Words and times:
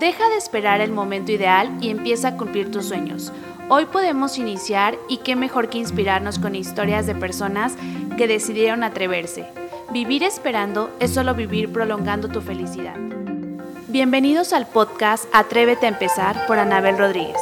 Deja 0.00 0.30
de 0.30 0.36
esperar 0.36 0.80
el 0.80 0.92
momento 0.92 1.30
ideal 1.30 1.76
y 1.82 1.90
empieza 1.90 2.28
a 2.28 2.36
cumplir 2.38 2.70
tus 2.70 2.86
sueños. 2.86 3.34
Hoy 3.68 3.84
podemos 3.84 4.38
iniciar 4.38 4.96
y 5.10 5.18
qué 5.18 5.36
mejor 5.36 5.68
que 5.68 5.76
inspirarnos 5.76 6.38
con 6.38 6.54
historias 6.54 7.06
de 7.06 7.14
personas 7.14 7.74
que 8.16 8.26
decidieron 8.26 8.82
atreverse. 8.82 9.44
Vivir 9.92 10.22
esperando 10.22 10.88
es 11.00 11.12
solo 11.12 11.34
vivir 11.34 11.70
prolongando 11.70 12.28
tu 12.28 12.40
felicidad. 12.40 12.94
Bienvenidos 13.88 14.54
al 14.54 14.66
podcast 14.66 15.26
Atrévete 15.34 15.84
a 15.84 15.90
empezar 15.90 16.46
por 16.46 16.58
Anabel 16.58 16.96
Rodríguez. 16.96 17.36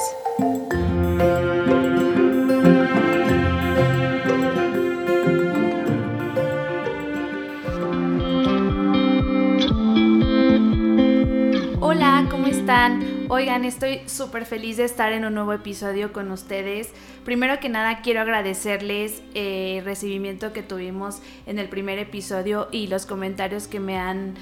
Oigan, 13.39 13.65
estoy 13.65 14.01
súper 14.07 14.47
feliz 14.47 14.79
de 14.79 14.85
estar 14.85 15.13
en 15.13 15.25
un 15.25 15.33
nuevo 15.33 15.53
episodio 15.53 16.13
con 16.13 16.33
ustedes. 16.33 16.91
Primero 17.25 17.61
que 17.61 17.69
nada, 17.69 18.03
quiero 18.03 18.21
agradecerles 18.21 19.23
eh, 19.33 19.77
el 19.79 19.85
recibimiento 19.85 20.53
que 20.53 20.65
tuvimos 20.65 21.23
en 21.47 21.61
el 21.61 21.69
primer 21.69 22.01
episodio 22.01 22.67
y 22.73 22.89
los 22.89 23.07
comentarios 23.07 23.69
que 23.69 23.79
me 23.79 23.97
han 23.97 24.35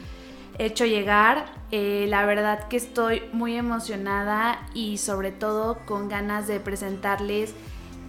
hecho 0.57 0.87
llegar. 0.87 1.45
Eh, 1.73 2.07
la 2.09 2.25
verdad 2.25 2.69
que 2.69 2.79
estoy 2.79 3.21
muy 3.35 3.55
emocionada 3.55 4.67
y 4.73 4.97
sobre 4.97 5.31
todo 5.31 5.85
con 5.85 6.09
ganas 6.09 6.47
de 6.47 6.59
presentarles 6.59 7.53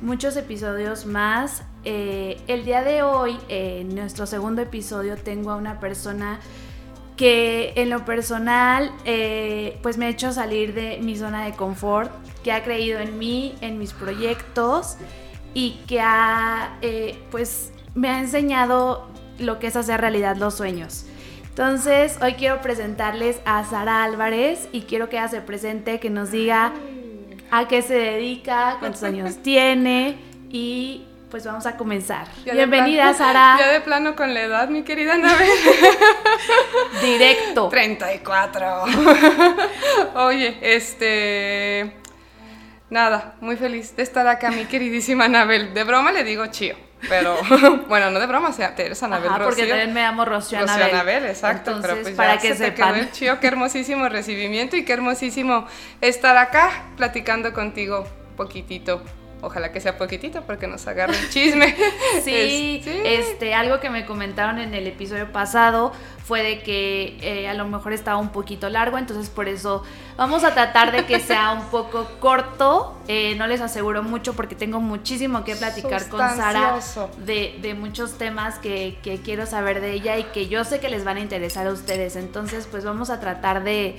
muchos 0.02 0.38
episodios 0.38 1.06
más. 1.06 1.64
Eh, 1.84 2.40
el 2.48 2.64
día 2.64 2.82
de 2.82 3.04
hoy, 3.04 3.38
en 3.50 3.94
nuestro 3.94 4.26
segundo 4.26 4.62
episodio, 4.62 5.18
tengo 5.18 5.52
a 5.52 5.58
una 5.58 5.82
persona 5.82 6.40
que 7.18 7.74
en 7.76 7.90
lo 7.90 8.06
personal 8.06 8.92
eh, 9.04 9.80
pues 9.82 9.98
me 9.98 10.06
ha 10.06 10.10
hecho 10.10 10.32
salir 10.32 10.74
de 10.74 11.00
mi 11.02 11.18
zona 11.18 11.44
de 11.46 11.54
confort, 11.54 12.12
que 12.44 12.52
ha 12.52 12.64
creído 12.64 13.00
en 13.00 13.18
mí, 13.18 13.56
en 13.62 13.80
mis 13.80 13.92
proyectos 13.92 14.98
y 15.54 15.80
que 15.88 16.00
ha 16.00 16.78
eh, 16.82 17.18
pues 17.32 17.72
me 17.96 18.10
ha 18.10 18.20
enseñado 18.20 19.08
lo 19.40 19.58
que 19.60 19.68
es 19.68 19.76
hacer 19.76 20.00
realidad 20.00 20.38
los 20.38 20.56
sueños. 20.56 21.06
Entonces 21.50 22.20
hoy 22.22 22.36
quiero 22.36 22.62
presentarles 22.62 23.42
a 23.44 23.66
Sara 23.66 24.04
Álvarez 24.04 24.70
y 24.72 24.82
quiero 24.82 25.10
que 25.10 25.18
ella 25.18 25.28
se 25.28 25.42
presente, 25.42 26.00
que 26.00 26.12
nos 26.12 26.30
diga 26.30 26.72
a 27.50 27.68
qué 27.68 27.82
se 27.82 27.96
dedica, 27.96 28.78
cuántos 28.80 29.02
años 29.02 29.38
tiene 29.42 30.20
y 30.52 31.06
pues 31.30 31.46
vamos 31.46 31.66
a 31.66 31.76
comenzar. 31.76 32.28
Bienvenida, 32.44 33.14
Sara. 33.18 33.58
Ya 33.60 33.72
de 33.72 33.82
plano 33.82 34.16
con 34.16 34.34
la 34.34 34.42
edad, 34.42 34.70
mi 34.70 34.84
querida 34.84 35.18
Nave. 35.18 35.48
Directo. 37.02 37.70
34. 37.70 38.86
Oye, 40.16 40.58
este. 40.62 41.96
Nada, 42.90 43.36
muy 43.42 43.58
feliz 43.58 43.96
de 43.98 44.04
estar 44.04 44.26
acá, 44.28 44.50
mi 44.50 44.66
queridísima 44.66 45.26
Anabel. 45.26 45.74
De 45.74 45.84
broma 45.84 46.14
le 46.14 46.24
digo 46.24 46.46
chío, 46.48 46.76
pero 47.10 47.36
bueno, 47.90 48.12
no 48.12 48.20
de 48.22 48.28
broma, 48.28 48.48
o 48.48 48.54
sea, 48.54 48.76
te 48.76 48.86
eres 48.86 49.04
Anabel 49.04 49.30
Ajá, 49.30 49.44
porque 49.44 49.66
también 49.66 49.94
me 49.94 50.02
llamo 50.02 50.24
Rocío 50.24 50.60
Anabel. 50.60 50.84
Rocío 50.84 50.96
Anabel, 50.96 51.26
exacto. 51.26 51.72
Entonces, 51.72 51.92
pero 51.92 52.04
pues 52.04 52.16
para 52.16 52.36
ya 52.36 52.42
que 52.42 52.48
se 52.56 52.72
te 52.72 52.78
sepan. 52.78 52.94
quedó 52.94 53.04
el 53.04 53.12
chío, 53.12 53.40
qué 53.42 53.48
hermosísimo 53.48 54.08
recibimiento 54.08 54.78
y 54.78 54.86
qué 54.86 54.94
hermosísimo 54.94 55.68
estar 56.00 56.38
acá 56.38 56.86
platicando 56.96 57.52
contigo 57.52 58.08
poquitito 58.38 59.02
Ojalá 59.42 59.72
que 59.72 59.80
sea 59.80 59.98
poquitito 59.98 60.42
porque 60.42 60.68
nos 60.68 60.88
agarre 60.88 61.18
el 61.18 61.30
chisme. 61.30 61.76
sí, 62.24 62.82
este, 62.86 63.54
algo 63.54 63.80
que 63.80 63.90
me 63.90 64.06
comentaron 64.06 64.60
en 64.60 64.74
el 64.74 64.88
episodio 64.88 65.32
pasado 65.32 65.92
fue 66.24 66.44
de 66.44 66.60
que 66.60 67.18
eh, 67.22 67.48
a 67.48 67.54
lo 67.54 67.66
mejor 67.68 67.94
estaba 67.94 68.18
un 68.18 68.30
poquito 68.30 68.70
largo, 68.70 68.98
entonces 68.98 69.30
por 69.30 69.48
eso 69.48 69.84
vamos 70.18 70.44
a 70.44 70.54
tratar 70.54 70.92
de 70.92 71.06
que 71.06 71.22
sea 71.22 71.52
un 71.52 71.66
poco 71.70 72.06
corto. 72.20 72.98
Eh, 73.08 73.36
no 73.36 73.48
les 73.48 73.62
aseguro 73.62 74.04
mucho 74.04 74.34
porque 74.34 74.56
tengo 74.56 74.82
muchísimo 74.82 75.46
que 75.46 75.56
platicar 75.56 76.10
con 76.10 76.20
Sara 76.20 76.80
de, 77.20 77.58
de, 77.62 77.74
muchos 77.76 78.18
temas 78.18 78.60
que, 78.60 78.98
que 79.02 79.22
quiero 79.22 79.46
saber 79.46 79.80
de 79.80 79.94
ella 79.94 80.18
y 80.18 80.26
que 80.26 80.50
yo 80.50 80.66
sé 80.66 80.82
que 80.82 80.90
les 80.90 81.06
van 81.06 81.16
a 81.16 81.22
interesar 81.22 81.68
a 81.68 81.72
ustedes. 81.72 82.18
Entonces, 82.18 82.68
pues 82.70 82.84
vamos 82.84 83.10
a 83.10 83.22
tratar 83.22 83.64
de 83.64 83.96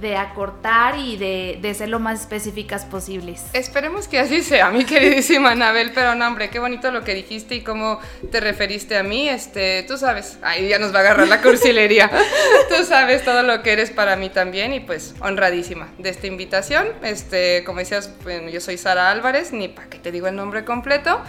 de 0.00 0.16
acortar 0.16 0.98
y 0.98 1.16
de, 1.16 1.58
de, 1.60 1.74
ser 1.74 1.88
lo 1.88 1.98
más 1.98 2.20
específicas 2.20 2.84
posibles. 2.84 3.44
Esperemos 3.52 4.08
que 4.08 4.18
así 4.18 4.42
sea, 4.42 4.70
mi 4.70 4.84
queridísima 4.84 5.50
Anabel, 5.52 5.92
pero 5.94 6.14
no, 6.14 6.26
hombre, 6.26 6.50
qué 6.50 6.58
bonito 6.58 6.90
lo 6.90 7.04
que 7.04 7.14
dijiste 7.14 7.56
y 7.56 7.62
cómo 7.62 7.98
te 8.30 8.40
referiste 8.40 8.96
a 8.96 9.02
mí, 9.02 9.28
este, 9.28 9.84
tú 9.84 9.96
sabes, 9.98 10.38
ahí 10.42 10.68
ya 10.68 10.78
nos 10.78 10.94
va 10.94 10.98
a 10.98 11.00
agarrar 11.00 11.28
la 11.28 11.40
cursilería, 11.40 12.10
tú 12.68 12.84
sabes 12.84 13.24
todo 13.24 13.42
lo 13.42 13.62
que 13.62 13.72
eres 13.72 13.90
para 13.90 14.16
mí 14.16 14.28
también 14.28 14.72
y 14.72 14.80
pues 14.80 15.14
honradísima 15.20 15.88
de 15.98 16.10
esta 16.10 16.26
invitación, 16.26 16.88
este, 17.02 17.64
como 17.64 17.80
decías, 17.80 18.12
bueno, 18.22 18.50
yo 18.50 18.60
soy 18.60 18.78
Sara 18.78 19.10
Álvarez, 19.10 19.52
ni 19.52 19.68
para 19.68 19.88
que 19.88 19.98
te 19.98 20.12
digo 20.12 20.28
el 20.28 20.36
nombre 20.36 20.64
completo, 20.64 21.20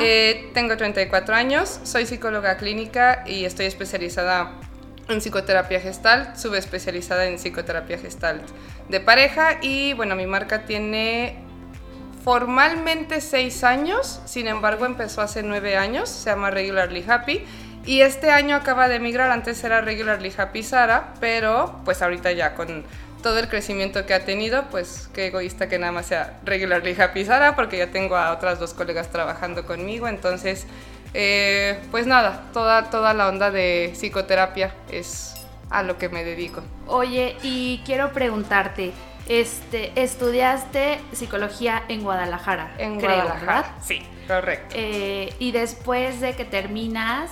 eh, 0.00 0.50
tengo 0.54 0.76
34 0.76 1.34
años, 1.34 1.80
soy 1.84 2.06
psicóloga 2.06 2.56
clínica 2.56 3.24
y 3.26 3.44
estoy 3.44 3.66
especializada 3.66 4.52
en 5.08 5.20
psicoterapia 5.20 5.80
gestal, 5.80 6.32
subespecializada 6.36 7.26
en 7.26 7.36
psicoterapia 7.36 7.98
gestalt 7.98 8.42
de 8.88 9.00
pareja. 9.00 9.58
Y 9.62 9.92
bueno, 9.94 10.16
mi 10.16 10.26
marca 10.26 10.64
tiene 10.64 11.36
formalmente 12.24 13.20
seis 13.20 13.62
años, 13.62 14.20
sin 14.24 14.48
embargo 14.48 14.84
empezó 14.84 15.22
hace 15.22 15.42
nueve 15.42 15.76
años, 15.76 16.08
se 16.08 16.30
llama 16.30 16.50
Regularly 16.50 17.04
Happy. 17.06 17.44
Y 17.84 18.00
este 18.00 18.30
año 18.30 18.56
acaba 18.56 18.88
de 18.88 18.96
emigrar, 18.96 19.30
antes 19.30 19.62
era 19.62 19.80
Regularly 19.80 20.32
Happy 20.36 20.64
Sara, 20.64 21.14
pero 21.20 21.80
pues 21.84 22.02
ahorita 22.02 22.32
ya 22.32 22.54
con 22.54 22.84
todo 23.22 23.38
el 23.38 23.48
crecimiento 23.48 24.06
que 24.06 24.14
ha 24.14 24.24
tenido, 24.24 24.64
pues 24.70 25.08
qué 25.14 25.28
egoísta 25.28 25.68
que 25.68 25.78
nada 25.78 25.92
más 25.92 26.06
sea 26.06 26.38
Regularly 26.44 27.00
Happy 27.00 27.24
Sara, 27.24 27.54
porque 27.54 27.78
ya 27.78 27.92
tengo 27.92 28.16
a 28.16 28.32
otras 28.32 28.58
dos 28.58 28.74
colegas 28.74 29.10
trabajando 29.10 29.66
conmigo, 29.66 30.08
entonces 30.08 30.66
eh, 31.18 31.78
pues 31.90 32.06
nada, 32.06 32.44
toda, 32.52 32.90
toda 32.90 33.14
la 33.14 33.28
onda 33.28 33.50
de 33.50 33.92
psicoterapia 33.94 34.74
es 34.90 35.34
a 35.70 35.82
lo 35.82 35.96
que 35.96 36.10
me 36.10 36.24
dedico. 36.24 36.62
Oye, 36.86 37.36
y 37.42 37.80
quiero 37.86 38.12
preguntarte, 38.12 38.92
este, 39.26 39.92
estudiaste 39.96 41.00
psicología 41.12 41.84
en 41.88 42.02
Guadalajara. 42.02 42.74
En 42.76 43.00
Guadalajara. 43.00 43.76
Sí, 43.82 44.02
correcto. 44.28 44.74
Eh, 44.78 45.32
y 45.38 45.52
después 45.52 46.20
de 46.20 46.34
que 46.36 46.44
terminas, 46.44 47.30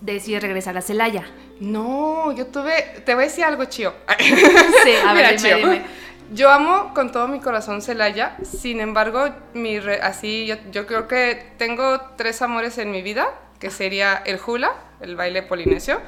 decides 0.00 0.42
regresar 0.42 0.76
a 0.76 0.82
Celaya. 0.82 1.24
No, 1.60 2.32
yo 2.32 2.48
tuve, 2.48 3.02
te 3.04 3.14
voy 3.14 3.24
a 3.24 3.26
decir 3.28 3.44
algo 3.44 3.64
chío. 3.66 3.94
Sí, 4.18 4.92
a 5.06 5.12
ver, 5.14 5.40
dime, 5.40 5.54
dime. 5.54 5.82
Yo 6.32 6.50
amo 6.50 6.94
con 6.94 7.10
todo 7.10 7.26
mi 7.26 7.40
corazón 7.40 7.82
Celaya, 7.82 8.36
sin 8.44 8.80
embargo, 8.80 9.30
mi 9.52 9.78
así 10.02 10.46
yo, 10.70 10.86
creo 10.86 11.08
que 11.08 11.54
tengo 11.58 12.00
tres 12.16 12.40
amores 12.40 12.78
en 12.78 12.92
mi 12.92 13.02
vida, 13.02 13.28
que 13.58 13.70
sería 13.70 14.22
el 14.24 14.38
hula, 14.44 14.72
el 15.00 15.16
baile 15.16 15.42
polinesio, 15.42 16.00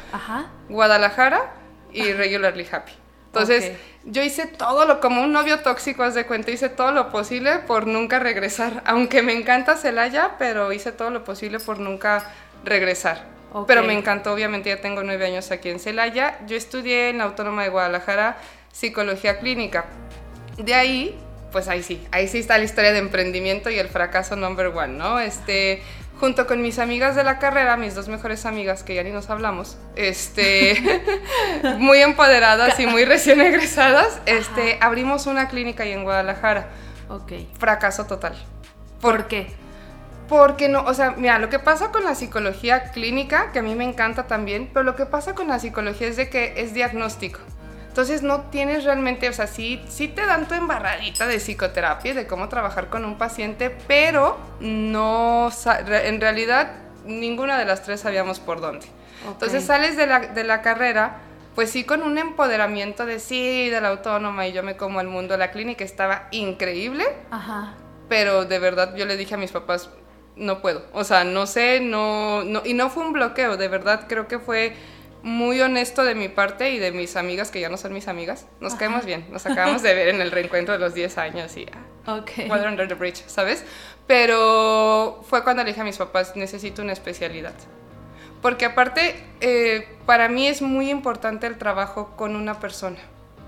Guadalajara 0.69 1.53
y 1.93 2.13
Regularly 2.13 2.67
Happy. 2.71 2.93
Entonces, 3.27 3.73
yo 4.05 4.23
hice 4.23 4.47
todo 4.47 4.85
lo, 4.85 5.01
como 5.01 5.23
un 5.23 5.33
novio 5.33 5.61
tóxico, 5.61 6.03
haz 6.03 6.15
de 6.15 6.27
cuenta, 6.27 6.51
hice 6.51 6.69
todo 6.69 6.93
lo 6.93 7.11
posible 7.11 7.59
por 7.61 7.87
nunca 7.87 8.19
regresar. 8.19 8.83
Aunque 8.87 9.23
me 9.23 9.33
encanta 9.33 9.77
Celaya, 9.77 10.33
pero 10.39 10.73
hice 10.73 10.93
todo 10.93 11.11
lo 11.11 11.25
posible 11.25 11.59
por 11.59 11.81
nunca 11.81 12.31
regresar. 12.63 13.25
Pero 13.67 13.83
me 13.83 13.93
encantó, 13.93 14.33
obviamente 14.33 14.71
ya 14.71 14.81
tengo 14.81 15.03
nueve 15.03 15.27
años 15.27 15.51
aquí 15.51 15.69
en 15.69 15.79
Celaya. 15.79 16.39
Yo 16.47 16.57
estudié 16.57 17.11
en 17.11 17.19
la 17.19 17.25
Autónoma 17.25 17.63
de 17.63 17.69
Guadalajara 17.69 18.37
psicología 18.73 19.39
clínica. 19.39 19.85
De 20.57 20.75
ahí, 20.75 21.19
pues 21.53 21.69
ahí 21.69 21.83
sí, 21.83 22.05
ahí 22.11 22.27
sí 22.27 22.39
está 22.39 22.59
la 22.59 22.65
historia 22.65 22.93
de 22.93 22.99
emprendimiento 22.99 23.71
y 23.71 23.79
el 23.79 23.89
fracaso 23.89 24.35
number 24.35 24.67
one, 24.67 24.95
¿no? 24.95 25.21
Este, 25.21 25.83
junto 26.19 26.47
con 26.47 26.63
mis 26.63 26.79
amigas 26.79 27.15
de 27.15 27.25
la 27.25 27.39
carrera, 27.39 27.77
mis 27.77 27.95
dos 27.95 28.09
mejores 28.09 28.47
amigas, 28.47 28.83
que 28.83 28.95
ya 28.95 29.03
ni 29.03 29.11
nos 29.11 29.31
hablamos, 29.31 29.77
este, 29.97 30.83
muy 31.79 31.99
empoderadas 31.99 32.79
y 32.81 32.87
muy 32.87 33.05
recién 33.07 33.41
egresadas, 33.41 34.21
este, 34.27 34.79
abrimos 34.81 35.27
una 35.27 35.49
clínica 35.49 35.85
ahí 35.85 35.93
en 35.93 36.05
Guadalajara. 36.05 36.71
Ok. 37.09 37.33
Fracaso 37.59 38.07
total. 38.07 38.35
¿Por 39.01 39.27
qué? 39.27 39.49
Porque 40.29 40.69
no, 40.69 40.85
o 40.85 40.95
sea, 40.95 41.11
mira, 41.11 41.39
lo 41.39 41.51
que 41.51 41.59
pasa 41.59 41.91
con 41.91 42.05
la 42.05 42.15
psicología 42.15 42.93
clínica, 42.93 43.53
que 43.53 43.59
a 43.59 43.63
mí 43.63 43.75
me 43.75 43.85
encanta 43.85 44.27
también, 44.27 44.71
pero 44.73 44.85
lo 44.85 44.97
que 44.97 45.05
pasa 45.05 45.35
con 45.35 45.49
la 45.49 45.59
psicología 45.59 46.07
es 46.07 46.17
de 46.17 46.31
que 46.31 46.55
es 46.57 46.73
diagnóstico. 46.73 47.41
Entonces 47.93 48.23
no 48.23 48.45
tienes 48.45 48.85
realmente, 48.85 49.29
o 49.29 49.35
sea, 49.35 49.47
sí, 49.47 49.79
sí 49.87 50.09
te 50.09 50.25
dan 50.25 50.49
tu 50.49 50.55
embarradita 50.55 51.27
de 51.27 51.37
psicoterapia, 51.37 52.15
de 52.15 52.27
cómo 52.27 52.49
trabajar 52.49 52.89
con 52.89 53.05
un 53.05 53.19
paciente, 53.19 53.69
pero 53.87 54.39
no, 54.61 55.51
en 55.77 56.19
realidad 56.19 56.73
ninguna 57.05 57.59
de 57.59 57.67
las 57.67 57.83
tres 57.83 58.01
sabíamos 58.01 58.41
por 58.41 58.63
dónde. 58.63 58.87
Entonces 59.27 59.67
sales 59.67 59.99
de 59.99 60.07
la, 60.07 60.21
de 60.21 60.43
la 60.43 60.63
carrera, 60.63 61.19
pues 61.55 61.69
sí 61.69 61.85
con 61.85 62.03
un 62.03 62.17
empoderamiento 62.17 63.05
de 63.05 63.19
sí, 63.19 63.69
de 63.69 63.83
la 63.83 63.89
autónoma 63.89 64.47
y 64.47 64.55
yo 64.55 64.63
me 64.63 64.79
como 64.79 65.03
el 65.03 65.09
mundo, 65.09 65.37
la 65.37 65.51
clínica 65.51 65.85
estaba 65.85 66.29
increíble, 66.31 67.05
Ajá. 67.31 67.75
pero 68.09 68.47
de 68.47 68.59
verdad 68.59 68.97
yo 68.97 69.05
le 69.05 69.19
dije 69.19 69.35
a 69.35 69.37
mis 69.37 69.53
papás, 69.53 69.91
no 70.35 70.63
puedo, 70.63 70.87
o 70.95 71.05
sea, 71.05 71.25
no 71.25 71.47
sé, 71.47 71.81
no, 71.81 72.43
no, 72.43 72.63
y 72.65 72.73
no 72.73 72.89
fue 72.89 73.05
un 73.05 73.13
bloqueo, 73.13 73.59
de 73.59 73.69
verdad 73.69 74.07
creo 74.09 74.29
que 74.29 74.39
fue 74.39 74.75
muy 75.23 75.61
honesto 75.61 76.05
de 76.05 76.15
mi 76.15 76.29
parte 76.29 76.71
y 76.71 76.79
de 76.79 76.91
mis 76.93 77.17
amigas, 77.17 77.51
que 77.51 77.61
ya 77.61 77.69
no 77.69 77.77
son 77.77 77.93
mis 77.93 78.09
amigas. 78.09 78.47
Nos 78.61 78.75
caemos 78.75 79.05
bien, 79.05 79.27
nos 79.31 79.47
acabamos 79.47 79.83
de 79.83 79.95
ver 79.95 80.09
en 80.09 80.21
el 80.21 80.31
reencuentro 80.31 80.75
de 80.75 80.81
los 80.81 80.95
10 80.95 81.19
años 81.19 81.57
y 81.57 81.67
ah, 82.07 82.19
Ok. 82.19 82.31
Water 82.49 82.69
Under 82.69 82.89
the 82.89 82.95
Bridge, 82.95 83.23
¿sabes? 83.27 83.65
Pero 84.07 85.23
fue 85.29 85.43
cuando 85.45 85.63
le 85.63 85.71
dije 85.71 85.81
a 85.81 85.85
mis 85.85 85.97
papás, 85.99 86.35
necesito 86.37 86.83
una 86.83 86.93
especialidad. 86.93 87.55
Porque 88.41 88.65
aparte, 88.65 89.15
eh, 89.41 89.87
para 90.05 90.29
mí 90.29 90.49
es 90.49 90.63
muy 90.63 90.91
importante 90.91 91.47
el 91.47 91.59
trabajo 91.59 92.15
con 92.17 92.35
una 92.35 92.59
persona. 92.59 92.99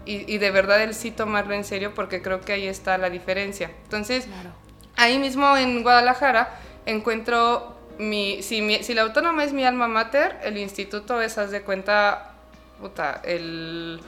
Y, 0.07 0.33
y 0.33 0.39
de 0.39 0.51
verdad 0.51 0.83
el 0.83 0.95
sí 0.95 1.11
tomarlo 1.11 1.55
en 1.55 1.65
serio 1.65 1.95
porque 1.95 2.23
creo 2.23 2.41
que 2.43 2.53
ahí 2.53 2.67
está 2.69 2.97
la 2.99 3.11
diferencia. 3.11 3.71
Entonces, 3.85 4.27
Claro. 4.27 4.51
ahí 4.97 5.19
mismo 5.19 5.57
en 5.57 5.83
Guadalajara 5.83 6.61
encuentro 6.87 7.74
mi 7.99 8.43
si, 8.43 8.61
mi- 8.61 8.83
si 8.83 8.95
la 8.95 9.03
autónoma 9.03 9.45
es 9.45 9.53
mi 9.53 9.65
alma 9.65 9.89
mater, 9.89 10.39
el 10.43 10.57
instituto 10.59 11.21
es, 11.23 11.39
haz 11.39 11.51
de 11.51 11.63
cuenta, 11.63 12.33
puta, 12.81 13.21
el 13.25 14.01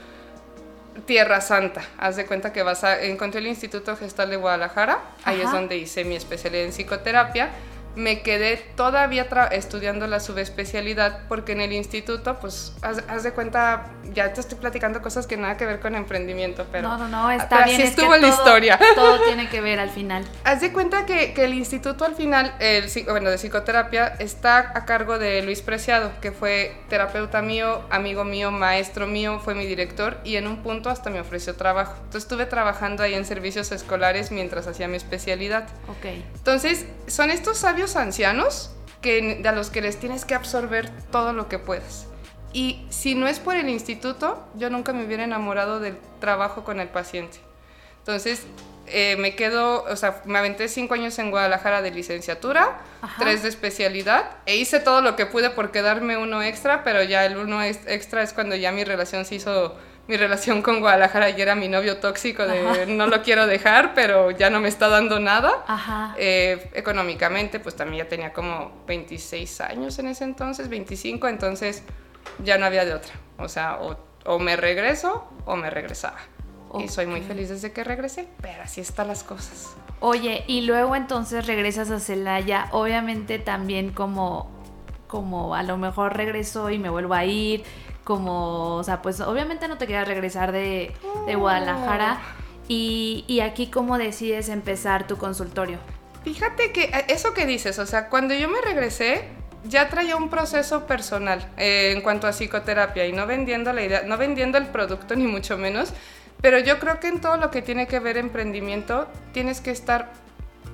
Tierra 1.05 1.41
Santa. 1.41 1.81
Haz 1.99 2.15
de 2.15 2.25
cuenta 2.25 2.51
que 2.51 2.63
vas 2.63 2.83
a, 2.83 3.01
encontré 3.03 3.39
el 3.39 3.47
Instituto 3.47 3.95
Gestal 3.95 4.29
de 4.31 4.35
Guadalajara, 4.35 4.99
ahí 5.25 5.39
es 5.41 5.51
donde 5.51 5.77
hice 5.77 6.03
mi 6.03 6.15
especialidad 6.15 6.65
en 6.65 6.71
psicoterapia. 6.71 7.49
Me 7.97 8.21
quedé 8.21 8.57
todavía 8.75 9.27
estudiando 9.51 10.05
la 10.05 10.19
subespecialidad 10.19 11.21
porque 11.27 11.53
en 11.53 11.61
el 11.61 11.73
instituto, 11.73 12.37
pues, 12.39 12.73
haz, 12.81 13.03
haz 13.07 13.23
de 13.23 13.31
cuenta, 13.31 13.87
ya 14.13 14.31
te 14.33 14.39
estoy 14.39 14.57
platicando 14.59 15.01
cosas 15.01 15.25
que 15.25 15.35
nada 15.35 15.57
que 15.57 15.65
ver 15.65 15.79
con 15.79 15.95
emprendimiento, 15.95 16.65
pero... 16.71 16.87
no, 16.87 16.97
no, 16.97 17.07
no, 17.07 17.31
está 17.31 17.49
pero 17.49 17.63
bien. 17.65 17.75
así 17.81 17.81
es 17.89 17.95
que 17.95 18.01
estuvo 18.01 18.15
la 18.15 18.21
todo- 18.29 18.29
historia. 18.39 18.79
Todo 18.95 19.19
tiene 19.25 19.49
que 19.49 19.61
ver 19.61 19.79
al 19.79 19.89
final. 19.89 20.23
Haz 20.43 20.61
de 20.61 20.71
cuenta 20.71 21.05
que, 21.07 21.33
que 21.33 21.45
el 21.45 21.53
instituto 21.55 22.05
al 22.05 22.15
final, 22.15 22.53
el, 22.59 22.85
bueno, 23.09 23.29
de 23.31 23.37
psicoterapia, 23.37 24.07
está 24.19 24.71
a 24.75 24.85
cargo 24.85 25.17
de 25.17 25.41
Luis 25.41 25.61
Preciado, 25.63 26.11
que 26.21 26.31
fue 26.31 26.75
terapeuta 26.89 27.41
mío, 27.41 27.81
amigo 27.89 28.23
mío, 28.23 28.51
maestro 28.51 29.07
mío, 29.07 29.39
fue 29.43 29.55
mi 29.55 29.65
director 29.65 30.17
y 30.23 30.35
en 30.35 30.45
un 30.47 30.57
punto 30.63 30.89
hasta 30.91 31.09
me 31.09 31.19
ofreció 31.19 31.55
trabajo. 31.55 31.93
Entonces 31.97 32.23
estuve 32.23 32.45
trabajando 32.45 33.01
ahí 33.01 33.15
en 33.15 33.25
servicios 33.25 33.71
escolares 33.71 34.31
mientras 34.31 34.67
hacía 34.67 34.87
mi 34.87 34.97
especialidad. 34.97 35.63
Ok. 35.89 36.05
Entonces, 36.35 36.85
son 37.07 37.31
estos 37.31 37.57
sabios 37.57 37.86
ancianos 37.95 38.71
que, 39.01 39.41
a 39.47 39.51
los 39.51 39.69
que 39.69 39.81
les 39.81 39.97
tienes 39.99 40.25
que 40.25 40.35
absorber 40.35 40.89
todo 41.11 41.33
lo 41.33 41.47
que 41.47 41.59
puedas. 41.59 42.07
Y 42.53 42.85
si 42.89 43.13
no 43.15 43.27
es 43.27 43.39
por 43.39 43.55
el 43.55 43.69
instituto, 43.69 44.43
yo 44.55 44.69
nunca 44.69 44.93
me 44.93 45.05
hubiera 45.05 45.23
enamorado 45.23 45.79
del 45.79 45.97
trabajo 46.19 46.63
con 46.63 46.79
el 46.79 46.87
paciente. 46.87 47.39
Entonces, 47.99 48.43
eh, 48.87 49.17
me 49.19 49.35
quedo, 49.35 49.83
o 49.83 49.95
sea, 49.97 50.21
me 50.25 50.39
aventé 50.39 50.69
cinco 50.69 50.93
años 50.93 51.19
en 51.19 51.29
Guadalajara 51.29 51.81
de 51.81 51.91
licenciatura, 51.91 52.79
Ajá. 53.01 53.15
tres 53.19 53.43
de 53.43 53.49
especialidad, 53.49 54.31
e 54.45 54.55
hice 54.55 54.79
todo 54.79 55.01
lo 55.01 55.15
que 55.17 55.25
pude 55.25 55.49
por 55.49 55.71
quedarme 55.71 56.15
uno 56.17 56.41
extra, 56.41 56.83
pero 56.85 57.03
ya 57.03 57.25
el 57.25 57.35
uno 57.37 57.61
ex- 57.61 57.85
extra 57.85 58.23
es 58.23 58.31
cuando 58.31 58.55
ya 58.55 58.71
mi 58.71 58.85
relación 58.85 59.25
se 59.25 59.35
hizo, 59.35 59.75
mi 60.07 60.17
relación 60.17 60.61
con 60.61 60.79
Guadalajara 60.79 61.29
y 61.29 61.41
era 61.41 61.55
mi 61.55 61.67
novio 61.67 61.97
tóxico 61.97 62.45
de 62.45 62.59
Ajá. 62.65 62.85
no 62.87 63.07
lo 63.07 63.21
quiero 63.23 63.45
dejar, 63.45 63.93
pero 63.93 64.31
ya 64.31 64.49
no 64.49 64.59
me 64.59 64.69
está 64.69 64.87
dando 64.87 65.19
nada. 65.19 65.63
Ajá. 65.67 66.15
Eh, 66.17 66.69
económicamente, 66.73 67.59
pues 67.59 67.75
también 67.75 68.05
ya 68.05 68.09
tenía 68.09 68.31
como 68.33 68.71
26 68.87 69.61
años 69.61 69.99
en 69.99 70.07
ese 70.07 70.23
entonces, 70.23 70.69
25, 70.69 71.27
entonces 71.27 71.83
ya 72.43 72.57
no 72.57 72.65
había 72.65 72.85
de 72.85 72.93
otra. 72.93 73.13
O 73.37 73.49
sea, 73.49 73.79
o, 73.81 73.97
o 74.25 74.39
me 74.39 74.55
regreso 74.55 75.29
o 75.45 75.55
me 75.55 75.69
regresaba. 75.69 76.17
Y 76.79 76.89
soy 76.89 77.05
muy 77.05 77.21
feliz 77.21 77.49
desde 77.49 77.71
que 77.71 77.83
regresé, 77.83 78.27
pero 78.41 78.63
así 78.63 78.81
están 78.81 79.07
las 79.07 79.23
cosas. 79.23 79.73
Oye, 79.99 80.43
y 80.47 80.61
luego 80.61 80.95
entonces 80.95 81.47
regresas 81.47 81.89
a 81.91 81.99
Celaya, 81.99 82.67
obviamente 82.71 83.39
también 83.39 83.91
como, 83.91 84.51
como 85.07 85.55
a 85.55 85.63
lo 85.63 85.77
mejor 85.77 86.15
regreso 86.17 86.69
y 86.69 86.77
me 86.77 86.89
vuelvo 86.89 87.13
a 87.13 87.23
ir, 87.25 87.63
como, 88.07 88.77
o 88.77 88.83
sea, 88.85 89.01
pues 89.01 89.19
obviamente 89.19 89.67
no 89.67 89.77
te 89.77 89.85
quieras 89.85 90.07
regresar 90.07 90.53
de, 90.53 90.93
de 91.25 91.35
Guadalajara. 91.35 92.21
Y, 92.69 93.25
y 93.27 93.41
aquí 93.41 93.67
cómo 93.67 93.97
decides 93.97 94.47
empezar 94.47 95.07
tu 95.07 95.17
consultorio. 95.17 95.77
Fíjate 96.23 96.71
que 96.71 96.85
eh, 96.85 97.05
eso 97.09 97.33
que 97.33 97.45
dices, 97.45 97.79
o 97.79 97.85
sea, 97.85 98.07
cuando 98.07 98.33
yo 98.33 98.47
me 98.47 98.61
regresé, 98.61 99.25
ya 99.65 99.89
traía 99.89 100.15
un 100.15 100.29
proceso 100.29 100.87
personal 100.87 101.49
eh, 101.57 101.91
en 101.93 102.01
cuanto 102.01 102.27
a 102.27 102.31
psicoterapia 102.31 103.05
y 103.05 103.11
no 103.11 103.27
vendiendo 103.27 103.73
la 103.73 103.83
idea, 103.83 104.03
no 104.03 104.17
vendiendo 104.17 104.57
el 104.57 104.67
producto 104.67 105.13
ni 105.17 105.27
mucho 105.27 105.57
menos, 105.57 105.91
pero 106.39 106.59
yo 106.59 106.79
creo 106.79 107.01
que 107.01 107.09
en 107.09 107.19
todo 107.19 107.35
lo 107.35 107.51
que 107.51 107.61
tiene 107.61 107.87
que 107.87 107.99
ver 107.99 108.15
emprendimiento 108.15 109.09
tienes 109.33 109.59
que 109.59 109.71
estar 109.71 110.13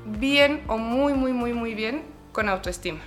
bien 0.05 0.61
o 0.67 0.77
muy, 0.77 1.13
muy, 1.13 1.33
muy, 1.33 1.53
muy 1.53 1.73
bien 1.73 2.03
con 2.31 2.47
autoestima. 2.47 2.99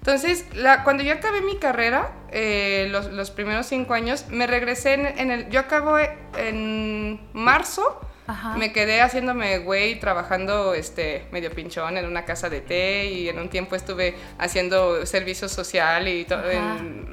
Entonces, 0.00 0.46
la- 0.54 0.82
cuando 0.82 1.02
yo 1.02 1.12
acabé 1.12 1.42
mi 1.42 1.58
carrera, 1.58 2.12
eh, 2.32 2.88
los, 2.90 3.06
los 3.12 3.30
primeros 3.30 3.66
cinco 3.66 3.94
años, 3.94 4.26
me 4.28 4.46
regresé 4.46 4.94
en, 4.94 5.06
en 5.06 5.30
el... 5.30 5.48
Yo 5.50 5.60
acabo 5.60 5.96
en 6.38 7.20
marzo, 7.34 8.00
Ajá. 8.26 8.56
me 8.56 8.72
quedé 8.72 9.02
haciéndome 9.02 9.58
güey, 9.58 9.98
trabajando 10.00 10.72
este, 10.74 11.26
medio 11.32 11.50
pinchón 11.50 11.98
en 11.98 12.06
una 12.06 12.24
casa 12.24 12.48
de 12.48 12.60
té 12.60 13.06
y 13.06 13.28
en 13.28 13.38
un 13.38 13.48
tiempo 13.50 13.76
estuve 13.76 14.14
haciendo 14.38 15.04
servicio 15.04 15.48
social 15.48 16.08
y 16.08 16.24
todo, 16.24 16.42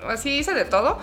así 0.08 0.38
hice 0.40 0.54
de 0.54 0.66
todo. 0.66 1.00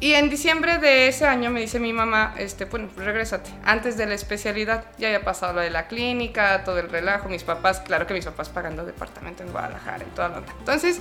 Y 0.00 0.14
en 0.14 0.30
diciembre 0.30 0.78
de 0.78 1.08
ese 1.08 1.26
año 1.26 1.50
me 1.50 1.60
dice 1.60 1.78
mi 1.78 1.92
mamá, 1.92 2.34
este, 2.38 2.64
bueno, 2.64 2.88
pues 2.94 3.04
regrésate, 3.06 3.50
antes 3.64 3.98
de 3.98 4.06
la 4.06 4.14
especialidad, 4.14 4.84
ya 4.96 5.08
había 5.08 5.22
pasado 5.22 5.52
lo 5.52 5.60
de 5.60 5.68
la 5.70 5.88
clínica, 5.88 6.64
todo 6.64 6.78
el 6.78 6.88
relajo, 6.88 7.28
mis 7.28 7.42
papás, 7.44 7.80
claro 7.80 8.06
que 8.06 8.14
mis 8.14 8.24
papás 8.24 8.48
pagando 8.48 8.86
departamento 8.86 9.42
en 9.42 9.52
Guadalajara 9.52 10.02
y 10.04 10.14
toda 10.14 10.30
la 10.30 10.38
onda. 10.38 10.54
Entonces, 10.58 11.00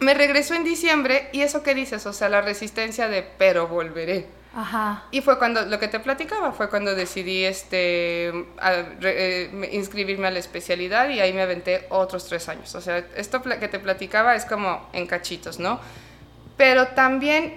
me 0.00 0.14
regresó 0.14 0.54
en 0.54 0.64
diciembre 0.64 1.28
y 1.32 1.42
eso 1.42 1.62
que 1.62 1.74
dices, 1.74 2.06
o 2.06 2.14
sea, 2.14 2.30
la 2.30 2.40
resistencia 2.40 3.08
de, 3.08 3.22
pero 3.22 3.68
volveré. 3.68 4.26
Ajá. 4.56 5.02
Y 5.10 5.20
fue 5.20 5.38
cuando, 5.38 5.66
lo 5.66 5.78
que 5.78 5.88
te 5.88 6.00
platicaba, 6.00 6.52
fue 6.52 6.70
cuando 6.70 6.94
decidí 6.94 7.44
este, 7.44 8.32
a- 8.58 8.84
re- 9.00 9.42
eh, 9.44 9.50
me- 9.52 9.66
inscribirme 9.72 10.28
a 10.28 10.30
la 10.30 10.38
especialidad 10.38 11.08
y 11.10 11.20
ahí 11.20 11.32
me 11.34 11.42
aventé 11.42 11.86
otros 11.90 12.26
tres 12.28 12.48
años. 12.48 12.74
O 12.74 12.80
sea, 12.80 13.04
esto 13.16 13.42
que 13.42 13.68
te 13.68 13.78
platicaba 13.80 14.34
es 14.34 14.44
como 14.46 14.88
en 14.94 15.06
cachitos, 15.06 15.58
¿no? 15.58 15.80
Pero 16.56 16.86
también 16.88 17.56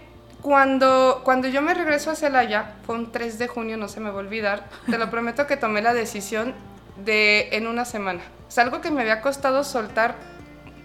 cuando, 0.51 1.23
cuando 1.25 1.49
yo 1.49 1.61
me 1.61 1.73
regreso 1.73 2.09
a 2.09 2.15
Celaya, 2.15 2.71
fue 2.85 2.95
un 2.95 3.11
3 3.11 3.38
de 3.38 3.49
junio, 3.49 3.75
no 3.75 3.89
se 3.89 3.99
me 3.99 4.11
va 4.11 4.15
a 4.15 4.19
olvidar, 4.19 4.63
te 4.89 4.97
lo 4.97 5.09
prometo 5.11 5.45
que 5.45 5.57
tomé 5.57 5.81
la 5.81 5.94
decisión 5.94 6.53
de 7.03 7.49
en 7.51 7.67
una 7.67 7.83
semana. 7.83 8.21
Es 8.47 8.57
algo 8.57 8.79
que 8.79 8.89
me 8.89 9.01
había 9.01 9.19
costado 9.19 9.65
soltar 9.65 10.15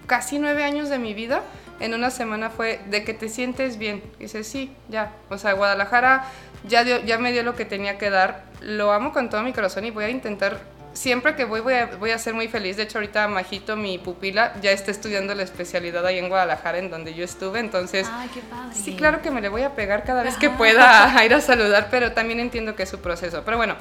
casi 0.08 0.40
nueve 0.40 0.64
años 0.64 0.88
de 0.88 0.98
mi 0.98 1.14
vida, 1.14 1.42
en 1.78 1.94
una 1.94 2.10
semana 2.10 2.50
fue 2.50 2.80
de 2.90 3.04
que 3.04 3.14
te 3.14 3.28
sientes 3.28 3.78
bien. 3.78 4.02
Dices, 4.18 4.48
sí, 4.48 4.74
ya. 4.88 5.12
O 5.30 5.38
sea, 5.38 5.52
Guadalajara 5.52 6.24
ya, 6.66 6.82
dio- 6.82 7.00
ya 7.04 7.18
me 7.18 7.30
dio 7.30 7.44
lo 7.44 7.54
que 7.54 7.64
tenía 7.64 7.98
que 7.98 8.10
dar. 8.10 8.42
Lo 8.62 8.90
amo 8.92 9.12
con 9.12 9.30
todo 9.30 9.44
mi 9.44 9.52
corazón 9.52 9.84
y 9.84 9.92
voy 9.92 10.06
a 10.06 10.08
intentar, 10.08 10.58
siempre 10.92 11.34
que 11.36 11.44
voy, 11.44 11.60
voy 11.60 11.74
a, 11.74 11.86
voy 11.86 12.10
a 12.10 12.18
ser 12.18 12.34
muy 12.34 12.48
feliz. 12.48 12.76
De 12.76 12.84
hecho, 12.84 12.98
ahorita 12.98 13.28
Majito, 13.28 13.76
mi 13.76 13.98
pupila, 13.98 14.54
ya 14.60 14.72
está 14.72 14.90
estudiando 14.90 15.34
la 15.34 15.42
especialidad 15.42 16.04
ahí 16.06 16.18
en 16.18 16.28
Guadalajara, 16.28 16.78
en 16.78 16.90
donde 16.90 17.14
yo 17.14 17.24
estuve. 17.24 17.60
Entonces, 17.60 18.08
Ay, 18.12 18.28
qué 18.32 18.40
padre. 18.40 18.74
Sí, 18.74 18.96
claro 18.96 19.22
que 19.22 19.30
me 19.30 19.40
le 19.40 19.48
voy 19.48 19.62
a 19.62 19.74
pegar 19.74 20.04
cada 20.04 20.22
vez 20.22 20.36
que 20.36 20.50
pueda 20.50 21.16
a 21.16 21.24
ir 21.24 21.34
a 21.34 21.40
saludar, 21.40 21.88
pero 21.90 22.12
también 22.12 22.40
entiendo 22.40 22.76
que 22.76 22.84
es 22.84 22.88
su 22.88 23.00
proceso. 23.00 23.42
Pero 23.44 23.56
bueno, 23.56 23.76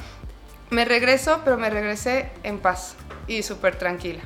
me 0.69 0.85
regreso, 0.85 1.41
pero 1.43 1.57
me 1.57 1.69
regresé 1.69 2.29
en 2.43 2.59
paz 2.59 2.95
y 3.27 3.43
súper 3.43 3.75
tranquila. 3.75 4.21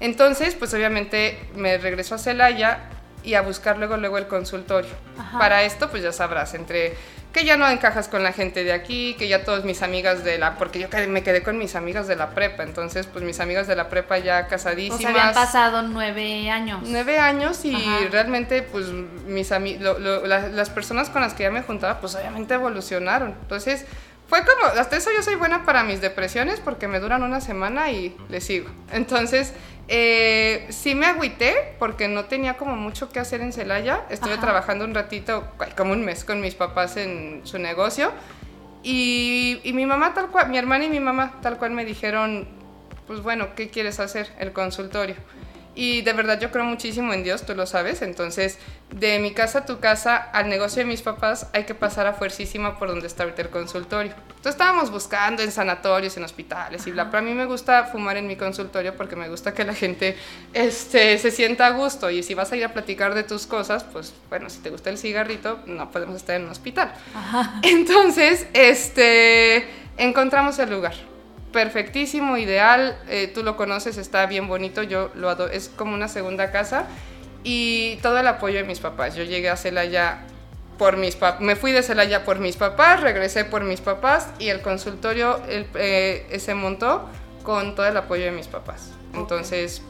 Entonces, 0.00 0.54
pues 0.54 0.72
obviamente 0.72 1.38
me 1.54 1.76
regreso 1.78 2.14
a 2.14 2.18
Celaya 2.18 2.88
y 3.22 3.34
a 3.34 3.42
buscar 3.42 3.76
luego, 3.76 3.96
luego 3.96 4.16
el 4.16 4.26
consultorio. 4.26 4.90
Ajá. 5.18 5.38
Para 5.38 5.62
esto, 5.62 5.90
pues 5.90 6.02
ya 6.02 6.12
sabrás, 6.12 6.54
entre 6.54 6.94
que 7.32 7.44
ya 7.44 7.56
no 7.56 7.68
encajas 7.68 8.08
con 8.08 8.22
la 8.24 8.32
gente 8.32 8.64
de 8.64 8.72
aquí, 8.72 9.14
que 9.18 9.28
ya 9.28 9.44
todas 9.44 9.64
mis 9.64 9.82
amigas 9.82 10.24
de 10.24 10.36
la... 10.38 10.56
Porque 10.58 10.80
yo 10.80 10.88
me 11.08 11.22
quedé 11.22 11.42
con 11.44 11.58
mis 11.58 11.76
amigas 11.76 12.08
de 12.08 12.16
la 12.16 12.30
prepa, 12.30 12.64
entonces 12.64 13.06
pues 13.06 13.24
mis 13.24 13.38
amigas 13.38 13.68
de 13.68 13.76
la 13.76 13.88
prepa 13.88 14.18
ya 14.18 14.44
O 14.46 14.48
casadísimas. 14.48 15.00
sea, 15.00 15.10
habían 15.10 15.34
pasado 15.34 15.82
nueve 15.82 16.50
años. 16.50 16.80
Nueve 16.84 17.18
años 17.20 17.64
y 17.64 17.74
Ajá. 17.74 17.98
realmente 18.10 18.62
pues 18.62 18.86
mis 19.26 19.52
ami- 19.52 19.78
lo- 19.78 19.98
lo- 20.00 20.26
la- 20.26 20.48
las 20.48 20.70
personas 20.70 21.08
con 21.08 21.22
las 21.22 21.34
que 21.34 21.44
ya 21.44 21.50
me 21.52 21.62
juntaba 21.62 22.00
pues 22.00 22.16
obviamente 22.16 22.54
evolucionaron. 22.54 23.34
Entonces 23.42 23.84
fue 24.28 24.40
como, 24.44 24.80
hasta 24.80 24.96
eso 24.96 25.10
yo 25.16 25.22
soy 25.22 25.36
buena 25.36 25.64
para 25.64 25.84
mis 25.84 26.00
depresiones 26.00 26.58
porque 26.60 26.88
me 26.88 26.98
duran 27.00 27.22
una 27.22 27.40
semana 27.40 27.90
y 27.92 28.16
le 28.28 28.40
sigo. 28.40 28.68
Entonces 28.92 29.52
eh, 29.92 30.66
sí 30.70 30.94
me 30.94 31.06
agüité 31.06 31.74
porque 31.80 32.06
no 32.06 32.26
tenía 32.26 32.56
como 32.56 32.76
mucho 32.76 33.10
que 33.10 33.18
hacer 33.18 33.40
en 33.40 33.52
Celaya. 33.52 34.04
Estuve 34.08 34.34
Ajá. 34.34 34.40
trabajando 34.42 34.84
un 34.84 34.94
ratito, 34.94 35.48
como 35.76 35.92
un 35.92 36.04
mes 36.04 36.24
con 36.24 36.40
mis 36.40 36.54
papás 36.54 36.96
en 36.96 37.40
su 37.42 37.58
negocio. 37.58 38.12
Y, 38.84 39.60
y 39.64 39.72
mi 39.72 39.86
mamá 39.86 40.14
tal 40.14 40.28
cual, 40.28 40.48
mi 40.48 40.56
hermana 40.58 40.84
y 40.84 40.90
mi 40.90 41.00
mamá 41.00 41.40
tal 41.42 41.58
cual 41.58 41.72
me 41.72 41.84
dijeron, 41.84 42.46
pues 43.08 43.20
bueno, 43.20 43.48
¿qué 43.56 43.68
quieres 43.68 43.98
hacer? 43.98 44.30
El 44.38 44.52
consultorio. 44.52 45.16
Y 45.74 46.02
de 46.02 46.12
verdad 46.12 46.40
yo 46.40 46.50
creo 46.50 46.64
muchísimo 46.64 47.12
en 47.12 47.22
Dios, 47.22 47.44
tú 47.46 47.54
lo 47.54 47.66
sabes. 47.66 48.02
Entonces, 48.02 48.58
de 48.90 49.18
mi 49.18 49.32
casa 49.32 49.60
a 49.60 49.66
tu 49.66 49.78
casa, 49.78 50.16
al 50.16 50.48
negocio 50.48 50.80
de 50.80 50.86
mis 50.86 51.02
papás, 51.02 51.46
hay 51.52 51.64
que 51.64 51.74
pasar 51.74 52.06
a 52.06 52.12
fuercísima 52.12 52.78
por 52.78 52.88
donde 52.88 53.06
está 53.06 53.22
ahorita 53.22 53.42
el 53.42 53.50
consultorio. 53.50 54.12
Entonces 54.28 54.52
estábamos 54.52 54.90
buscando 54.90 55.42
en 55.42 55.52
sanatorios, 55.52 56.16
en 56.16 56.24
hospitales 56.24 56.86
y 56.86 56.90
bla. 56.90 57.10
Pero 57.10 57.18
a 57.18 57.22
mí 57.22 57.34
me 57.34 57.46
gusta 57.46 57.84
fumar 57.84 58.16
en 58.16 58.26
mi 58.26 58.36
consultorio 58.36 58.96
porque 58.96 59.16
me 59.16 59.28
gusta 59.28 59.54
que 59.54 59.64
la 59.64 59.74
gente 59.74 60.16
este, 60.52 61.18
se 61.18 61.30
sienta 61.30 61.66
a 61.66 61.70
gusto. 61.70 62.10
Y 62.10 62.22
si 62.22 62.34
vas 62.34 62.50
a 62.52 62.56
ir 62.56 62.64
a 62.64 62.72
platicar 62.72 63.14
de 63.14 63.22
tus 63.22 63.46
cosas, 63.46 63.84
pues 63.84 64.12
bueno, 64.28 64.50
si 64.50 64.58
te 64.60 64.70
gusta 64.70 64.90
el 64.90 64.98
cigarrito, 64.98 65.60
no 65.66 65.90
podemos 65.90 66.16
estar 66.16 66.36
en 66.36 66.44
un 66.44 66.50
hospital. 66.50 66.92
Entonces, 67.62 68.46
este, 68.54 69.68
encontramos 69.96 70.58
el 70.58 70.70
lugar 70.70 70.94
perfectísimo, 71.52 72.36
ideal, 72.36 72.98
eh, 73.08 73.30
tú 73.32 73.42
lo 73.42 73.56
conoces, 73.56 73.96
está 73.98 74.26
bien 74.26 74.48
bonito, 74.48 74.82
yo 74.82 75.10
lo 75.14 75.28
adoro, 75.28 75.52
es 75.52 75.68
como 75.68 75.94
una 75.94 76.08
segunda 76.08 76.50
casa 76.50 76.86
y 77.42 77.96
todo 78.02 78.18
el 78.18 78.26
apoyo 78.26 78.58
de 78.58 78.64
mis 78.64 78.80
papás. 78.80 79.14
Yo 79.14 79.24
llegué 79.24 79.48
a 79.48 79.56
Celaya 79.56 80.20
por 80.78 80.96
mis 80.96 81.16
papás, 81.16 81.40
me 81.40 81.56
fui 81.56 81.72
de 81.72 81.82
Celaya 81.82 82.24
por 82.24 82.38
mis 82.38 82.56
papás, 82.56 83.00
regresé 83.00 83.44
por 83.44 83.64
mis 83.64 83.80
papás 83.80 84.28
y 84.38 84.48
el 84.48 84.60
consultorio 84.62 85.40
eh, 85.48 86.36
se 86.38 86.54
montó 86.54 87.08
con 87.42 87.74
todo 87.74 87.86
el 87.86 87.96
apoyo 87.96 88.24
de 88.24 88.32
mis 88.32 88.46
papás. 88.46 88.92
Entonces, 89.14 89.82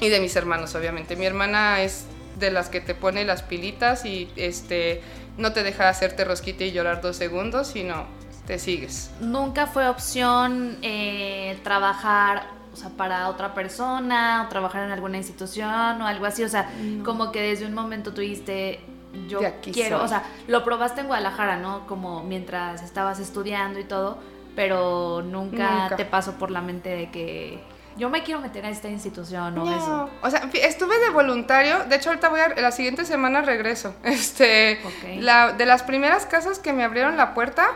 y 0.00 0.08
de 0.08 0.18
mis 0.18 0.34
hermanos, 0.34 0.74
obviamente. 0.74 1.14
Mi 1.14 1.26
hermana 1.26 1.82
es 1.82 2.06
de 2.38 2.50
las 2.50 2.68
que 2.68 2.80
te 2.80 2.94
pone 2.94 3.24
las 3.24 3.42
pilitas 3.42 4.04
y 4.04 4.28
este 4.36 5.00
no 5.38 5.52
te 5.52 5.62
deja 5.62 5.88
hacerte 5.88 6.24
rosquita 6.24 6.64
y 6.64 6.72
llorar 6.72 7.00
dos 7.00 7.16
segundos, 7.16 7.68
sino 7.68 8.06
te 8.46 8.58
sigues. 8.58 9.10
¿Nunca 9.20 9.66
fue 9.66 9.88
opción 9.88 10.78
eh, 10.82 11.58
trabajar 11.62 12.46
o 12.72 12.76
sea, 12.76 12.90
para 12.90 13.28
otra 13.28 13.54
persona 13.54 14.44
o 14.44 14.48
trabajar 14.48 14.84
en 14.84 14.90
alguna 14.90 15.18
institución 15.18 16.00
o 16.00 16.06
algo 16.06 16.26
así? 16.26 16.42
O 16.42 16.48
sea, 16.48 16.70
como 17.04 17.30
que 17.30 17.40
desde 17.40 17.66
un 17.66 17.74
momento 17.74 18.12
tuviste, 18.12 18.80
yo 19.28 19.40
quiero, 19.60 20.02
o 20.02 20.08
sea, 20.08 20.24
lo 20.48 20.64
probaste 20.64 21.02
en 21.02 21.06
Guadalajara, 21.06 21.56
¿no? 21.56 21.86
Como 21.86 22.22
mientras 22.22 22.82
estabas 22.82 23.20
estudiando 23.20 23.78
y 23.78 23.84
todo, 23.84 24.18
pero 24.56 25.22
nunca, 25.22 25.94
te 25.96 26.04
pasó 26.04 26.32
por 26.32 26.50
la 26.50 26.62
mente 26.62 26.88
de 26.88 27.10
que 27.10 27.62
yo 27.96 28.08
me 28.08 28.22
quiero 28.22 28.40
meter 28.40 28.64
a 28.64 28.70
esta 28.70 28.88
institución 28.88 29.58
o 29.58 29.70
eso. 29.70 30.10
O 30.22 30.30
sea, 30.30 30.48
estuve 30.54 30.98
de 30.98 31.10
voluntario. 31.10 31.84
De 31.84 31.96
hecho, 31.96 32.08
ahorita 32.08 32.30
voy 32.30 32.40
a. 32.40 32.48
La 32.60 32.72
siguiente 32.72 33.04
semana 33.04 33.42
regreso. 33.42 33.94
Este. 34.02 34.80
La, 35.18 35.52
de 35.52 35.66
las 35.66 35.82
primeras 35.82 36.24
casas 36.24 36.58
que 36.58 36.72
me 36.72 36.84
abrieron 36.84 37.18
la 37.18 37.34
puerta 37.34 37.68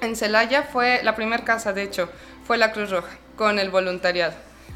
en 0.00 0.16
Celaya 0.16 0.62
fue 0.62 1.00
la 1.02 1.14
primera 1.14 1.44
casa, 1.44 1.72
de 1.72 1.82
hecho, 1.82 2.08
fue 2.44 2.58
la 2.58 2.72
Cruz 2.72 2.90
Roja, 2.90 3.10
con 3.36 3.58
el 3.58 3.70
voluntariado. 3.70 4.34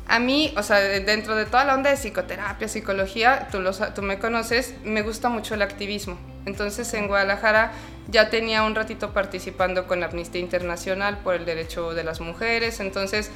A 0.09 0.19
mí, 0.19 0.53
o 0.57 0.63
sea, 0.63 0.79
dentro 0.79 1.37
de 1.37 1.47
toda 1.47 1.65
la 1.65 1.75
onda 1.75 1.91
de 1.91 1.97
psicoterapia, 1.97 2.69
psicología, 2.69 3.49
tú, 3.51 3.63
tú 3.95 4.03
me 4.03 4.19
conoces, 4.19 4.75
me 4.85 5.03
gusta 5.03 5.29
mucho 5.29 5.55
el 5.55 5.63
activismo. 5.63 6.19
Entonces 6.45 6.93
en 6.95 7.07
Guadalajara 7.07 7.73
ya 8.09 8.29
tenía 8.29 8.65
un 8.65 8.75
ratito 8.75 9.13
participando 9.13 9.87
con 9.87 10.01
la 10.01 10.07
Amnistía 10.07 10.41
Internacional 10.41 11.19
por 11.19 11.35
el 11.35 11.45
derecho 11.45 11.95
de 11.95 12.03
las 12.03 12.21
mujeres, 12.21 12.81
entonces 12.81 13.31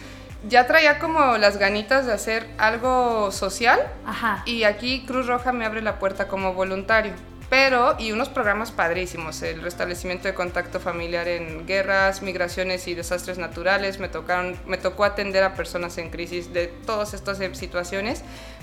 ya 0.49 0.67
traía 0.67 0.99
como 0.99 1.39
las 1.39 1.59
ganitas 1.59 2.07
de 2.07 2.13
hacer 2.13 2.49
algo 2.59 3.31
social 3.31 3.81
Ajá. 4.05 4.43
y 4.45 4.65
aquí 4.65 5.05
Cruz 5.07 5.27
Roja 5.27 5.53
me 5.53 5.65
abre 5.65 5.83
la 5.83 5.99
puerta 5.99 6.29
como 6.29 6.53
voluntario 6.53 7.13
pero 7.49 7.95
y 7.99 8.13
unos 8.13 8.29
programas 8.29 8.73
padrísimos, 8.73 9.41
el 9.43 9.63
restablecimiento 9.63 10.27
de 10.27 10.35
contacto 10.35 10.81
familiar 10.81 11.29
en 11.29 11.67
guerras, 11.67 12.23
migraciones 12.23 12.89
y 12.89 12.95
desastres 12.95 13.39
naturales, 13.39 14.01
me 14.01 14.09
tocaron 14.09 14.57
me 14.67 14.79
tocó 14.79 15.05
atender 15.05 15.45
a 15.45 15.55
personas 15.55 15.97
en 15.99 16.11
crisis 16.11 16.53
de 16.53 16.67
todas 16.67 17.15
estas 17.15 17.39
situaciones, 17.57 18.23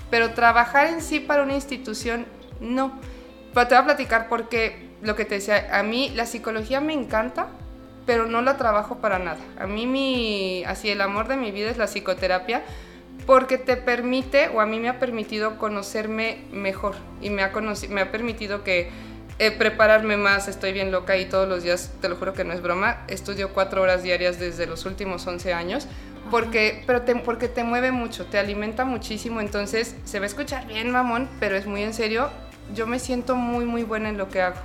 pero 0.10 0.32
trabajar 0.34 0.88
en 0.88 1.02
sí 1.02 1.20
para 1.20 1.44
una 1.44 1.56
institución 1.56 2.26
no. 2.60 3.00
Pero 3.54 3.68
te 3.68 3.76
voy 3.76 3.82
a 3.84 3.86
platicar 3.86 4.28
porque 4.28 4.90
lo 5.02 5.16
que 5.16 5.26
te 5.26 5.36
decía, 5.36 5.78
a 5.78 5.84
mí 5.84 6.12
la 6.16 6.26
psicología 6.26 6.82
me 6.82 6.94
encanta, 6.94 7.48
pero 8.06 8.26
no 8.26 8.42
la 8.42 8.58
trabajo 8.58 8.98
para 8.98 9.20
nada. 9.20 9.40
A 9.60 9.66
mí 9.66 9.86
mi 9.86 10.64
así 10.66 10.90
el 10.90 11.02
amor 11.02 11.28
de 11.28 11.38
mi 11.38 11.52
vida 11.52 11.70
es 11.70 11.78
la 11.78 11.88
psicoterapia 11.88 12.64
porque 13.26 13.58
te 13.58 13.78
permite, 13.78 14.50
o 14.50 14.62
a 14.62 14.66
mí 14.66 14.80
me 14.80 14.90
ha 14.90 15.00
permitido 15.00 15.58
conocerme 15.58 16.46
mejor 16.52 16.96
y 17.22 17.30
me 17.30 17.44
ha, 17.44 17.52
me 17.90 18.02
ha 18.02 18.12
permitido 18.12 18.64
que 18.64 18.90
eh, 19.40 19.52
prepararme 19.52 20.18
más, 20.18 20.48
estoy 20.48 20.74
bien 20.74 20.92
loca 20.92 21.18
y 21.18 21.26
todos 21.26 21.48
los 21.48 21.64
días, 21.64 21.92
te 22.02 22.10
lo 22.10 22.16
juro 22.18 22.34
que 22.34 22.44
no 22.44 22.54
es 22.54 22.62
broma, 22.62 23.04
estudio 23.08 23.54
cuatro 23.54 23.82
horas 23.82 24.04
diarias 24.04 24.40
desde 24.40 24.68
los 24.68 24.86
últimos 24.86 25.26
11 25.26 25.54
años, 25.54 25.88
porque, 26.30 26.84
pero 26.86 27.02
te, 27.02 27.16
porque 27.16 27.48
te 27.48 27.64
mueve 27.64 27.92
mucho, 27.92 28.26
te 28.26 28.38
alimenta 28.38 28.86
muchísimo, 28.86 29.42
entonces 29.42 29.96
se 30.04 30.20
va 30.20 30.26
a 30.26 30.28
escuchar 30.28 30.68
bien 30.68 30.92
mamón, 30.92 31.28
pero 31.40 31.56
es 31.56 31.66
muy 31.66 31.82
en 31.82 31.94
serio, 31.94 32.30
yo 32.76 32.88
me 32.88 33.00
siento 33.00 33.36
muy, 33.36 33.66
muy 33.66 33.84
buena 33.84 34.10
en 34.10 34.18
lo 34.18 34.30
que 34.30 34.42
hago. 34.42 34.60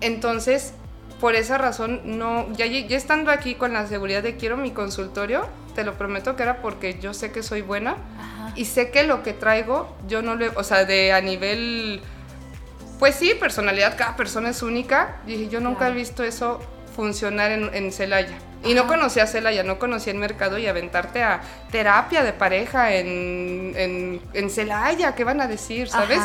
Entonces, 0.00 0.74
por 1.20 1.34
esa 1.34 1.58
razón, 1.58 2.00
no, 2.04 2.50
ya, 2.54 2.66
ya 2.66 2.96
estando 2.96 3.30
aquí 3.30 3.54
con 3.54 3.72
la 3.72 3.86
seguridad 3.86 4.22
de 4.22 4.36
quiero 4.36 4.56
mi 4.56 4.70
consultorio, 4.70 5.46
te 5.74 5.84
lo 5.84 5.94
prometo 5.94 6.34
que 6.34 6.42
era 6.42 6.62
porque 6.62 6.98
yo 6.98 7.12
sé 7.12 7.30
que 7.30 7.42
soy 7.42 7.62
buena 7.62 7.96
y 8.56 8.64
sé 8.64 8.90
que 8.90 9.02
lo 9.02 9.22
que 9.22 9.32
traigo, 9.32 9.94
yo 10.08 10.22
no 10.22 10.34
le, 10.34 10.48
o 10.48 10.64
sea, 10.64 10.84
de 10.84 11.12
a 11.12 11.20
nivel, 11.20 12.00
pues 12.98 13.14
sí, 13.14 13.34
personalidad, 13.38 13.96
cada 13.96 14.16
persona 14.16 14.50
es 14.50 14.62
única. 14.62 15.20
Dije, 15.26 15.48
yo 15.48 15.60
nunca 15.60 15.88
he 15.88 15.92
visto 15.92 16.24
eso 16.24 16.60
funcionar 16.96 17.50
en, 17.50 17.74
en 17.74 17.92
Celaya. 17.92 18.36
Y 18.64 18.74
no 18.74 18.86
conocía 18.86 19.22
a 19.22 19.26
Celaya, 19.26 19.62
no 19.62 19.78
conocía 19.78 20.12
el 20.12 20.18
mercado 20.18 20.58
y 20.58 20.66
aventarte 20.66 21.22
a 21.22 21.40
terapia 21.70 22.22
de 22.22 22.32
pareja 22.32 22.94
en, 22.94 23.72
en, 23.76 24.20
en 24.34 24.50
Celaya, 24.50 25.14
¿qué 25.14 25.24
van 25.24 25.40
a 25.40 25.46
decir? 25.46 25.88
¿Sabes? 25.88 26.20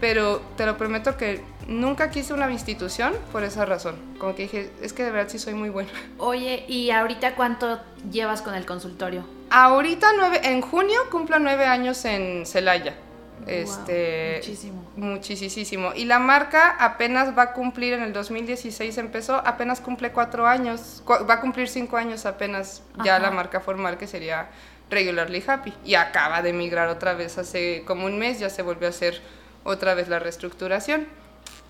Pero 0.00 0.40
te 0.56 0.66
lo 0.66 0.76
prometo 0.76 1.16
que 1.16 1.42
nunca 1.70 2.10
quise 2.10 2.34
una 2.34 2.50
institución 2.50 3.14
por 3.32 3.44
esa 3.44 3.64
razón. 3.64 3.96
Como 4.18 4.34
que 4.34 4.42
dije, 4.42 4.70
es 4.82 4.92
que 4.92 5.04
de 5.04 5.10
verdad 5.12 5.30
sí 5.30 5.38
soy 5.38 5.54
muy 5.54 5.70
buena. 5.70 5.90
Oye, 6.18 6.64
¿y 6.68 6.90
ahorita 6.90 7.36
cuánto 7.36 7.80
llevas 8.10 8.42
con 8.42 8.54
el 8.54 8.66
consultorio? 8.66 9.24
Ahorita 9.50 10.08
nueve, 10.16 10.40
en 10.42 10.60
junio 10.60 11.00
cumplo 11.10 11.38
nueve 11.38 11.64
años 11.64 12.04
en 12.04 12.44
Celaya. 12.44 12.94
este, 13.46 14.34
muchísimo. 14.36 14.90
Muchísimo. 14.96 15.92
Y 15.94 16.04
la 16.04 16.18
marca 16.18 16.76
apenas 16.78 17.36
va 17.38 17.42
a 17.42 17.52
cumplir, 17.52 17.94
en 17.94 18.02
el 18.02 18.12
2016 18.12 18.98
empezó, 18.98 19.36
apenas 19.36 19.80
cumple 19.80 20.12
cuatro 20.12 20.46
años, 20.46 21.02
va 21.08 21.34
a 21.34 21.40
cumplir 21.40 21.68
cinco 21.68 21.96
años 21.96 22.26
apenas 22.26 22.82
ya 23.02 23.18
la 23.18 23.30
marca 23.30 23.60
formal 23.60 23.96
que 23.96 24.06
sería 24.06 24.50
Regularly 24.90 25.42
Happy. 25.46 25.72
Y 25.84 25.94
acaba 25.94 26.42
de 26.42 26.50
emigrar 26.50 26.88
otra 26.88 27.14
vez 27.14 27.38
hace 27.38 27.84
como 27.86 28.06
un 28.06 28.18
mes, 28.18 28.40
ya 28.40 28.50
se 28.50 28.62
volvió 28.62 28.88
a 28.88 28.90
hacer 28.90 29.22
otra 29.64 29.94
vez 29.94 30.08
la 30.08 30.18
reestructuración. 30.18 31.06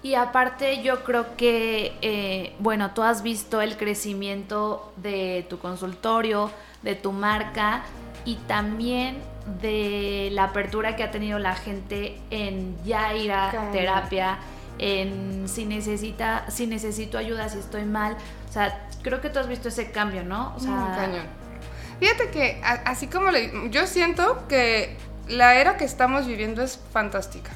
Y 0.03 0.15
aparte 0.15 0.83
yo 0.83 1.05
creo 1.05 1.37
que, 1.37 1.93
eh, 2.01 2.55
bueno, 2.59 2.93
tú 2.93 3.03
has 3.03 3.23
visto 3.23 3.61
el 3.61 3.77
crecimiento 3.77 4.93
de 4.97 5.45
tu 5.51 5.59
consultorio, 5.59 6.51
de 6.83 6.95
tu 6.95 7.13
marca 7.13 7.83
y 8.25 8.37
también 8.37 9.19
de 9.61 10.31
la 10.33 10.45
apertura 10.45 10.97
que 10.97 11.03
ha 11.03 11.11
tenido 11.11 11.39
la 11.39 11.55
gente 11.55 12.19
en 12.31 12.83
ya 12.85 13.15
ir 13.15 13.33
a 13.33 13.71
terapia, 13.73 14.39
en 14.79 15.47
si 15.49 15.67
necesita, 15.67 16.51
si 16.51 16.67
necesito 16.67 17.19
ayuda, 17.19 17.51
si 17.51 17.59
estoy 17.59 17.85
mal. 17.85 18.17
O 18.49 18.53
sea, 18.53 18.89
creo 19.03 19.21
que 19.21 19.29
tú 19.29 19.39
has 19.39 19.49
visto 19.49 19.69
ese 19.69 19.91
cambio, 19.91 20.25
¿no? 20.25 20.55
O 20.57 20.61
sea, 20.61 20.95
cañón. 20.97 21.27
Fíjate 21.99 22.31
que 22.31 22.63
así 22.63 23.07
como 23.09 23.31
le, 23.31 23.71
yo 23.71 23.87
siento 23.87 24.49
que 24.49 24.97
la 25.29 25.57
era 25.57 25.77
que 25.77 25.85
estamos 25.85 26.27
viviendo 26.27 26.63
es 26.63 26.81
fantástica. 26.93 27.51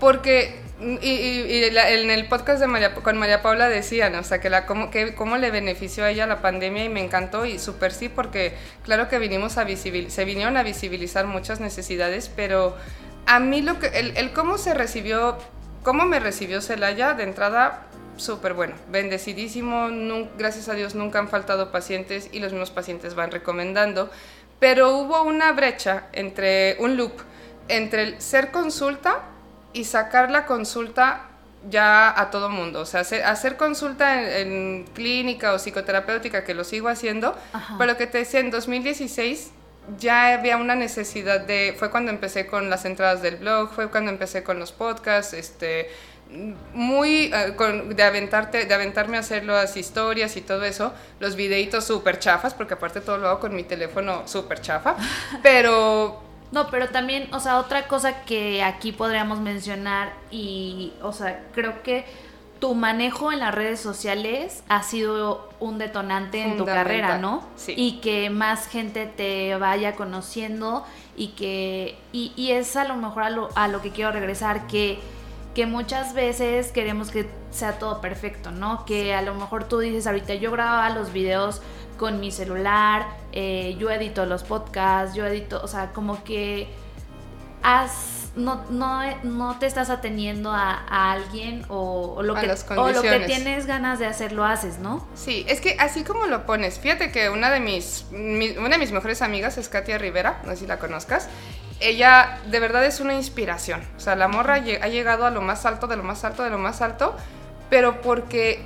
Porque 0.00 0.60
y, 0.80 1.64
en 1.64 2.10
el 2.10 2.28
podcast 2.28 2.60
de 2.60 2.68
María, 2.68 2.94
con 2.94 3.18
María 3.18 3.42
Paula 3.42 3.68
decían, 3.68 4.14
o 4.14 4.22
sea, 4.22 4.40
que, 4.40 5.14
cómo, 5.16 5.36
le 5.36 5.50
benefició 5.50 6.04
a 6.04 6.10
ella 6.10 6.26
la 6.26 6.40
pandemia 6.40 6.84
y 6.84 6.88
me 6.88 7.02
encantó 7.02 7.44
y 7.46 7.58
súper 7.58 7.92
sí, 7.92 8.08
porque 8.08 8.54
claro 8.84 9.08
que 9.08 9.18
vinimos 9.18 9.58
a 9.58 9.64
visibilizar, 9.64 10.12
se 10.12 10.24
vinieron 10.24 10.56
a 10.56 10.62
visibilizar 10.62 11.26
muchas 11.26 11.58
necesidades, 11.58 12.30
pero 12.34 12.76
a 13.26 13.40
mí 13.40 13.60
lo 13.60 13.80
que, 13.80 13.88
el, 13.88 14.16
el 14.16 14.32
cómo 14.32 14.56
se 14.56 14.72
recibió, 14.72 15.38
cómo 15.82 16.04
me 16.04 16.20
recibió 16.20 16.60
Celaya 16.60 17.14
de 17.14 17.24
entrada, 17.24 17.82
súper 18.16 18.54
bueno, 18.54 18.76
bendecidísimo, 18.88 19.88
gracias 20.38 20.68
a 20.68 20.74
Dios 20.74 20.94
nunca 20.94 21.18
han 21.18 21.28
faltado 21.28 21.72
pacientes 21.72 22.28
y 22.30 22.38
los 22.38 22.52
mismos 22.52 22.70
pacientes 22.70 23.16
van 23.16 23.32
recomendando, 23.32 24.10
pero 24.60 24.96
hubo 24.96 25.22
una 25.22 25.50
brecha 25.52 26.04
entre, 26.12 26.76
un 26.78 26.96
loop, 26.96 27.14
entre 27.68 28.04
el 28.04 28.20
ser 28.20 28.52
consulta 28.52 29.24
y 29.72 29.84
sacar 29.84 30.30
la 30.30 30.46
consulta 30.46 31.22
ya 31.68 32.18
a 32.18 32.30
todo 32.30 32.48
mundo. 32.48 32.80
O 32.80 32.86
sea, 32.86 33.00
hacer, 33.00 33.56
consulta 33.56 34.38
en, 34.38 34.84
clínica 34.94 35.52
o 35.52 35.58
psicoterapéutica, 35.58 36.44
que 36.44 36.54
lo 36.54 36.64
sigo 36.64 36.88
haciendo, 36.88 37.36
pero 37.78 37.92
lo 37.92 37.98
que 37.98 38.06
te 38.06 38.18
decía, 38.18 38.40
en 38.40 38.50
2016 38.50 39.52
ya 39.98 40.34
había 40.34 40.56
una 40.58 40.74
necesidad 40.74 41.40
de, 41.40 41.74
fue 41.78 41.90
cuando 41.90 42.10
empecé 42.10 42.46
con 42.46 42.68
las 42.68 42.84
entradas 42.84 43.22
del 43.22 43.36
blog, 43.36 43.72
fue 43.72 43.90
cuando 43.90 44.10
empecé 44.10 44.42
con 44.42 44.58
los 44.58 44.70
podcasts, 44.70 45.32
este, 45.32 45.88
muy 46.74 47.32
eh, 47.32 47.54
de 47.94 48.02
aventarte 48.02 48.66
de 48.66 48.74
aventarme 48.74 49.16
a 49.16 49.20
hacer 49.20 49.44
las 49.44 49.76
historias 49.78 50.36
y 50.36 50.42
todo 50.42 50.64
eso 50.64 50.92
los 51.20 51.36
videitos 51.36 51.84
súper 51.84 52.18
chafas 52.18 52.52
porque 52.52 52.74
aparte 52.74 53.00
todo 53.00 53.16
lo 53.16 53.28
hago 53.28 53.40
con 53.40 53.54
mi 53.54 53.64
teléfono 53.64 54.28
súper 54.28 54.60
chafa 54.60 54.94
pero 55.42 56.27
No, 56.50 56.68
pero 56.68 56.88
también, 56.88 57.28
o 57.32 57.40
sea, 57.40 57.58
otra 57.58 57.86
cosa 57.86 58.22
que 58.24 58.62
aquí 58.62 58.92
podríamos 58.92 59.40
mencionar 59.40 60.12
y, 60.30 60.92
o 61.02 61.12
sea, 61.12 61.44
creo 61.54 61.82
que 61.82 62.06
tu 62.58 62.74
manejo 62.74 63.32
en 63.32 63.40
las 63.40 63.54
redes 63.54 63.80
sociales 63.80 64.64
ha 64.68 64.82
sido 64.82 65.48
un 65.60 65.78
detonante 65.78 66.42
en 66.42 66.56
tu 66.56 66.64
carrera, 66.64 67.18
¿no? 67.18 67.44
Sí. 67.56 67.74
Y 67.76 68.00
que 68.00 68.30
más 68.30 68.66
gente 68.66 69.06
te 69.06 69.54
vaya 69.56 69.94
conociendo 69.94 70.84
y 71.16 71.28
que, 71.28 71.96
y, 72.12 72.32
y 72.34 72.52
es 72.52 72.76
a 72.76 72.84
lo 72.84 72.96
mejor 72.96 73.24
a 73.24 73.30
lo, 73.30 73.48
a 73.54 73.68
lo 73.68 73.80
que 73.80 73.90
quiero 73.90 74.10
regresar, 74.10 74.66
que, 74.66 74.98
que 75.54 75.66
muchas 75.66 76.14
veces 76.14 76.72
queremos 76.72 77.10
que 77.10 77.28
sea 77.50 77.78
todo 77.78 78.00
perfecto, 78.00 78.50
¿no? 78.50 78.84
Que 78.84 79.14
a 79.14 79.22
lo 79.22 79.34
mejor 79.34 79.64
tú 79.64 79.78
dices 79.78 80.06
ahorita, 80.06 80.34
yo 80.34 80.50
grababa 80.50 80.90
los 80.90 81.12
videos 81.12 81.62
con 81.98 82.20
mi 82.20 82.30
celular, 82.32 83.06
eh, 83.32 83.76
yo 83.78 83.90
edito 83.90 84.24
los 84.24 84.44
podcasts, 84.44 85.14
yo 85.14 85.26
edito, 85.26 85.60
o 85.62 85.68
sea, 85.68 85.92
como 85.92 86.24
que 86.24 86.68
has 87.62 88.14
no, 88.36 88.62
no, 88.70 89.00
no 89.24 89.58
te 89.58 89.66
estás 89.66 89.90
ateniendo 89.90 90.52
a, 90.52 90.84
a 90.88 91.10
alguien 91.12 91.64
o, 91.68 92.14
o 92.18 92.22
lo 92.22 92.36
A 92.36 92.40
que, 92.40 92.46
o 92.76 92.88
lo 92.90 93.02
que 93.02 93.18
tienes 93.26 93.66
ganas 93.66 93.98
de 93.98 94.06
hacer 94.06 94.30
lo 94.30 94.44
haces, 94.44 94.78
¿no? 94.78 95.04
Sí, 95.16 95.44
es 95.48 95.60
que 95.60 95.76
así 95.80 96.04
como 96.04 96.26
lo 96.26 96.46
pones, 96.46 96.78
fíjate 96.78 97.10
que 97.10 97.30
una 97.30 97.50
de 97.50 97.58
mis, 97.58 98.06
mi- 98.12 98.56
una 98.56 98.68
de 98.70 98.78
mis 98.78 98.92
mejores 98.92 99.22
amigas 99.22 99.58
es 99.58 99.68
Katia 99.68 99.98
Rivera, 99.98 100.40
no 100.44 100.50
sé 100.52 100.58
si 100.58 100.66
la 100.66 100.78
conozcas. 100.78 101.28
Ella 101.80 102.38
de 102.46 102.60
verdad 102.60 102.84
es 102.84 103.00
una 103.00 103.14
inspiración. 103.14 103.82
O 103.96 104.00
sea, 104.00 104.14
la 104.14 104.28
morra 104.28 104.54
ha 104.54 104.88
llegado 104.88 105.26
a 105.26 105.30
lo 105.30 105.40
más 105.40 105.66
alto, 105.66 105.88
de 105.88 105.96
lo 105.96 106.04
más 106.04 106.22
alto, 106.22 106.44
de 106.44 106.50
lo 106.50 106.58
más 106.58 106.80
alto, 106.80 107.16
pero 107.70 108.00
porque 108.02 108.62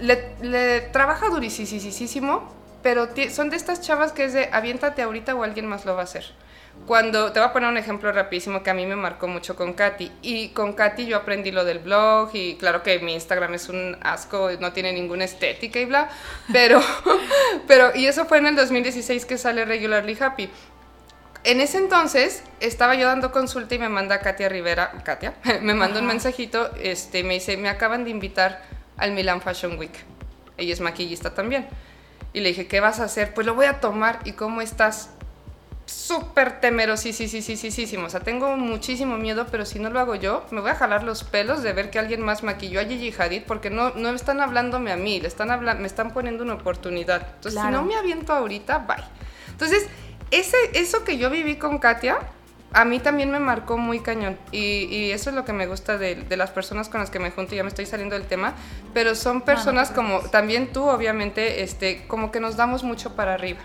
le, 0.00 0.34
le 0.42 0.80
trabaja 0.82 1.28
durisísimo, 1.30 2.52
pero 2.84 3.08
son 3.30 3.48
de 3.48 3.56
estas 3.56 3.80
chavas 3.80 4.12
que 4.12 4.24
es 4.24 4.34
de 4.34 4.50
aviéntate 4.52 5.00
ahorita 5.02 5.34
o 5.34 5.42
alguien 5.42 5.66
más 5.66 5.86
lo 5.86 5.94
va 5.94 6.02
a 6.02 6.04
hacer. 6.04 6.26
Cuando 6.86 7.32
te 7.32 7.40
voy 7.40 7.48
a 7.48 7.52
poner 7.54 7.70
un 7.70 7.78
ejemplo 7.78 8.12
rapidísimo 8.12 8.62
que 8.62 8.68
a 8.68 8.74
mí 8.74 8.84
me 8.84 8.94
marcó 8.94 9.26
mucho 9.26 9.56
con 9.56 9.72
Katy. 9.72 10.12
Y 10.20 10.48
con 10.50 10.74
Katy 10.74 11.06
yo 11.06 11.16
aprendí 11.16 11.50
lo 11.50 11.64
del 11.64 11.78
blog 11.78 12.28
y 12.34 12.56
claro 12.56 12.82
que 12.82 12.98
mi 12.98 13.14
Instagram 13.14 13.54
es 13.54 13.70
un 13.70 13.96
asco, 14.02 14.50
no 14.60 14.74
tiene 14.74 14.92
ninguna 14.92 15.24
estética 15.24 15.80
y 15.80 15.86
bla. 15.86 16.10
Pero, 16.52 16.78
pero 17.66 17.96
y 17.96 18.04
eso 18.04 18.26
fue 18.26 18.36
en 18.36 18.48
el 18.48 18.56
2016 18.56 19.24
que 19.24 19.38
sale 19.38 19.64
Regularly 19.64 20.18
Happy. 20.20 20.50
En 21.44 21.62
ese 21.62 21.78
entonces 21.78 22.42
estaba 22.60 22.96
yo 22.96 23.06
dando 23.06 23.32
consulta 23.32 23.74
y 23.74 23.78
me 23.78 23.88
manda 23.88 24.20
Katia 24.20 24.50
Rivera, 24.50 24.92
Katia, 25.04 25.32
me 25.62 25.72
manda 25.72 26.00
un 26.00 26.06
mensajito, 26.06 26.70
este, 26.76 27.24
me 27.24 27.34
dice, 27.34 27.56
me 27.56 27.70
acaban 27.70 28.04
de 28.04 28.10
invitar 28.10 28.62
al 28.98 29.12
Milan 29.12 29.40
Fashion 29.40 29.78
Week. 29.78 29.94
Ella 30.58 30.74
es 30.74 30.80
maquillista 30.80 31.34
también. 31.34 31.66
Y 32.34 32.40
le 32.40 32.50
dije, 32.50 32.66
¿qué 32.66 32.80
vas 32.80 33.00
a 33.00 33.04
hacer? 33.04 33.32
Pues 33.32 33.46
lo 33.46 33.54
voy 33.54 33.66
a 33.66 33.80
tomar. 33.80 34.18
¿Y 34.24 34.32
cómo 34.32 34.60
estás? 34.60 35.10
Súper 35.86 36.60
temerosísimo. 36.60 38.06
O 38.06 38.10
sea, 38.10 38.20
tengo 38.20 38.56
muchísimo 38.56 39.16
miedo, 39.16 39.46
pero 39.50 39.64
si 39.64 39.78
no 39.78 39.88
lo 39.88 40.00
hago 40.00 40.16
yo, 40.16 40.44
me 40.50 40.60
voy 40.60 40.72
a 40.72 40.74
jalar 40.74 41.04
los 41.04 41.22
pelos 41.22 41.62
de 41.62 41.72
ver 41.72 41.90
que 41.90 41.98
alguien 41.98 42.22
más 42.22 42.42
maquilló 42.42 42.80
a 42.80 42.84
Gigi 42.84 43.14
Hadid 43.16 43.42
porque 43.46 43.70
no, 43.70 43.90
no 43.90 44.10
están 44.10 44.40
hablándome 44.40 44.90
a 44.90 44.96
mí, 44.96 45.20
le 45.20 45.28
están 45.28 45.48
me 45.80 45.86
están 45.86 46.12
poniendo 46.12 46.42
una 46.42 46.54
oportunidad. 46.54 47.26
Entonces, 47.36 47.62
si 47.62 47.68
no 47.68 47.82
me 47.84 47.94
aviento 47.94 48.32
ahorita, 48.32 48.78
bye. 48.78 48.96
Entonces, 49.48 49.86
ese, 50.32 50.56
eso 50.74 51.04
que 51.04 51.16
yo 51.16 51.30
viví 51.30 51.56
con 51.56 51.78
Katia, 51.78 52.18
a 52.74 52.84
mí 52.84 52.98
también 52.98 53.30
me 53.30 53.38
marcó 53.38 53.78
muy 53.78 54.00
cañón. 54.00 54.36
Y, 54.52 54.86
y 54.90 55.12
eso 55.12 55.30
es 55.30 55.36
lo 55.36 55.44
que 55.44 55.52
me 55.52 55.66
gusta 55.66 55.96
de, 55.96 56.16
de 56.16 56.36
las 56.36 56.50
personas 56.50 56.88
con 56.88 57.00
las 57.00 57.10
que 57.10 57.18
me 57.18 57.30
junto. 57.30 57.54
Ya 57.54 57.62
me 57.62 57.68
estoy 57.68 57.86
saliendo 57.86 58.16
del 58.16 58.26
tema. 58.26 58.54
Pero 58.92 59.14
son 59.14 59.42
personas 59.42 59.90
te 59.90 59.94
como 59.94 60.20
también 60.20 60.72
tú, 60.72 60.84
obviamente, 60.84 61.62
este, 61.62 62.06
como 62.06 62.30
que 62.30 62.40
nos 62.40 62.56
damos 62.56 62.82
mucho 62.82 63.14
para 63.14 63.34
arriba. 63.34 63.60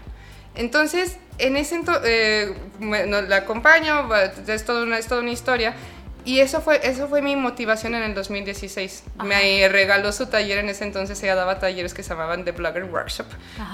Entonces, 0.56 1.18
en 1.38 1.58
ese 1.58 1.76
entonces, 1.76 2.54
la 2.80 3.36
acompaño, 3.38 4.10
es 4.48 4.66
toda, 4.66 4.84
una, 4.84 4.98
es 4.98 5.08
toda 5.08 5.22
una 5.22 5.32
historia. 5.32 5.74
Y 6.26 6.42
eso 6.42 6.62
fue, 6.62 6.80
eso 6.84 7.08
fue 7.08 7.22
mi 7.22 7.36
motivación 7.36 7.96
en 7.96 8.04
el 8.04 8.14
2016. 8.14 9.04
Me 9.24 9.68
regaló 9.70 10.12
su 10.12 10.28
taller 10.28 10.60
en 10.60 10.70
ese 10.70 10.84
entonces, 10.84 11.22
ella 11.24 11.36
daba 11.36 11.60
talleres 11.60 11.94
que 11.94 12.04
se 12.04 12.10
llamaban 12.10 12.44
The 12.44 12.52
Blogger 12.52 12.84
Workshop 12.84 13.28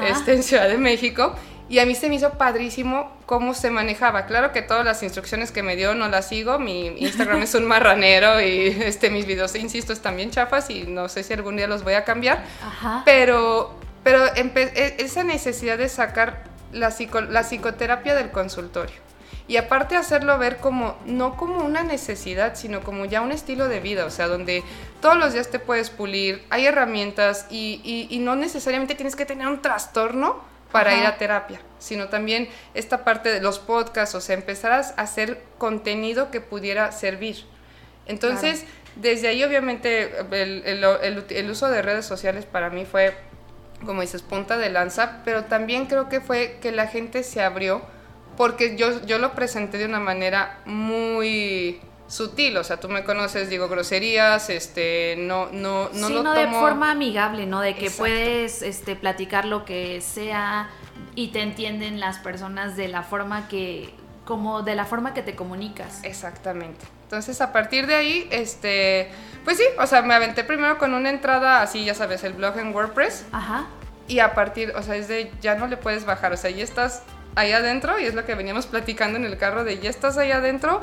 este, 0.07 0.33
en 0.33 0.43
Ciudad 0.43 0.69
de 0.69 0.77
México. 0.77 1.35
Y 1.67 1.79
a 1.79 1.85
mí 1.87 1.95
se 1.95 2.09
me 2.09 2.15
hizo 2.15 2.31
padrísimo 2.33 3.11
cómo 3.25 3.53
se 3.55 3.71
manejaba. 3.71 4.27
Claro 4.27 4.51
que 4.51 4.61
todas 4.61 4.85
las 4.85 5.01
instrucciones 5.01 5.51
que 5.51 5.63
me 5.63 5.75
dio 5.75 5.95
no 5.95 6.07
las 6.09 6.27
sigo. 6.27 6.59
Mi 6.59 6.87
Instagram 6.87 7.41
es 7.41 7.55
un 7.55 7.65
marranero 7.65 8.39
y 8.39 8.67
este, 8.85 9.09
mis 9.09 9.25
videos, 9.25 9.55
insisto, 9.55 9.91
están 9.91 10.15
bien 10.15 10.29
chafas 10.29 10.69
y 10.69 10.83
no 10.83 11.09
sé 11.09 11.23
si 11.23 11.33
algún 11.33 11.57
día 11.57 11.67
los 11.67 11.83
voy 11.83 11.93
a 11.95 12.03
cambiar. 12.03 12.43
Ajá. 12.63 13.01
Pero, 13.03 13.73
pero 14.03 14.23
e- 14.35 14.95
esa 14.99 15.23
necesidad 15.23 15.77
de 15.79 15.89
sacar 15.89 16.43
la, 16.71 16.91
psico- 16.91 17.21
la 17.21 17.41
psicoterapia 17.43 18.13
del 18.13 18.29
consultorio. 18.29 19.03
Y 19.47 19.57
aparte 19.57 19.95
hacerlo 19.95 20.37
ver 20.39 20.57
como, 20.57 20.95
no 21.05 21.35
como 21.37 21.63
una 21.63 21.83
necesidad, 21.83 22.55
sino 22.55 22.81
como 22.81 23.05
ya 23.05 23.21
un 23.21 23.31
estilo 23.31 23.67
de 23.67 23.79
vida, 23.79 24.05
o 24.05 24.09
sea, 24.09 24.27
donde 24.27 24.63
todos 25.01 25.17
los 25.17 25.33
días 25.33 25.49
te 25.49 25.59
puedes 25.59 25.89
pulir, 25.91 26.43
hay 26.49 26.65
herramientas 26.67 27.45
y, 27.49 27.79
y- 27.83 28.07
y 28.15 28.19
no 28.19 28.35
necesariamente 28.35 28.95
tienes 28.95 29.15
que 29.15 29.25
tener 29.25 29.47
un 29.47 29.61
trastorno 29.61 30.53
para 30.71 30.91
Ajá. 30.91 30.99
ir 30.99 31.05
a 31.07 31.17
terapia, 31.17 31.61
sino 31.79 32.09
también 32.09 32.49
esta 32.73 33.03
parte 33.03 33.29
de 33.29 33.41
los 33.41 33.59
podcasts, 33.59 34.15
o 34.15 34.21
sea, 34.21 34.35
empezar 34.35 34.71
a 34.73 34.79
hacer 34.79 35.41
contenido 35.57 36.31
que 36.31 36.41
pudiera 36.41 36.91
servir. 36.91 37.45
Entonces, 38.07 38.65
desde 38.95 39.27
ahí 39.27 39.43
obviamente 39.43 40.11
el, 40.31 40.63
el- 40.65 40.83
el- 40.83 41.25
el 41.29 41.49
uso 41.49 41.69
de 41.69 41.81
redes 41.81 42.05
sociales 42.05 42.45
para 42.45 42.69
mí 42.69 42.85
fue, 42.85 43.15
como 43.85 44.01
dices, 44.01 44.21
punta 44.21 44.57
de 44.57 44.69
lanza, 44.69 45.21
pero 45.25 45.45
también 45.45 45.85
creo 45.85 46.09
que 46.09 46.21
fue 46.21 46.57
que 46.61 46.71
la 46.71 46.87
gente 46.87 47.23
se 47.23 47.41
abrió 47.41 47.81
porque 48.37 48.75
yo, 48.75 49.01
yo 49.05 49.17
lo 49.17 49.33
presenté 49.33 49.77
de 49.77 49.85
una 49.85 49.99
manera 50.01 50.59
muy 50.65 51.79
sutil, 52.07 52.55
o 52.57 52.63
sea, 52.63 52.77
tú 52.79 52.87
me 52.89 53.03
conoces, 53.03 53.49
digo 53.49 53.67
groserías, 53.67 54.49
este, 54.49 55.15
no, 55.17 55.47
no, 55.51 55.89
no 55.93 56.07
sí, 56.07 56.13
lo 56.13 56.33
de 56.33 56.47
forma 56.47 56.91
amigable, 56.91 57.45
¿no? 57.45 57.61
De 57.61 57.73
que 57.75 57.87
Exacto. 57.87 58.03
puedes 58.03 58.61
este, 58.61 58.95
platicar 58.95 59.45
lo 59.45 59.65
que 59.65 60.01
sea 60.01 60.69
y 61.15 61.29
te 61.29 61.41
entienden 61.41 61.99
las 61.99 62.19
personas 62.19 62.75
de 62.77 62.87
la 62.87 63.03
forma 63.03 63.47
que, 63.47 63.93
como 64.23 64.61
de 64.61 64.75
la 64.75 64.85
forma 64.85 65.13
que 65.13 65.23
te 65.23 65.35
comunicas. 65.35 66.03
Exactamente. 66.03 66.85
Entonces, 67.03 67.39
a 67.41 67.53
partir 67.53 67.87
de 67.87 67.95
ahí, 67.95 68.27
este, 68.31 69.09
pues 69.43 69.57
sí, 69.57 69.63
o 69.79 69.87
sea, 69.87 70.01
me 70.01 70.13
aventé 70.13 70.43
primero 70.43 70.77
con 70.77 70.93
una 70.93 71.09
entrada 71.09 71.61
así, 71.61 71.85
ya 71.85 71.93
sabes, 71.93 72.23
el 72.23 72.33
blog 72.33 72.57
en 72.57 72.73
WordPress, 72.73 73.25
Ajá. 73.31 73.67
y 74.07 74.19
a 74.19 74.33
partir, 74.33 74.73
o 74.75 74.81
sea, 74.81 74.95
es 74.95 75.07
de 75.07 75.31
ya 75.41 75.55
no 75.55 75.67
le 75.67 75.77
puedes 75.77 76.05
bajar, 76.05 76.33
o 76.33 76.37
sea, 76.37 76.49
ya 76.49 76.63
estás 76.63 77.03
ahí 77.35 77.51
adentro, 77.51 77.99
y 77.99 78.05
es 78.05 78.15
lo 78.15 78.25
que 78.25 78.33
veníamos 78.33 78.65
platicando 78.65 79.17
en 79.17 79.25
el 79.25 79.37
carro 79.37 79.63
de 79.63 79.79
ya 79.79 79.89
estás 79.89 80.17
ahí 80.17 80.31
adentro, 80.31 80.81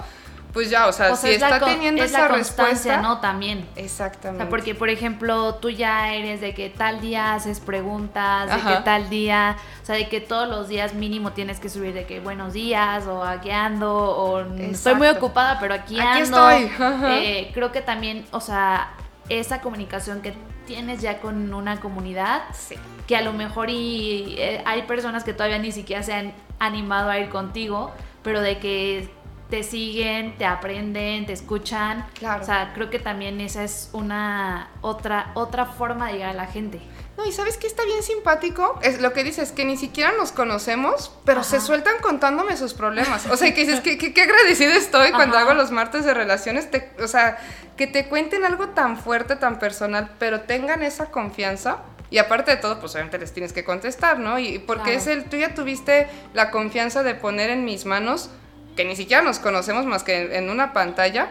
pues 0.53 0.69
ya, 0.71 0.87
o 0.87 0.93
sea, 0.93 1.12
O 1.12 1.17
sea, 1.17 1.31
si 1.31 1.37
es 1.37 1.43
está 1.43 1.59
teniendo 1.61 2.03
es 2.05 2.11
esa 2.11 2.23
la 2.23 2.29
constancia, 2.29 2.67
respuesta. 2.73 3.03
¿no? 3.03 3.21
También. 3.21 3.67
O 3.75 3.79
Exactamente. 3.81 4.45
sea, 4.45 4.51
porque 4.51 4.75
por 4.75 4.88
ejemplo, 4.91 5.55
tú 5.57 5.71
ya 5.71 6.12
eres 6.15 6.41
de 6.41 6.55
que 6.55 6.69
tal 6.71 7.01
día 7.01 7.35
haces 7.35 7.59
preguntas, 7.61 8.47
de 8.49 8.53
Ajá. 8.53 8.77
que 8.79 8.85
tal 8.85 9.09
día, 9.09 9.57
o 9.83 9.87
sea, 9.87 9.95
de 9.97 10.09
que 10.09 10.21
todos 10.21 10.49
los 10.49 10.69
días 10.69 10.95
mínimo 10.95 11.33
tienes 11.33 11.59
que 11.61 11.69
subir 11.69 11.95
de 11.95 12.05
que 12.05 12.21
buenos 12.21 12.53
días 12.53 13.07
o 13.07 13.25
aquí 13.25 13.51
ando 13.51 13.93
o 13.95 14.41
estoy 14.59 14.95
muy 14.95 15.09
ocupada, 15.09 15.59
pero 15.61 15.75
aquí, 15.75 15.99
Aquí 15.99 16.21
ando. 16.23 16.51
estoy. 16.51 16.71
Eh, 17.12 17.51
creo 17.55 17.73
que 17.73 17.81
también, 17.81 18.25
o 18.31 18.41
sea, 18.41 18.91
esa 19.29 19.61
comunicación 19.61 20.21
que 20.21 20.35
tienes 20.67 21.01
ya 21.01 21.19
con 21.21 21.53
una 21.55 21.81
comunidad, 21.81 22.43
Sí. 22.53 22.75
que 23.07 23.17
a 23.17 23.23
lo 23.23 23.33
mejor 23.33 23.71
y 23.71 24.35
eh, 24.38 24.62
hay 24.67 24.83
personas 24.83 25.25
que 25.25 25.33
todavía 25.33 25.59
ni 25.59 25.73
siquiera 25.73 26.03
se 26.03 26.12
han 26.12 26.33
animado 26.59 27.11
a 27.11 27.19
ir 27.19 27.29
contigo, 27.31 27.91
pero 28.23 28.41
de 28.41 28.59
que 28.59 29.11
te 29.53 29.62
siguen, 29.65 30.38
te 30.38 30.47
aprenden, 30.47 31.27
te 31.27 31.35
escuchan. 31.35 32.07
Claro. 32.19 32.43
O 32.43 32.47
sea, 32.47 32.73
creo 32.75 32.88
que 32.88 32.99
también 32.99 33.38
esa 33.43 33.62
es 33.65 33.91
una 33.93 34.71
otra 34.81 35.31
otra 35.35 35.67
forma 35.67 36.07
de 36.07 36.15
llegar 36.15 36.31
a 36.31 36.33
la 36.33 36.47
gente. 36.47 36.81
No, 37.19 37.27
y 37.27 37.33
sabes 37.33 37.59
que 37.59 37.67
está 37.67 37.85
bien 37.85 38.03
simpático, 38.03 38.79
es 38.83 39.03
lo 39.03 39.12
que 39.12 39.23
dices, 39.23 39.53
que 39.53 39.67
ni 39.67 39.77
siquiera 39.77 40.12
nos 40.17 40.33
conocemos, 40.33 41.12
pero 41.27 41.41
Ajá. 41.43 41.51
se 41.51 41.61
sueltan 41.61 41.97
contándome 42.01 42.57
sus 42.57 42.73
problemas. 42.73 43.27
O 43.27 43.37
sea, 43.37 43.53
que 43.53 43.67
dices, 43.67 43.81
que, 43.85 43.99
que- 43.99 44.15
qué 44.15 44.23
agradecida 44.23 44.75
estoy 44.75 45.11
cuando 45.12 45.37
hago 45.37 45.53
los 45.53 45.71
martes 45.71 46.07
de 46.07 46.15
relaciones, 46.15 46.71
te- 46.71 46.91
o 47.05 47.07
sea, 47.07 47.37
que 47.77 47.87
te 47.87 48.07
cuenten 48.09 48.47
algo 48.47 48.71
tan 48.71 48.97
fuerte, 48.97 49.37
tan 49.37 49.59
personal, 49.59 50.12
pero 50.19 50.41
tengan 50.41 50.83
esa 50.83 51.11
confianza. 51.11 51.81
Y 52.09 52.17
aparte 52.17 52.53
de 52.53 52.57
todo, 52.57 52.81
pues 52.81 52.93
obviamente 52.95 53.19
les 53.19 53.35
tienes 53.35 53.53
que 53.53 53.65
contestar, 53.65 54.19
¿no? 54.19 54.38
Y 54.38 54.59
porque 54.61 54.85
Claro. 54.85 54.99
es 54.99 55.07
el, 55.09 55.25
tú 55.25 55.37
ya 55.37 55.55
tuviste 55.55 56.09
la 56.33 56.51
confianza 56.51 57.03
de 57.03 57.15
poner 57.15 57.51
en 57.51 57.67
mis 57.67 57.85
manos, 57.85 58.31
que 58.77 58.85
ni 58.85 58.97
siquiera 58.97 59.23
nos 59.23 59.39
conocemos 59.39 59.87
más 59.87 60.03
que 60.03 60.37
en, 60.37 60.51
una 60.51 60.73
pantalla, 60.73 61.29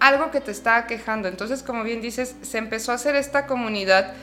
algo 0.00 0.30
que 0.30 0.40
te 0.40 0.50
está 0.50 0.86
quejando. 0.86 1.28
Entonces, 1.28 1.62
como 1.62 1.82
bien 1.82 2.00
dices, 2.00 2.36
se 2.42 2.58
empezó 2.58 2.92
a 2.92 2.94
hacer 2.96 3.16
esta 3.16 3.46
comunidad 3.46 4.14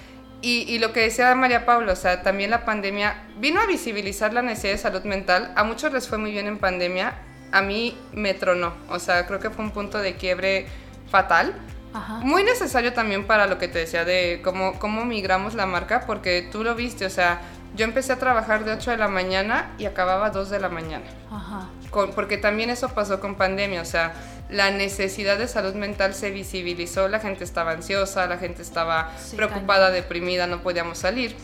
y, 0.42 0.64
y 0.68 0.80
lo 0.80 0.94
que 0.94 1.02
decía 1.02 1.34
María 1.36 1.66
Paula, 1.66 1.94
o 1.94 1.96
sea, 1.96 2.22
también 2.22 2.50
la 2.50 2.66
pandemia 2.66 3.24
vino 3.38 3.60
a 3.60 3.66
visibilizar 3.66 4.34
la 4.34 4.42
necesidad 4.42 4.74
de 4.74 4.78
salud 4.78 5.04
mental. 5.04 5.52
A 5.56 5.64
muchos 5.64 5.92
les 5.94 6.08
fue 6.08 6.18
muy 6.18 6.32
bien 6.32 6.48
en 6.48 6.58
pandemia, 6.58 7.16
a 7.52 7.62
mí 7.62 7.98
me 8.14 8.34
tronó. 8.34 8.74
O 8.90 9.00
sea, 9.00 9.26
creo 9.28 9.40
que 9.40 9.50
fue 9.50 9.64
un 9.64 9.72
punto 9.72 10.00
de 10.00 10.16
quiebre 10.16 10.68
fatal. 11.10 11.54
Ajá. 11.94 12.16
Muy 12.16 12.44
necesario 12.44 12.94
también 12.94 13.26
para 13.26 13.48
lo 13.48 13.58
que 13.58 13.70
te 13.70 13.80
decía 13.80 14.04
de 14.04 14.42
cómo, 14.44 14.78
cómo 14.80 15.06
migramos 15.06 15.54
la 15.54 15.66
marca, 15.66 16.06
porque 16.06 16.48
tú 16.52 16.64
lo 16.64 16.76
viste, 16.76 17.06
o 17.06 17.10
sea, 17.10 17.40
yo 17.76 17.86
empecé 17.86 18.14
a 18.14 18.20
trabajar 18.20 18.66
de 18.66 18.74
8 18.74 18.92
de 18.92 18.98
la 18.98 19.08
mañana 19.08 19.72
y 19.78 19.86
acababa 19.86 20.28
a 20.28 20.30
2 20.30 20.50
de 20.50 20.60
la 20.60 20.70
mañana. 20.70 21.06
Ajá. 21.32 21.70
Con, 21.96 22.12
porque 22.12 22.38
también 22.38 22.70
eso 22.70 22.90
pasó 22.90 23.22
con 23.22 23.36
pandemia, 23.36 23.82
o 23.82 23.86
sea, 23.86 24.14
la 24.50 24.70
necesidad 24.70 25.38
de 25.38 25.48
salud 25.48 25.76
mental 25.76 26.14
se 26.14 26.30
visibilizó, 26.30 27.08
la 27.08 27.22
gente 27.22 27.46
estaba 27.46 27.72
ansiosa, 27.72 28.28
la 28.28 28.38
gente 28.38 28.62
estaba 28.62 29.14
preocupada, 29.34 29.92
deprimida, 29.92 30.46
no 30.46 30.62
podíamos 30.62 30.98
salir. 30.98 31.38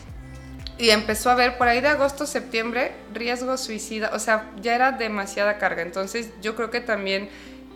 Y 0.76 0.90
empezó 0.90 1.30
a 1.30 1.36
ver 1.36 1.56
por 1.56 1.68
ahí 1.68 1.80
de 1.80 1.88
agosto, 1.88 2.26
septiembre, 2.26 2.92
riesgo 3.14 3.56
suicida, 3.56 4.10
o 4.12 4.18
sea, 4.18 4.50
ya 4.60 4.74
era 4.74 4.92
demasiada 4.92 5.56
carga. 5.56 5.80
Entonces 5.80 6.28
yo 6.42 6.54
creo 6.54 6.70
que 6.70 6.82
también 6.82 7.30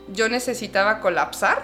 yo 0.09 0.29
necesitaba 0.29 1.01
colapsar 1.01 1.62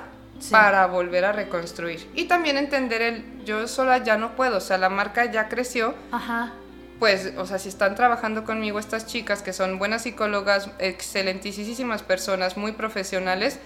para 0.51 0.87
volver 0.87 1.27
a 1.27 1.33
reconstruir. 1.33 2.09
Y 2.15 2.25
también 2.25 2.57
entender 2.57 3.03
el, 3.03 3.45
yo 3.45 3.69
sola 3.69 3.99
ya 3.99 4.17
no 4.17 4.35
puedo, 4.35 4.57
o 4.57 4.61
sea, 4.61 4.79
la 4.79 4.89
marca 4.89 5.31
ya 5.31 5.51
creció. 5.51 5.95
Ajá. 6.11 6.55
Pues, 7.03 7.33
o 7.37 7.47
sea, 7.47 7.59
si 7.59 7.69
están 7.69 7.97
trabajando 7.97 8.45
conmigo 8.45 8.79
estas 8.79 9.09
chicas 9.09 9.43
que 9.43 9.53
son 9.53 9.81
buenas 9.81 10.03
psicólogas, 10.03 10.71
excelentísimas 10.79 12.01
personas, 12.01 12.57
muy 12.57 12.71
profesionales, 12.71 13.59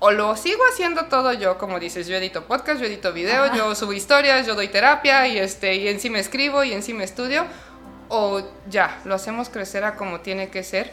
o 0.00 0.10
lo 0.10 0.34
sigo 0.34 0.58
haciendo 0.72 1.04
todo 1.04 1.32
yo, 1.32 1.56
como 1.56 1.78
dices, 1.78 2.08
yo 2.08 2.16
edito 2.16 2.46
podcast, 2.48 2.80
yo 2.80 2.86
edito 2.86 3.12
video, 3.12 3.54
yo 3.54 3.76
subo 3.76 3.92
historias, 3.92 4.44
yo 4.44 4.56
doy 4.56 4.66
terapia 4.66 5.28
y, 5.28 5.38
este, 5.38 5.76
y 5.76 5.86
encima 5.86 6.18
escribo 6.18 6.64
y 6.64 6.72
encima 6.72 7.04
estudio, 7.04 7.44
o 8.08 8.42
ya, 8.68 9.00
lo 9.04 9.14
hacemos 9.14 9.50
crecer 9.50 9.84
a 9.84 9.94
como 9.94 10.18
tiene 10.18 10.48
que 10.48 10.64
ser, 10.64 10.90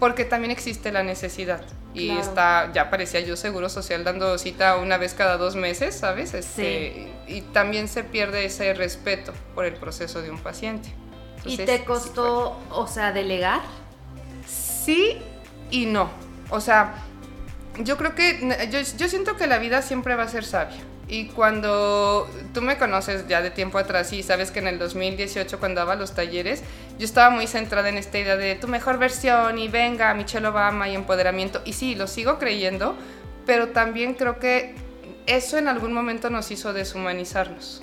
porque 0.00 0.24
también 0.24 0.50
existe 0.50 0.92
la 0.92 1.02
necesidad. 1.02 1.60
Y 1.92 2.10
está, 2.10 2.72
ya 2.72 2.88
parecía 2.88 3.20
yo 3.20 3.36
seguro 3.36 3.68
social 3.68 4.02
dando 4.02 4.38
cita 4.38 4.78
una 4.78 4.96
vez 4.96 5.12
cada 5.12 5.36
dos 5.36 5.56
meses, 5.56 5.94
¿sabes? 5.94 6.32
Este, 6.32 7.12
Y 7.28 7.42
también 7.52 7.86
se 7.86 8.02
pierde 8.02 8.46
ese 8.46 8.72
respeto 8.72 9.34
por 9.54 9.66
el 9.66 9.74
proceso 9.74 10.22
de 10.22 10.30
un 10.30 10.38
paciente. 10.38 11.03
¿Y 11.44 11.56
te 11.58 11.84
costó, 11.84 12.58
o 12.70 12.86
sea, 12.86 13.12
delegar? 13.12 13.60
Sí 14.46 15.18
y 15.70 15.86
no. 15.86 16.10
O 16.50 16.60
sea, 16.60 16.94
yo 17.78 17.96
creo 17.96 18.14
que 18.14 18.68
yo, 18.70 18.80
yo, 18.96 19.08
siento 19.08 19.36
que 19.36 19.46
la 19.46 19.58
vida 19.58 19.82
siempre 19.82 20.14
va 20.14 20.24
a 20.24 20.28
ser 20.28 20.44
sabia. 20.44 20.78
Y 21.06 21.26
cuando 21.28 22.28
tú 22.54 22.62
me 22.62 22.78
conoces 22.78 23.28
ya 23.28 23.42
de 23.42 23.50
tiempo 23.50 23.76
atrás 23.78 24.12
y 24.12 24.22
sabes 24.22 24.50
que 24.50 24.60
en 24.60 24.68
el 24.68 24.78
2018 24.78 25.58
cuando 25.58 25.80
daba 25.80 25.96
los 25.96 26.14
talleres, 26.14 26.62
yo 26.98 27.04
estaba 27.04 27.28
muy 27.28 27.46
centrada 27.46 27.90
en 27.90 27.98
esta 27.98 28.18
idea 28.18 28.36
de 28.36 28.54
tu 28.54 28.68
mejor 28.68 28.98
versión 28.98 29.58
y 29.58 29.68
venga, 29.68 30.14
Michelle 30.14 30.46
Obama 30.46 30.88
y 30.88 30.94
empoderamiento. 30.94 31.60
Y 31.66 31.74
sí, 31.74 31.94
lo 31.94 32.06
sigo 32.06 32.38
creyendo, 32.38 32.96
pero 33.44 33.68
también 33.68 34.14
creo 34.14 34.38
que 34.38 34.74
eso 35.26 35.58
en 35.58 35.68
algún 35.68 35.92
momento 35.92 36.30
nos 36.30 36.50
hizo 36.50 36.72
deshumanizarnos. 36.72 37.82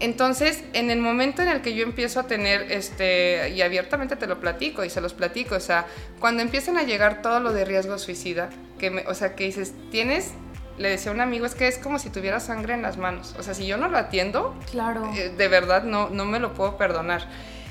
Entonces, 0.00 0.62
en 0.74 0.90
el 0.90 1.00
momento 1.00 1.42
en 1.42 1.48
el 1.48 1.60
que 1.60 1.74
yo 1.74 1.82
empiezo 1.82 2.20
a 2.20 2.22
tener, 2.24 2.70
este, 2.70 3.50
y 3.50 3.62
abiertamente 3.62 4.14
te 4.16 4.26
lo 4.26 4.38
platico 4.38 4.84
y 4.84 4.90
se 4.90 5.00
los 5.00 5.12
platico, 5.12 5.56
o 5.56 5.60
sea, 5.60 5.86
cuando 6.20 6.42
empiezan 6.42 6.76
a 6.76 6.84
llegar 6.84 7.20
todo 7.20 7.40
lo 7.40 7.52
de 7.52 7.64
riesgo 7.64 7.98
suicida, 7.98 8.48
que 8.78 8.90
me, 8.90 9.06
o 9.06 9.14
sea, 9.14 9.34
que 9.34 9.44
dices, 9.44 9.72
tienes, 9.90 10.34
le 10.78 10.90
decía 10.90 11.10
a 11.10 11.14
un 11.14 11.20
amigo, 11.20 11.46
es 11.46 11.56
que 11.56 11.66
es 11.66 11.78
como 11.78 11.98
si 11.98 12.10
tuviera 12.10 12.38
sangre 12.38 12.74
en 12.74 12.82
las 12.82 12.96
manos, 12.96 13.34
o 13.38 13.42
sea, 13.42 13.54
si 13.54 13.66
yo 13.66 13.76
no 13.76 13.88
lo 13.88 13.98
atiendo, 13.98 14.56
claro. 14.70 15.10
Eh, 15.16 15.32
de 15.36 15.48
verdad 15.48 15.82
no, 15.82 16.10
no 16.10 16.24
me 16.24 16.38
lo 16.38 16.54
puedo 16.54 16.76
perdonar. 16.76 17.26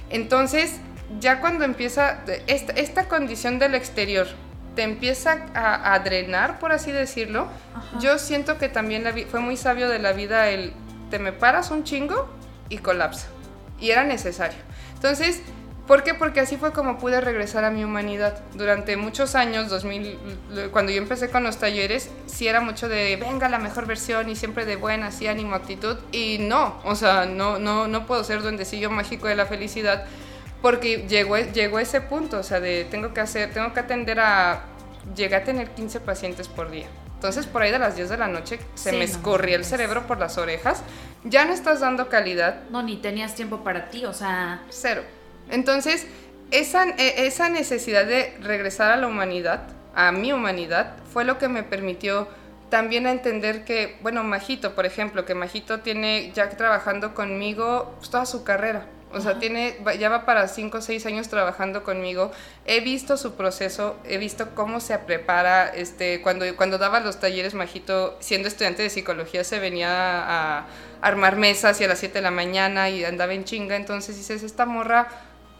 Entonces, 0.09 0.79
ya 1.21 1.39
cuando 1.39 1.63
empieza 1.63 2.19
esta, 2.47 2.73
esta 2.73 3.07
condición 3.07 3.59
del 3.59 3.73
exterior, 3.75 4.27
te 4.75 4.83
empieza 4.83 5.47
a, 5.55 5.97
drenar, 5.99 6.59
por 6.59 6.71
así 6.71 6.91
decirlo, 6.91 7.47
yo 7.99 8.19
siento 8.19 8.59
que 8.59 8.69
también 8.69 9.05
fue 9.27 9.39
muy 9.39 9.57
sabio 9.57 9.89
de 9.89 9.97
la 9.97 10.11
vida 10.11 10.49
el 10.49 10.71
te 11.09 11.19
me 11.19 11.31
paras 11.33 11.71
un 11.71 11.83
chingo 11.83 12.27
y 12.69 12.77
colapsa. 12.77 13.27
Y 13.79 13.91
era 13.91 14.03
necesario. 14.03 14.57
Entonces, 14.95 15.41
¿por 15.85 16.03
qué? 16.03 16.13
Porque 16.13 16.39
así 16.39 16.57
fue 16.57 16.73
como 16.73 16.97
pude 16.97 17.21
regresar 17.21 17.63
a 17.63 17.69
mi 17.69 17.83
humanidad. 17.83 18.41
Durante 18.55 18.97
muchos 18.97 19.35
años, 19.35 19.69
2000, 19.69 20.17
cuando 20.71 20.91
yo 20.91 20.97
empecé 20.97 21.29
con 21.29 21.43
los 21.43 21.57
talleres, 21.57 22.09
sí 22.25 22.47
era 22.47 22.61
mucho 22.61 22.89
de 22.89 23.15
venga 23.17 23.49
la 23.49 23.59
mejor 23.59 23.85
versión 23.85 24.29
y 24.29 24.35
siempre 24.35 24.65
de 24.65 24.75
buena, 24.75 25.11
sí, 25.11 25.27
ánimo, 25.27 25.55
actitud. 25.55 25.97
Y 26.11 26.37
no, 26.39 26.79
o 26.83 26.95
sea, 26.95 27.25
no, 27.25 27.59
no, 27.59 27.87
no 27.87 28.05
puedo 28.05 28.23
ser 28.23 28.41
duendecillo 28.41 28.89
mágico 28.89 29.27
de 29.27 29.35
la 29.35 29.45
felicidad 29.45 30.05
porque 30.61 31.05
llegó, 31.07 31.37
llegó 31.37 31.79
ese 31.79 32.01
punto, 32.01 32.39
o 32.39 32.43
sea, 32.43 32.59
de 32.59 32.85
tengo 32.85 33.13
que 33.13 33.21
hacer, 33.21 33.53
tengo 33.53 33.73
que 33.73 33.79
atender 33.79 34.19
a, 34.19 34.63
llegué 35.15 35.35
a 35.35 35.43
tener 35.43 35.69
15 35.71 35.99
pacientes 35.99 36.47
por 36.47 36.71
día. 36.71 36.87
Entonces 37.17 37.47
por 37.47 37.63
ahí 37.63 37.71
de 37.71 37.79
las 37.79 37.95
10 37.95 38.09
de 38.09 38.17
la 38.17 38.27
noche 38.27 38.59
se 38.75 38.91
me 38.91 39.03
escurría 39.03 39.55
el 39.55 39.65
cerebro 39.65 40.05
por 40.05 40.19
las 40.19 40.37
orejas. 40.37 40.83
Ya 41.23 41.45
no 41.45 41.53
estás 41.53 41.79
dando 41.79 42.09
calidad. 42.09 42.61
No, 42.69 42.83
ni 42.83 42.97
tenías 42.97 43.33
tiempo 43.33 43.63
para 43.63 43.89
ti, 43.89 44.05
o 44.05 44.13
sea... 44.13 44.61
Cero. 44.69 45.01
Entonces, 45.49 46.05
esa, 46.51 46.85
e, 46.89 47.25
esa 47.25 47.49
necesidad 47.49 48.05
de 48.05 48.37
regresar 48.41 48.91
a 48.91 48.97
la 48.97 49.07
humanidad, 49.07 49.63
a 49.95 50.11
mi 50.11 50.31
humanidad, 50.31 50.93
fue 51.11 51.25
lo 51.25 51.39
que 51.39 51.47
me 51.47 51.63
permitió 51.63 52.27
también 52.69 53.07
entender 53.07 53.65
que, 53.65 53.97
bueno, 54.01 54.23
Majito, 54.23 54.75
por 54.75 54.85
ejemplo, 54.85 55.25
que 55.25 55.33
Majito 55.33 55.79
tiene 55.79 56.31
ya 56.35 56.49
trabajando 56.49 57.15
conmigo 57.15 57.95
pues, 57.97 58.11
toda 58.11 58.27
su 58.27 58.43
carrera. 58.43 58.85
O 59.13 59.21
sea, 59.21 59.39
tiene, 59.39 59.77
ya 59.99 60.09
va 60.09 60.25
para 60.25 60.47
5 60.47 60.77
o 60.77 60.81
6 60.81 61.05
años 61.05 61.29
trabajando 61.29 61.83
conmigo. 61.83 62.31
He 62.65 62.81
visto 62.81 63.15
su 63.15 63.35
proceso, 63.35 63.95
he 64.05 64.17
visto 64.17 64.49
cómo 64.53 64.79
se 64.79 64.97
prepara. 64.99 65.69
Este, 65.69 66.21
cuando, 66.21 66.45
cuando 66.57 66.77
daba 66.77 66.99
los 66.99 67.19
talleres, 67.19 67.53
Majito, 67.53 68.17
siendo 68.19 68.47
estudiante 68.49 68.83
de 68.83 68.89
psicología, 68.89 69.43
se 69.43 69.59
venía 69.59 69.89
a 69.89 70.65
armar 71.01 71.37
mesas 71.37 71.79
y 71.79 71.85
a 71.85 71.87
las 71.87 71.99
7 71.99 72.15
de 72.15 72.21
la 72.21 72.31
mañana 72.31 72.89
y 72.89 73.05
andaba 73.05 73.33
en 73.33 73.45
chinga. 73.45 73.77
Entonces 73.77 74.17
dices, 74.17 74.43
esta 74.43 74.65
morra 74.65 75.07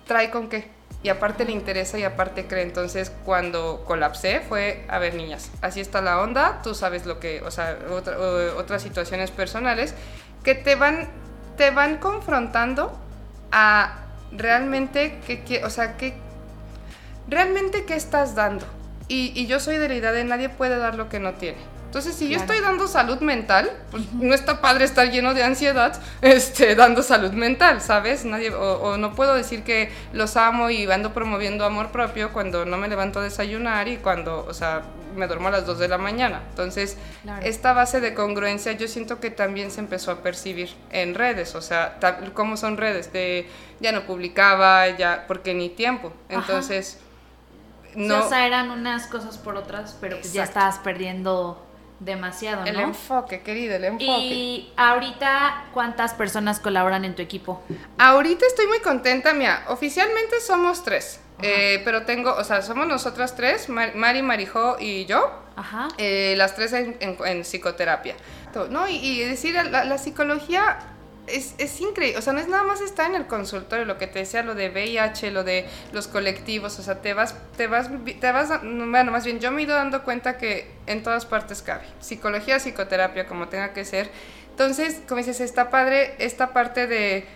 trae 0.06 0.30
con 0.30 0.50
qué. 0.50 0.70
Y 1.04 1.10
aparte 1.10 1.46
le 1.46 1.52
interesa 1.52 1.98
y 1.98 2.04
aparte 2.04 2.48
cree. 2.48 2.64
Entonces, 2.64 3.12
cuando 3.24 3.84
colapsé, 3.86 4.42
fue, 4.42 4.84
a 4.90 5.00
ver, 5.00 5.14
niñas, 5.14 5.52
así 5.62 5.80
está 5.80 6.02
la 6.02 6.20
onda, 6.22 6.62
tú 6.64 6.74
sabes 6.74 7.06
lo 7.06 7.20
que, 7.20 7.42
o 7.44 7.52
sea, 7.52 7.78
otras 8.58 8.82
situaciones 8.82 9.32
personales 9.32 9.94
que 10.44 10.56
te 10.56 10.76
van, 10.76 11.08
te 11.56 11.72
van 11.72 11.98
confrontando 11.98 13.00
a 13.52 14.06
realmente 14.32 15.20
qué, 15.26 15.64
o 15.64 15.70
sea, 15.70 15.96
realmente 17.28 17.86
qué 17.86 17.96
estás 17.96 18.36
dando. 18.36 18.66
Y, 19.08 19.32
y, 19.36 19.48
yo 19.48 19.60
soy 19.60 19.78
de 19.78 19.88
la 19.88 19.96
idea 19.96 20.12
de 20.12 20.24
nadie 20.26 20.50
puede 20.50 20.78
dar 20.78 20.96
lo 20.96 21.08
que 21.08 21.20
no 21.20 21.34
tiene. 21.36 21.60
Entonces, 21.88 22.15
si 22.15 22.28
yo 22.28 22.38
estoy 22.38 22.60
dando 22.60 22.86
salud 22.86 23.21
mental, 23.21 23.71
pues 23.91 24.12
no 24.12 24.34
está 24.36 24.60
padre 24.60 24.84
estar 24.84 25.10
lleno 25.10 25.34
de 25.34 25.43
ansiedad 25.43 25.97
este, 26.21 26.76
dando 26.76 27.02
salud 27.02 27.32
mental, 27.32 27.82
¿sabes? 27.82 28.26
Nadie, 28.26 28.54
o, 28.54 28.97
no 28.97 29.15
puedo 29.15 29.34
decir 29.34 29.63
que 29.63 29.89
los 30.12 30.36
amo 30.36 30.69
y 30.69 30.86
ando 30.91 31.13
promoviendo 31.13 31.63
amor 31.63 31.91
propio 31.91 32.34
cuando 32.34 32.65
no 32.65 32.78
me 32.78 32.89
levanto 32.89 33.19
a 33.19 33.23
desayunar 33.23 33.88
y 33.88 33.97
cuando, 33.97 34.45
o 34.45 34.54
sea, 34.54 34.82
me 35.15 35.28
duermo 35.28 35.47
a 35.47 35.52
las 35.52 35.65
2 35.65 35.80
de 35.80 35.88
la 35.88 35.97
mañana. 35.97 36.41
Entonces, 36.50 36.97
esta 37.41 37.71
base 37.71 38.02
de 38.02 38.13
congruencia 38.13 38.73
yo 38.73 38.89
siento 38.89 39.21
que 39.21 39.32
también 39.32 39.71
se 39.71 39.80
empezó 39.80 40.12
a 40.12 40.17
percibir 40.21 40.69
en 40.91 41.15
redes, 41.15 41.56
o 41.56 41.62
sea, 41.62 41.97
¿cómo 42.34 42.58
son 42.58 42.76
redes? 42.76 43.13
De 43.13 43.47
ya 43.80 43.93
no 43.93 44.04
publicaba, 44.04 44.89
ya, 44.89 45.23
porque 45.26 45.54
ni 45.54 45.69
tiempo. 45.69 46.12
Entonces, 46.28 47.00
no. 47.95 48.26
o 48.26 48.30
sea, 48.30 48.45
eran 48.45 48.71
unas 48.71 49.08
cosas 49.08 49.38
por 49.38 49.56
otras, 49.56 49.97
pero 50.02 50.17
pues 50.19 50.34
ya 50.34 50.43
estabas 50.43 50.80
perdiendo 50.80 51.67
demasiado, 52.00 52.62
¿no? 52.62 52.68
El 52.68 52.80
enfoque, 52.80 53.42
querida, 53.42 53.78
el 53.78 53.86
enfoque. 53.86 54.06
Y 54.06 54.74
ahorita, 54.78 55.66
¿cuántas 55.74 56.14
personas 56.14 56.60
colaboran 56.60 57.06
en 57.06 57.16
tu 57.16 57.22
equipo? 57.22 57.64
Ahorita 57.98 58.46
estoy 58.46 58.68
muy 58.68 58.80
contenta, 58.80 59.34
mira, 59.34 59.66
oficialmente 59.70 60.40
somos 60.40 60.84
tres. 60.84 61.20
Eh, 61.42 61.82
pero 61.86 62.04
tengo, 62.04 62.34
o 62.34 62.44
sea, 62.44 62.64
somos 62.64 62.88
nosotras 62.88 63.36
tres, 63.36 63.70
Mari, 63.70 64.22
Marijo 64.24 64.78
y 64.80 65.06
yo, 65.06 65.44
Ajá. 65.56 65.88
Eh, 65.98 66.34
las 66.36 66.56
tres 66.56 66.74
en, 66.74 67.44
psicoterapia. 67.44 68.16
¿no? 68.70 68.88
Y, 68.88 69.24
decir, 69.24 69.54
la, 69.54 69.98
psicología 69.98 70.80
es, 71.28 71.56
es, 71.58 71.82
increíble, 71.82 72.18
o 72.18 72.22
sea, 72.22 72.34
no 72.34 72.40
es 72.40 72.48
nada 72.48 72.63
más 72.63 72.82
estar 72.82 73.10
en 73.10 73.16
el 73.16 73.28
consultorio, 73.28 73.86
lo 73.86 73.98
que 73.98 74.08
te 74.08 74.20
decía, 74.20 74.44
lo 74.44 74.56
de 74.56 74.70
VIH, 74.70 75.32
lo 75.32 75.44
de 75.44 75.68
los 75.92 76.08
colectivos, 76.08 76.80
o 76.80 76.84
sea, 76.84 77.02
te 77.02 77.13
vas, 77.13 77.36
te 77.56 77.68
vas, 77.68 77.90
te 78.20 78.32
vas, 78.32 78.50
bueno, 78.62 79.12
más 79.12 79.26
bien 79.26 79.40
yo 79.40 79.52
me 79.52 79.62
he 79.62 79.66
ido 79.66 79.76
dando 79.76 80.04
cuenta 80.04 80.38
que 80.38 80.72
en 80.86 81.04
todas 81.04 81.26
partes 81.26 81.62
cabe, 81.62 81.86
psicología, 82.00 82.60
psicoterapia, 82.60 83.28
como 83.28 83.50
tenga 83.50 83.74
que 83.74 83.86
ser. 83.86 84.10
Entonces, 84.52 85.02
como 85.08 85.20
dices, 85.20 85.40
está 85.40 85.70
padre 85.70 86.16
esta 86.18 86.54
parte 86.54 86.88
de 86.88 87.28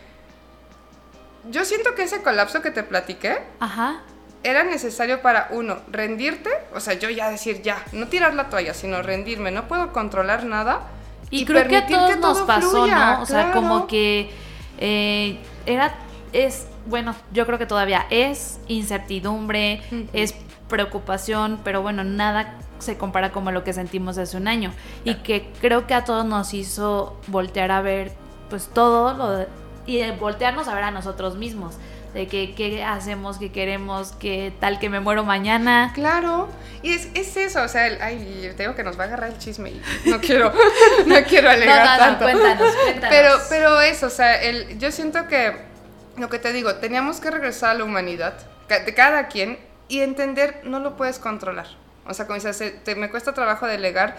yo 1.49 1.65
siento 1.65 1.95
que 1.95 2.04
ese 2.04 2.21
colapso 2.21 2.62
que 2.62 2.71
te 2.71 2.84
platiqué 2.84 3.39
era 4.43 4.63
necesario 4.63 5.21
para 5.21 5.47
uno, 5.51 5.80
rendirte, 5.91 6.49
o 6.73 6.80
sea, 6.80 6.93
yo 6.93 7.10
ya 7.10 7.30
decir 7.30 7.62
ya, 7.62 7.84
no 7.91 8.08
tirar 8.08 8.34
la 8.34 8.49
toalla, 8.49 8.73
sino 8.73 9.01
rendirme, 9.01 9.51
no 9.51 9.67
puedo 9.67 9.91
controlar 9.91 10.45
nada. 10.45 10.82
Y, 11.32 11.46
creo 11.46 11.67
que 11.67 11.78
a 11.78 11.88
todos 11.88 12.17
nos 12.20 12.41
pasó, 12.41 12.86
¿no? 12.86 13.22
O 13.22 13.26
sea, 13.26 13.54
como 13.54 13.88
que 13.88 14.30
eh, 14.78 15.39
era, 15.65 15.96
es, 16.34 16.67
bueno, 16.86 17.15
yo 17.32 17.46
creo 17.46 17.58
que 17.58 17.65
todavía 17.65 18.06
es 18.10 18.60
incertidumbre, 18.67 19.82
es 20.13 20.36
preocupación, 20.67 21.60
pero 21.63 21.82
bueno, 21.82 22.04
nada 22.04 22.58
se 22.80 22.98
compara 22.98 23.32
como 23.32 23.52
lo 23.52 23.63
que 23.63 23.74
sentimos 23.74 24.17
hace 24.17 24.38
un 24.38 24.48
año. 24.48 24.72
Y 25.06 25.15
que 25.15 25.50
creo 25.62 25.88
que 25.88 25.94
a 25.94 26.04
todos 26.04 26.26
nos 26.26 26.54
hizo 26.54 27.17
voltear 27.28 27.72
a 27.72 27.82
ver 27.82 28.12
pues 28.50 28.67
todo 28.67 29.13
lo 29.13 29.46
y 29.86 30.10
voltearnos 30.12 30.67
a 30.67 30.76
ver 30.76 30.84
a 30.84 30.91
nosotros 30.91 31.38
mismos. 31.38 31.76
De 32.13 32.28
que 32.28 32.54
qué 32.56 32.84
hacemos, 32.84 33.38
qué 33.38 33.52
queremos, 33.52 34.13
qué 34.19 34.54
tal 34.60 34.80
que 34.80 34.89
me 34.89 35.00
muero 35.00 35.24
mañana. 35.24 35.91
Claro, 35.93 36.50
y 36.84 36.93
es, 36.93 37.08
es 37.13 37.38
eso, 37.38 37.62
o 37.62 37.67
sea, 37.67 37.88
el, 37.88 38.02
ay, 38.02 38.52
te 38.58 38.63
digo 38.63 38.76
que 38.76 38.84
nos 38.84 38.97
va 39.00 39.04
a 39.04 39.08
agarrar 39.08 39.30
el 39.30 39.38
chisme 39.38 39.71
y 39.71 39.82
no 40.06 40.19
quiero, 40.19 40.52
no 41.06 41.15
quiero 41.28 41.50
alegar 41.50 41.86
no, 41.86 41.91
no, 41.91 41.97
tanto. 41.97 42.26
No, 42.26 42.39
cuéntanos, 42.39 42.76
cuéntanos. 42.76 43.10
Pero, 43.10 43.36
pero 43.50 43.82
eso, 43.82 44.08
o 44.08 44.10
sea, 44.10 44.41
el, 44.41 44.80
yo 44.80 44.91
siento 44.91 45.28
que, 45.28 45.54
lo 46.17 46.30
que 46.30 46.39
te 46.39 46.52
digo, 46.54 46.76
teníamos 46.76 47.19
que 47.19 47.32
regresar 47.32 47.71
a 47.71 47.74
la 47.76 47.84
humanidad, 47.84 48.34
de 48.67 48.93
cada 48.93 49.28
quien, 49.28 49.60
y 49.88 50.00
entender, 50.00 50.62
no 50.63 50.80
lo 50.80 50.95
puedes 50.95 51.19
controlar. 51.19 51.67
O 52.08 52.13
sea, 52.13 52.26
como 52.26 52.39
dices, 52.39 52.84
te, 52.84 52.95
me 52.95 53.10
cuesta 53.10 53.34
trabajo 53.34 53.67
delegar. 53.67 54.17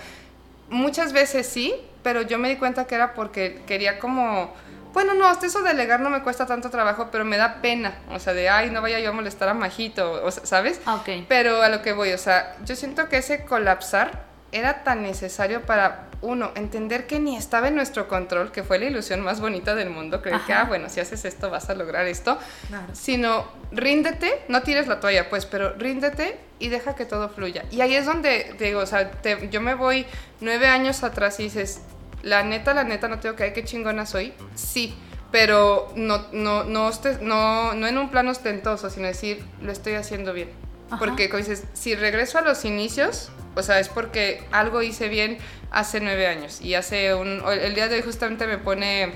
Muchas 0.68 1.12
veces 1.12 1.46
sí, 1.46 1.74
pero 2.02 2.22
yo 2.22 2.38
me 2.38 2.48
di 2.48 2.56
cuenta 2.56 2.86
que 2.86 2.94
era 2.94 3.14
porque 3.14 3.62
quería 3.66 3.98
como 3.98 4.54
bueno, 4.92 5.14
no, 5.14 5.26
hasta 5.26 5.46
eso 5.46 5.62
delegar 5.62 6.00
no 6.00 6.10
me 6.10 6.22
cuesta 6.22 6.46
tanto 6.46 6.70
trabajo, 6.70 7.08
pero 7.10 7.24
me 7.24 7.36
da 7.36 7.60
pena. 7.62 7.94
O 8.10 8.18
sea, 8.18 8.32
de, 8.34 8.48
ay, 8.48 8.70
no 8.70 8.82
vaya 8.82 9.00
yo 9.00 9.10
a 9.10 9.12
molestar 9.12 9.48
a 9.48 9.54
Majito, 9.54 10.24
o 10.24 10.30
¿sabes? 10.30 10.80
Ah, 10.86 10.96
ok. 10.96 11.26
Pero 11.28 11.62
a 11.62 11.68
lo 11.68 11.82
que 11.82 11.92
voy, 11.92 12.12
o 12.12 12.18
sea, 12.18 12.56
yo 12.64 12.76
siento 12.76 13.08
que 13.08 13.18
ese 13.18 13.44
colapsar 13.44 14.24
era 14.52 14.84
tan 14.84 15.02
necesario 15.02 15.62
para, 15.62 16.08
uno, 16.22 16.52
entender 16.54 17.06
que 17.06 17.18
ni 17.18 17.36
estaba 17.36 17.68
en 17.68 17.74
nuestro 17.74 18.06
control, 18.06 18.52
que 18.52 18.62
fue 18.62 18.78
la 18.78 18.84
ilusión 18.86 19.20
más 19.20 19.40
bonita 19.40 19.74
del 19.74 19.90
mundo, 19.90 20.22
creer 20.22 20.40
que, 20.46 20.52
ah, 20.52 20.64
bueno, 20.64 20.88
si 20.88 21.00
haces 21.00 21.24
esto 21.24 21.50
vas 21.50 21.68
a 21.68 21.74
lograr 21.74 22.06
esto, 22.06 22.38
claro. 22.68 22.86
sino 22.92 23.48
ríndete, 23.72 24.42
no 24.48 24.62
tires 24.62 24.86
la 24.86 25.00
toalla, 25.00 25.28
pues, 25.28 25.46
pero 25.46 25.74
ríndete 25.74 26.38
y 26.60 26.68
deja 26.68 26.94
que 26.94 27.06
todo 27.06 27.28
fluya. 27.28 27.64
Y 27.72 27.80
ahí 27.80 27.94
es 27.96 28.06
donde, 28.06 28.54
digo, 28.58 28.80
o 28.80 28.86
sea, 28.86 29.10
te, 29.10 29.48
yo 29.50 29.60
me 29.60 29.74
voy 29.74 30.06
nueve 30.40 30.68
años 30.68 31.02
atrás 31.02 31.40
y 31.40 31.44
dices, 31.44 31.82
la 32.22 32.42
neta, 32.42 32.74
la 32.74 32.84
neta, 32.84 33.08
no 33.08 33.18
tengo 33.18 33.36
que, 33.36 33.44
ay, 33.44 33.52
qué 33.52 33.64
chingona 33.64 34.06
soy. 34.06 34.32
Sí, 34.54 34.94
pero 35.30 35.92
no, 35.96 36.26
no, 36.32 36.64
no, 36.64 36.90
no, 37.20 37.74
no 37.74 37.86
en 37.86 37.98
un 37.98 38.10
plano 38.10 38.30
ostentoso, 38.30 38.90
sino 38.90 39.06
decir, 39.06 39.44
lo 39.60 39.72
estoy 39.72 39.94
haciendo 39.94 40.32
bien. 40.32 40.50
Porque, 40.98 41.28
como 41.30 41.38
dices, 41.38 41.64
si 41.72 41.94
regreso 41.94 42.38
a 42.38 42.42
los 42.42 42.64
inicios, 42.64 43.30
o 43.54 43.62
sea, 43.62 43.80
es 43.80 43.88
porque 43.88 44.44
algo 44.52 44.82
hice 44.82 45.08
bien 45.08 45.38
hace 45.70 46.00
nueve 46.00 46.26
años. 46.26 46.60
Y 46.60 46.74
hace 46.74 47.14
un. 47.14 47.42
El 47.50 47.74
día 47.74 47.88
de 47.88 47.96
hoy, 47.96 48.02
justamente 48.02 48.46
me 48.46 48.58
pone. 48.58 49.14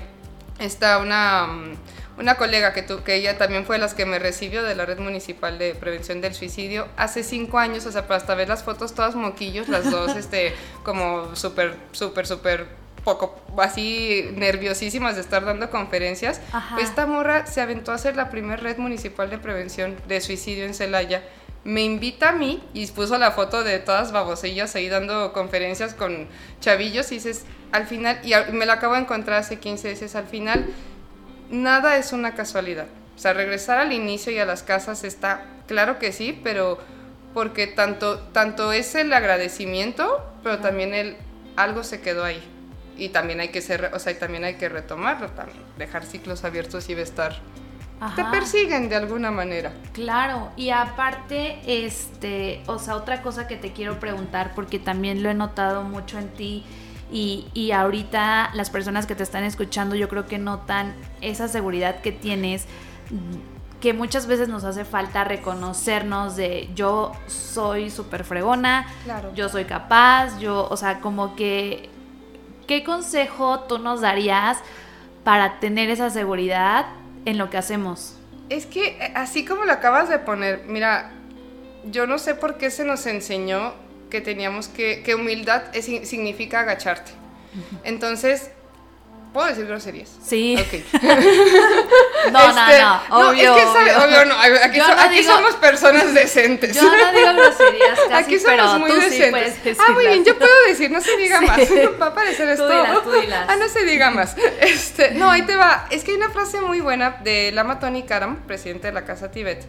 Está 0.59 0.97
una. 0.97 1.45
Mm, 1.45 1.75
una 2.17 2.33
colega 2.33 2.73
que, 2.73 2.81
tu, 2.81 3.03
que 3.03 3.13
ella 3.13 3.37
también 3.37 3.63
fue 3.63 3.77
las 3.77 3.93
que 3.93 4.07
me 4.07 4.17
recibió 4.17 4.63
de 4.63 4.73
la 4.73 4.87
Red 4.87 4.97
Municipal 4.97 5.59
de 5.59 5.75
Prevención 5.75 6.19
del 6.19 6.33
Suicidio 6.33 6.87
hace 6.97 7.21
cinco 7.21 7.59
años, 7.59 7.85
o 7.85 7.91
sea, 7.91 8.07
para 8.07 8.17
hasta 8.17 8.33
ver 8.33 8.49
las 8.49 8.63
fotos 8.63 8.95
todas 8.95 9.13
moquillos, 9.13 9.69
las 9.69 9.91
dos, 9.91 10.15
este, 10.17 10.55
como 10.81 11.35
súper, 11.35 11.75
súper, 11.91 12.25
súper 12.25 12.65
poco 13.07 13.33
así 13.57 14.31
nerviosísimas 14.35 15.15
de 15.15 15.21
estar 15.21 15.45
dando 15.45 15.69
conferencias, 15.69 16.41
esta 16.77 17.05
morra 17.05 17.45
se 17.45 17.61
aventó 17.61 17.93
a 17.93 17.95
hacer 17.95 18.17
la 18.17 18.29
primera 18.29 18.57
red 18.57 18.77
municipal 18.79 19.29
de 19.29 19.37
prevención 19.37 19.95
de 20.09 20.19
suicidio 20.19 20.65
en 20.65 20.73
Celaya. 20.73 21.23
Me 21.63 21.83
invita 21.85 22.29
a 22.29 22.31
mí 22.33 22.61
y 22.73 22.85
puso 22.87 23.17
la 23.17 23.31
foto 23.31 23.63
de 23.63 23.79
todas 23.79 24.11
babosillas 24.11 24.75
ahí 24.75 24.89
dando 24.89 25.31
conferencias 25.31 25.93
con 25.93 26.27
chavillos 26.59 27.09
y 27.13 27.15
dices, 27.15 27.45
al 27.71 27.87
final, 27.87 28.19
y 28.23 28.33
me 28.51 28.65
la 28.65 28.73
acabo 28.73 28.95
de 28.95 28.99
encontrar 28.99 29.39
hace 29.39 29.57
15 29.57 29.87
veces, 29.87 30.15
al 30.17 30.27
final, 30.27 30.65
nada 31.49 31.95
es 31.95 32.11
una 32.11 32.35
casualidad. 32.35 32.87
O 33.15 33.19
sea, 33.19 33.31
regresar 33.31 33.77
al 33.77 33.93
inicio 33.93 34.33
y 34.33 34.39
a 34.39 34.45
las 34.45 34.63
casas 34.63 35.05
está, 35.05 35.45
claro 35.65 35.97
que 35.97 36.11
sí, 36.11 36.37
pero 36.43 36.77
porque 37.33 37.67
tanto, 37.67 38.19
tanto 38.33 38.73
es 38.73 38.95
el 38.95 39.13
agradecimiento, 39.13 40.29
pero 40.43 40.57
también 40.59 40.93
el 40.93 41.15
algo 41.55 41.85
se 41.85 42.01
quedó 42.01 42.25
ahí 42.25 42.43
y 42.97 43.09
también 43.09 43.39
hay 43.39 43.49
que 43.49 43.61
ser, 43.61 43.91
o 43.93 43.99
sea, 43.99 44.17
también 44.17 44.43
hay 44.43 44.55
que 44.55 44.69
retomarlo 44.69 45.29
también, 45.29 45.59
dejar 45.77 46.05
ciclos 46.05 46.43
abiertos 46.43 46.89
y 46.89 46.93
estar 46.93 47.39
te 48.15 48.23
persiguen 48.25 48.89
de 48.89 48.95
alguna 48.95 49.31
manera. 49.31 49.73
Claro, 49.93 50.51
y 50.55 50.69
aparte, 50.69 51.59
este, 51.65 52.61
o 52.67 52.77
sea, 52.77 52.95
otra 52.95 53.23
cosa 53.23 53.47
que 53.47 53.57
te 53.57 53.73
quiero 53.73 53.99
preguntar, 53.99 54.51
porque 54.53 54.77
también 54.77 55.23
lo 55.23 55.29
he 55.29 55.33
notado 55.33 55.83
mucho 55.83 56.19
en 56.19 56.29
ti, 56.29 56.63
y, 57.09 57.47
y, 57.53 57.71
ahorita 57.71 58.51
las 58.53 58.69
personas 58.69 59.05
que 59.05 59.15
te 59.15 59.23
están 59.23 59.45
escuchando, 59.45 59.95
yo 59.95 60.09
creo 60.09 60.27
que 60.27 60.37
notan 60.37 60.93
esa 61.21 61.47
seguridad 61.47 62.01
que 62.01 62.11
tienes, 62.11 62.65
que 63.79 63.93
muchas 63.93 64.27
veces 64.27 64.49
nos 64.49 64.65
hace 64.65 64.83
falta 64.83 65.23
reconocernos 65.23 66.35
de 66.35 66.69
yo 66.75 67.13
soy 67.27 67.89
súper 67.89 68.25
fregona, 68.25 68.87
claro. 69.05 69.33
yo 69.33 69.47
soy 69.47 69.63
capaz, 69.63 70.37
yo, 70.39 70.67
o 70.69 70.75
sea, 70.75 70.99
como 70.99 71.35
que 71.37 71.89
¿qué 72.67 72.83
consejo 72.83 73.61
tú 73.61 73.79
nos 73.79 74.01
darías 74.01 74.59
para 75.23 75.59
tener 75.59 75.89
esa 75.89 76.09
seguridad 76.09 76.85
en 77.25 77.37
lo 77.37 77.49
que 77.49 77.57
hacemos? 77.57 78.15
Es 78.49 78.65
que 78.65 78.89
eh, 78.89 79.11
así 79.15 79.45
como 79.45 79.65
lo 79.65 79.73
acabas 79.73 80.09
de 80.09 80.19
poner, 80.19 80.63
mira, 80.67 81.11
yo 81.85 82.05
no 82.07 82.19
sé 82.19 82.35
por 82.35 82.57
qué 82.57 82.69
se 82.69 82.85
nos 82.85 83.05
enseñó 83.05 83.73
que 84.09 84.21
teníamos 84.21 84.67
que, 84.67 85.03
que 85.03 85.15
humildad 85.15 85.63
significa 85.73 86.61
agacharte. 86.61 87.11
Entonces, 87.83 88.51
¿Puedo 89.33 89.47
decir 89.47 89.65
groserías? 89.67 90.09
Sí. 90.23 90.57
Ok. 90.59 90.93
no, 92.31 92.53
no, 92.53 92.67
este, 92.67 92.81
no, 92.81 93.29
obvio. 93.29 93.55
es 93.55 93.61
que 93.61 93.71
sabe, 93.71 93.95
obvio. 93.95 94.25
no. 94.25 94.35
Aquí, 94.39 94.79
so, 94.79 94.91
aquí 94.91 95.23
somos 95.23 95.55
personas 95.55 96.13
decentes. 96.13 96.75
Yo 96.75 96.81
no 96.83 97.11
digo 97.11 97.33
groserías 97.33 97.99
casi, 98.09 98.13
Aquí 98.13 98.39
somos 98.39 98.79
muy 98.79 98.91
decentes. 98.91 99.77
ah, 99.79 99.91
muy 99.91 100.07
bien, 100.07 100.25
yo 100.25 100.37
puedo 100.37 100.51
decir, 100.67 100.89
no 100.89 101.01
se 101.01 101.15
diga 101.17 101.41
más. 101.41 101.59
Va 102.01 102.07
a 102.07 102.13
parecer 102.13 102.49
esto. 102.49 102.67
Tú 102.67 102.73
dilas, 102.73 103.03
tú 103.03 103.11
dilas. 103.11 103.45
Ah, 103.47 103.55
no 103.57 103.67
se 103.67 103.85
diga 103.85 104.09
más. 104.09 104.35
Este, 104.61 105.11
no, 105.11 105.29
ahí 105.29 105.43
te 105.43 105.55
va. 105.55 105.87
Es 105.89 106.03
que 106.03 106.11
hay 106.11 106.17
una 106.17 106.29
frase 106.29 106.61
muy 106.61 106.79
buena 106.79 107.17
de 107.23 107.51
Lama 107.51 107.79
Tony 107.79 108.03
Karam, 108.03 108.47
presidente 108.47 108.87
de 108.87 108.93
la 108.93 109.05
Casa 109.05 109.29
Tibet, 109.29 109.65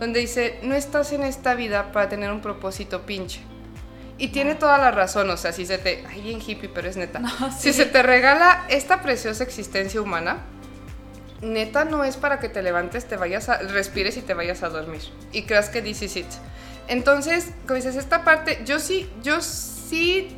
donde 0.00 0.20
dice, 0.20 0.58
no 0.62 0.74
estás 0.74 1.12
en 1.12 1.22
esta 1.22 1.54
vida 1.54 1.92
para 1.92 2.08
tener 2.08 2.32
un 2.32 2.40
propósito 2.40 3.02
pinche 3.02 3.40
y 4.18 4.28
tiene 4.28 4.54
toda 4.54 4.78
la 4.78 4.90
razón, 4.90 5.28
o 5.30 5.36
sea, 5.36 5.52
si 5.52 5.66
se 5.66 5.78
te... 5.78 6.04
Ay, 6.08 6.20
bien 6.20 6.40
hippie, 6.40 6.68
pero 6.68 6.88
es 6.88 6.96
neta. 6.96 7.20
Si 7.58 7.72
se 7.72 7.86
te 7.86 8.02
regala 8.02 8.66
esta 8.68 9.02
preciosa 9.02 9.42
existencia 9.42 10.00
humana, 10.00 10.38
neta 11.40 11.84
no 11.84 12.04
es 12.04 12.16
para 12.16 12.38
que 12.38 12.48
te 12.48 12.62
levantes, 12.62 13.06
te 13.06 13.16
vayas 13.16 13.48
a... 13.48 13.58
respires 13.58 14.16
y 14.16 14.22
te 14.22 14.34
vayas 14.34 14.62
a 14.62 14.68
dormir. 14.68 15.02
Y 15.32 15.42
creas 15.42 15.70
que 15.70 15.82
this 15.82 16.02
is 16.02 16.16
it. 16.16 16.26
Entonces, 16.88 17.50
como 17.66 17.76
dices, 17.76 17.96
esta 17.96 18.24
parte, 18.24 18.62
yo 18.64 18.78
sí, 18.78 19.10
yo 19.22 19.40
sí... 19.40 20.36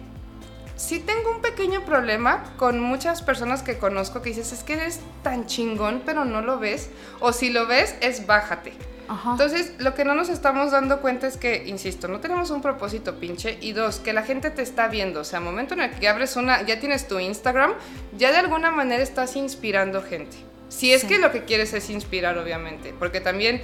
Sí 0.77 0.99
tengo 0.99 1.31
un 1.31 1.41
pequeño 1.41 1.85
problema 1.85 2.43
con 2.57 2.81
muchas 2.81 3.23
personas 3.23 3.63
que 3.63 3.79
conozco 3.79 4.23
que 4.23 4.31
dices, 4.31 4.53
es 4.53 4.65
que 4.65 4.73
eres 4.73 4.99
tan 5.23 5.47
chingón, 5.47 6.03
pero 6.05 6.25
no 6.25 6.43
lo 6.43 6.59
ves. 6.59 6.91
O 7.21 7.33
si 7.33 7.51
lo 7.51 7.69
ves, 7.69 7.95
es 8.01 8.27
bájate. 8.27 8.73
Entonces, 9.09 9.75
lo 9.79 9.95
que 9.95 10.05
no 10.05 10.15
nos 10.15 10.29
estamos 10.29 10.73
dando 10.73 11.01
cuenta 11.01 11.27
es 11.27 11.37
que, 11.37 11.65
insisto, 11.67 12.09
no 12.09 12.21
tenemos 12.21 12.51
un 12.51 12.63
propósito 12.63 13.19
pinche 13.19 13.59
y 13.61 13.73
dos, 13.73 13.99
que 14.01 14.13
la 14.13 14.23
gente 14.23 14.51
te 14.51 14.63
está 14.63 14.89
viendo. 14.89 15.21
O 15.21 15.25
sea, 15.25 15.39
al 15.39 15.45
momento 15.45 15.75
en 15.75 15.81
el 15.81 15.91
que 15.91 16.09
abres 16.09 16.37
una, 16.37 16.63
ya 16.63 16.81
tienes 16.81 17.09
tu 17.09 17.19
Instagram, 17.19 17.75
ya 18.17 18.33
de 18.33 18.39
alguna 18.39 18.71
manera 18.71 19.03
estás 19.03 19.37
inspirando 19.37 20.03
gente. 20.03 20.37
Si 20.69 20.93
es 20.93 21.05
que 21.05 21.19
lo 21.19 21.31
que 21.31 21.45
quieres 21.45 21.73
es 21.73 21.89
inspirar, 21.91 22.37
obviamente, 22.39 22.95
porque 22.99 23.21
también, 23.21 23.63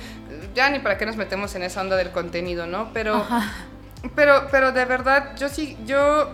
ya 0.55 0.71
ni 0.71 0.79
para 0.79 0.97
qué 0.97 1.07
nos 1.07 1.17
metemos 1.17 1.55
en 1.55 1.63
esa 1.63 1.81
onda 1.81 1.97
del 1.97 2.11
contenido, 2.11 2.67
¿no? 2.67 2.93
Pero, 2.93 3.27
pero, 4.15 4.47
pero 4.51 4.71
de 4.71 4.85
verdad, 4.85 5.35
yo 5.37 5.49
sí, 5.49 5.77
yo 5.87 6.31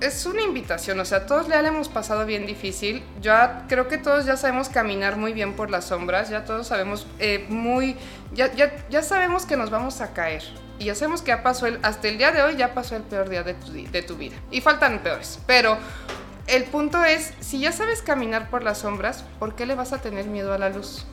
es 0.00 0.24
una 0.26 0.42
invitación, 0.42 0.98
o 0.98 1.04
sea, 1.04 1.26
todos 1.26 1.48
le 1.48 1.56
hemos 1.56 1.88
pasado 1.88 2.24
bien 2.24 2.46
difícil. 2.46 3.02
Ya 3.20 3.66
creo 3.68 3.86
que 3.88 3.98
todos 3.98 4.24
ya 4.24 4.36
sabemos 4.36 4.68
caminar 4.68 5.16
muy 5.16 5.32
bien 5.32 5.54
por 5.54 5.70
las 5.70 5.86
sombras, 5.86 6.30
ya 6.30 6.44
todos 6.44 6.66
sabemos 6.68 7.06
eh, 7.18 7.46
muy, 7.48 7.96
ya, 8.32 8.52
ya, 8.54 8.72
ya, 8.88 9.02
sabemos 9.02 9.44
que 9.44 9.56
nos 9.56 9.70
vamos 9.70 10.00
a 10.00 10.12
caer. 10.12 10.42
Y 10.78 10.86
ya 10.86 10.94
sabemos 10.94 11.20
que 11.20 11.28
ya 11.28 11.42
pasó 11.42 11.66
el, 11.66 11.78
hasta 11.82 12.08
el 12.08 12.16
día 12.16 12.32
de 12.32 12.42
hoy 12.42 12.56
ya 12.56 12.72
pasó 12.72 12.96
el 12.96 13.02
peor 13.02 13.28
día 13.28 13.42
de 13.42 13.54
tu, 13.54 13.72
de 13.72 14.02
tu 14.02 14.16
vida. 14.16 14.36
Y 14.50 14.62
faltan 14.62 15.00
peores. 15.00 15.38
Pero 15.46 15.76
el 16.46 16.64
punto 16.64 17.04
es, 17.04 17.34
si 17.40 17.60
ya 17.60 17.70
sabes 17.70 18.00
caminar 18.00 18.48
por 18.48 18.62
las 18.62 18.78
sombras, 18.78 19.24
¿por 19.38 19.54
qué 19.54 19.66
le 19.66 19.74
vas 19.74 19.92
a 19.92 19.98
tener 19.98 20.26
miedo 20.26 20.54
a 20.54 20.58
la 20.58 20.70
luz? 20.70 21.04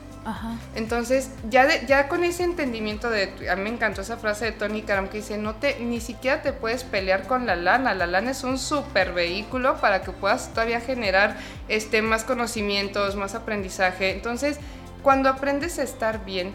Entonces, 0.74 1.30
ya, 1.48 1.66
ya 1.86 2.08
con 2.08 2.24
ese 2.24 2.44
entendimiento 2.44 3.10
de, 3.10 3.48
a 3.50 3.56
mí 3.56 3.62
me 3.62 3.70
encantó 3.70 4.02
esa 4.02 4.16
frase 4.16 4.46
de 4.46 4.52
Tony 4.52 4.82
Karam 4.82 5.08
que 5.08 5.18
dice, 5.18 5.38
no 5.38 5.54
te, 5.54 5.80
ni 5.80 6.00
siquiera 6.00 6.42
te 6.42 6.52
puedes 6.52 6.84
pelear 6.84 7.26
con 7.26 7.46
la 7.46 7.56
lana, 7.56 7.94
la 7.94 8.06
lana 8.06 8.30
es 8.30 8.44
un 8.44 8.58
super 8.58 9.12
vehículo 9.12 9.80
para 9.80 10.02
que 10.02 10.12
puedas 10.12 10.50
todavía 10.50 10.80
generar 10.80 11.36
este, 11.68 12.02
más 12.02 12.24
conocimientos, 12.24 13.16
más 13.16 13.34
aprendizaje. 13.34 14.10
Entonces, 14.12 14.58
cuando 15.02 15.28
aprendes 15.28 15.78
a 15.78 15.82
estar 15.82 16.24
bien 16.24 16.54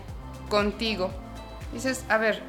contigo, 0.49 1.11
dices, 1.73 2.05
a 2.09 2.17
ver, 2.17 2.43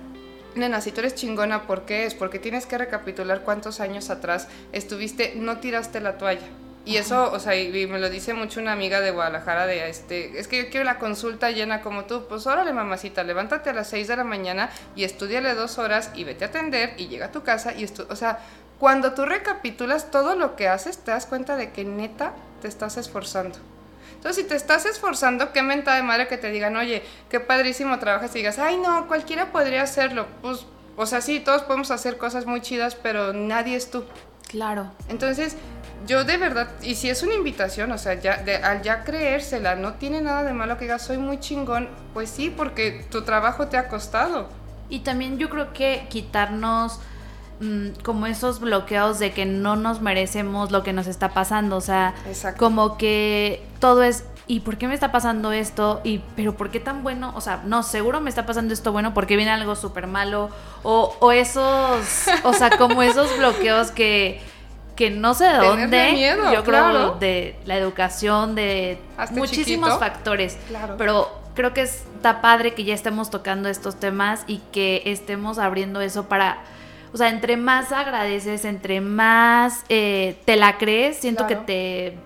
nena, 0.54 0.80
si 0.80 0.92
tú 0.92 1.00
eres 1.00 1.14
chingona, 1.14 1.66
¿por 1.66 1.84
qué 1.84 2.06
es? 2.06 2.14
Porque 2.14 2.38
tienes 2.38 2.66
que 2.66 2.78
recapitular 2.78 3.42
cuántos 3.42 3.80
años 3.80 4.10
atrás 4.10 4.48
estuviste, 4.72 5.34
no 5.36 5.58
tiraste 5.58 6.00
la 6.00 6.18
toalla 6.18 6.63
y 6.84 6.96
eso, 6.96 7.32
o 7.32 7.38
sea, 7.38 7.56
y 7.56 7.86
me 7.86 7.98
lo 7.98 8.10
dice 8.10 8.34
mucho 8.34 8.60
una 8.60 8.72
amiga 8.72 9.00
de 9.00 9.10
Guadalajara 9.10 9.66
de 9.66 9.88
este, 9.88 10.38
es 10.38 10.48
que 10.48 10.64
yo 10.64 10.70
quiero 10.70 10.84
la 10.84 10.98
consulta 10.98 11.50
llena 11.50 11.80
como 11.80 12.04
tú, 12.04 12.26
pues 12.28 12.46
órale 12.46 12.72
mamacita, 12.72 13.22
levántate 13.24 13.70
a 13.70 13.72
las 13.72 13.88
6 13.88 14.06
de 14.08 14.16
la 14.16 14.24
mañana 14.24 14.70
y 14.94 15.04
estudiale 15.04 15.54
dos 15.54 15.78
horas 15.78 16.10
y 16.14 16.24
vete 16.24 16.44
a 16.44 16.48
atender 16.48 16.94
y 16.98 17.08
llega 17.08 17.26
a 17.26 17.32
tu 17.32 17.42
casa 17.42 17.72
y 17.72 17.84
esto, 17.84 18.06
o 18.10 18.16
sea, 18.16 18.38
cuando 18.78 19.14
tú 19.14 19.24
recapitulas 19.24 20.10
todo 20.10 20.36
lo 20.36 20.56
que 20.56 20.68
haces, 20.68 20.98
te 20.98 21.10
das 21.10 21.26
cuenta 21.26 21.56
de 21.56 21.72
que 21.72 21.84
neta 21.84 22.32
te 22.60 22.68
estás 22.68 22.96
esforzando. 22.98 23.58
Entonces, 24.16 24.42
si 24.42 24.48
te 24.48 24.56
estás 24.56 24.84
esforzando, 24.86 25.52
qué 25.52 25.62
menta 25.62 25.94
de 25.94 26.02
madre 26.02 26.28
que 26.28 26.38
te 26.38 26.50
digan, 26.50 26.76
oye, 26.76 27.02
qué 27.30 27.40
padrísimo 27.40 27.98
trabajas 27.98 28.34
y 28.34 28.38
digas, 28.38 28.58
ay, 28.58 28.78
no, 28.78 29.06
cualquiera 29.06 29.52
podría 29.52 29.82
hacerlo. 29.82 30.26
Pues, 30.42 30.66
o 30.96 31.06
sea, 31.06 31.20
sí, 31.20 31.40
todos 31.40 31.62
podemos 31.62 31.90
hacer 31.90 32.16
cosas 32.16 32.46
muy 32.46 32.60
chidas, 32.60 32.94
pero 32.94 33.32
nadie 33.32 33.76
es 33.76 33.90
tú. 33.90 34.04
Claro. 34.48 34.90
Entonces, 35.08 35.56
yo 36.06 36.24
de 36.24 36.36
verdad, 36.36 36.68
y 36.82 36.94
si 36.94 37.10
es 37.10 37.22
una 37.22 37.34
invitación, 37.34 37.92
o 37.92 37.98
sea, 37.98 38.14
ya, 38.14 38.38
de, 38.38 38.56
al 38.56 38.82
ya 38.82 39.04
creérsela, 39.04 39.76
no 39.76 39.94
tiene 39.94 40.20
nada 40.20 40.44
de 40.44 40.52
malo 40.52 40.76
que 40.76 40.84
digas, 40.84 41.02
soy 41.02 41.18
muy 41.18 41.40
chingón, 41.40 41.88
pues 42.12 42.30
sí, 42.30 42.52
porque 42.54 43.04
tu 43.10 43.22
trabajo 43.22 43.68
te 43.68 43.76
ha 43.76 43.88
costado. 43.88 44.48
Y 44.88 45.00
también 45.00 45.38
yo 45.38 45.48
creo 45.48 45.72
que 45.72 46.06
quitarnos 46.10 47.00
mm, 47.60 47.88
como 48.02 48.26
esos 48.26 48.60
bloqueos 48.60 49.18
de 49.18 49.32
que 49.32 49.46
no 49.46 49.76
nos 49.76 50.00
merecemos 50.00 50.70
lo 50.70 50.82
que 50.82 50.92
nos 50.92 51.06
está 51.06 51.30
pasando, 51.30 51.76
o 51.76 51.80
sea, 51.80 52.14
Exacto. 52.26 52.58
como 52.58 52.96
que 52.96 53.62
todo 53.80 54.02
es 54.02 54.24
¿y 54.46 54.60
por 54.60 54.76
qué 54.76 54.88
me 54.88 54.94
está 54.94 55.10
pasando 55.10 55.52
esto? 55.52 56.00
¿Y 56.04 56.20
pero 56.36 56.54
por 56.54 56.70
qué 56.70 56.80
tan 56.80 57.02
bueno? 57.02 57.32
O 57.34 57.40
sea, 57.40 57.62
no, 57.64 57.82
seguro 57.82 58.20
me 58.20 58.28
está 58.28 58.44
pasando 58.44 58.74
esto 58.74 58.92
bueno 58.92 59.14
porque 59.14 59.36
viene 59.36 59.50
algo 59.50 59.74
súper 59.74 60.06
malo 60.06 60.50
o, 60.82 61.16
o 61.20 61.32
esos, 61.32 62.26
o 62.44 62.52
sea, 62.52 62.76
como 62.76 63.02
esos 63.02 63.36
bloqueos 63.38 63.90
que 63.90 64.42
que 64.96 65.10
no 65.10 65.34
sé 65.34 65.44
de 65.46 65.56
dónde, 65.58 66.12
miedo, 66.12 66.44
yo 66.52 66.62
creo 66.62 66.90
claro. 66.90 67.16
de 67.18 67.56
la 67.64 67.76
educación, 67.76 68.54
de 68.54 68.98
Hazte 69.16 69.34
muchísimos 69.34 69.88
chiquito. 69.90 69.98
factores, 69.98 70.56
Claro. 70.68 70.96
pero 70.96 71.28
creo 71.54 71.72
que 71.74 71.82
está 71.82 72.40
padre 72.40 72.74
que 72.74 72.84
ya 72.84 72.94
estemos 72.94 73.30
tocando 73.30 73.68
estos 73.68 73.96
temas 73.98 74.44
y 74.46 74.58
que 74.72 75.02
estemos 75.06 75.58
abriendo 75.58 76.00
eso 76.00 76.28
para, 76.28 76.58
o 77.12 77.16
sea, 77.16 77.28
entre 77.28 77.56
más 77.56 77.90
agradeces, 77.92 78.64
entre 78.64 79.00
más 79.00 79.84
eh, 79.88 80.38
te 80.44 80.56
la 80.56 80.78
crees, 80.78 81.16
siento 81.18 81.46
Claro. 81.46 81.60
que 81.66 81.66
te 81.66 82.18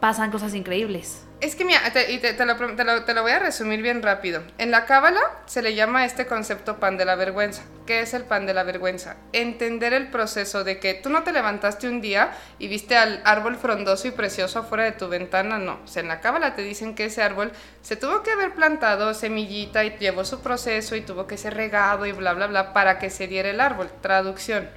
pasan 0.00 0.30
cosas 0.30 0.54
increíbles. 0.54 1.24
Es 1.40 1.54
que 1.54 1.64
mira, 1.64 1.80
te, 1.92 2.10
y 2.10 2.18
te, 2.18 2.32
te 2.34 2.44
lo, 2.44 2.56
te 2.56 2.82
lo- 2.82 3.04
te 3.04 3.14
lo 3.14 3.22
voy 3.22 3.30
a 3.30 3.38
resumir 3.38 3.80
bien 3.80 4.02
rápido. 4.02 4.42
En 4.58 4.72
la 4.72 4.86
cábala 4.86 5.20
se 5.46 5.62
le 5.62 5.76
llama 5.76 6.04
este 6.04 6.26
concepto 6.26 6.80
pan 6.80 6.96
de 6.96 7.04
la 7.04 7.14
vergüenza. 7.14 7.62
¿Qué 7.86 8.00
es 8.00 8.12
el 8.12 8.24
pan 8.24 8.44
de 8.44 8.54
la 8.54 8.64
vergüenza? 8.64 9.14
Entender 9.32 9.92
el 9.92 10.08
proceso 10.10 10.64
de 10.64 10.80
que 10.80 10.94
tú 10.94 11.10
no 11.10 11.22
te 11.22 11.30
levantaste 11.30 11.86
un 11.88 12.00
día 12.00 12.32
y 12.58 12.66
viste 12.66 12.96
al 12.96 13.22
árbol 13.24 13.54
frondoso 13.54 14.08
y 14.08 14.10
precioso 14.10 14.58
afuera 14.58 14.82
de 14.82 14.90
tu 14.92 15.06
ventana, 15.06 15.58
no. 15.58 15.78
O 15.84 15.86
sea, 15.86 16.02
en 16.02 16.08
la 16.08 16.20
cábala 16.20 16.56
te 16.56 16.62
dicen 16.62 16.96
que 16.96 17.04
ese 17.04 17.22
árbol 17.22 17.52
se 17.82 17.94
tuvo 17.94 18.24
que 18.24 18.32
haber 18.32 18.52
plantado 18.54 19.14
semillita 19.14 19.84
y 19.84 19.96
llevó 19.96 20.24
su 20.24 20.40
proceso 20.40 20.96
y 20.96 21.02
tuvo 21.02 21.28
que 21.28 21.36
ser 21.38 21.54
regado 21.54 22.04
y 22.04 22.10
bla, 22.10 22.32
bla, 22.32 22.48
bla 22.48 22.72
para 22.72 22.98
que 22.98 23.10
se 23.10 23.28
diera 23.28 23.48
el 23.50 23.60
árbol. 23.60 23.88
Traducción. 24.02 24.68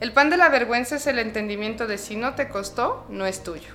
El 0.00 0.12
pan 0.12 0.30
de 0.30 0.38
la 0.38 0.48
vergüenza 0.48 0.96
es 0.96 1.06
el 1.06 1.18
entendimiento 1.18 1.86
de 1.86 1.98
si 1.98 2.16
no 2.16 2.34
te 2.34 2.48
costó, 2.48 3.04
no 3.10 3.26
es 3.26 3.42
tuyo. 3.42 3.74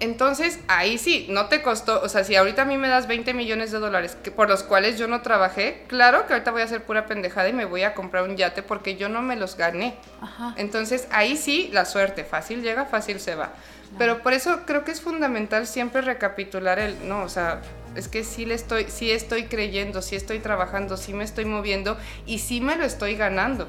Entonces, 0.00 0.58
ahí 0.68 0.98
sí, 0.98 1.26
no 1.30 1.46
te 1.46 1.62
costó, 1.62 2.02
o 2.02 2.08
sea, 2.08 2.24
si 2.24 2.36
ahorita 2.36 2.62
a 2.62 2.64
mí 2.64 2.76
me 2.78 2.88
das 2.88 3.06
20 3.06 3.34
millones 3.34 3.72
de 3.72 3.78
dólares 3.78 4.16
que, 4.22 4.30
por 4.30 4.48
los 4.48 4.62
cuales 4.62 4.98
yo 4.98 5.08
no 5.08 5.22
trabajé, 5.22 5.84
claro 5.88 6.26
que 6.26 6.34
ahorita 6.34 6.50
voy 6.50 6.62
a 6.62 6.64
hacer 6.64 6.84
pura 6.84 7.06
pendejada 7.06 7.48
y 7.48 7.52
me 7.52 7.64
voy 7.64 7.82
a 7.82 7.94
comprar 7.94 8.24
un 8.24 8.36
yate 8.36 8.62
porque 8.62 8.96
yo 8.96 9.08
no 9.08 9.22
me 9.22 9.36
los 9.36 9.56
gané. 9.56 9.96
Ajá. 10.20 10.54
Entonces, 10.56 11.08
ahí 11.10 11.36
sí, 11.36 11.70
la 11.72 11.84
suerte, 11.84 12.24
fácil 12.24 12.62
llega, 12.62 12.86
fácil 12.86 13.20
se 13.20 13.34
va. 13.34 13.52
Pero 13.98 14.22
por 14.22 14.32
eso 14.32 14.60
creo 14.66 14.84
que 14.84 14.90
es 14.90 15.00
fundamental 15.00 15.66
siempre 15.66 16.00
recapitular 16.00 16.78
el, 16.78 17.08
no, 17.08 17.22
o 17.22 17.28
sea, 17.28 17.60
es 17.94 18.08
que 18.08 18.24
sí 18.24 18.46
le 18.46 18.54
estoy, 18.54 18.86
sí 18.88 19.10
estoy 19.10 19.44
creyendo, 19.44 20.00
sí 20.00 20.16
estoy 20.16 20.38
trabajando, 20.38 20.96
sí 20.96 21.12
me 21.12 21.24
estoy 21.24 21.44
moviendo 21.44 21.98
y 22.24 22.38
sí 22.38 22.60
me 22.60 22.76
lo 22.76 22.84
estoy 22.84 23.16
ganando. 23.16 23.68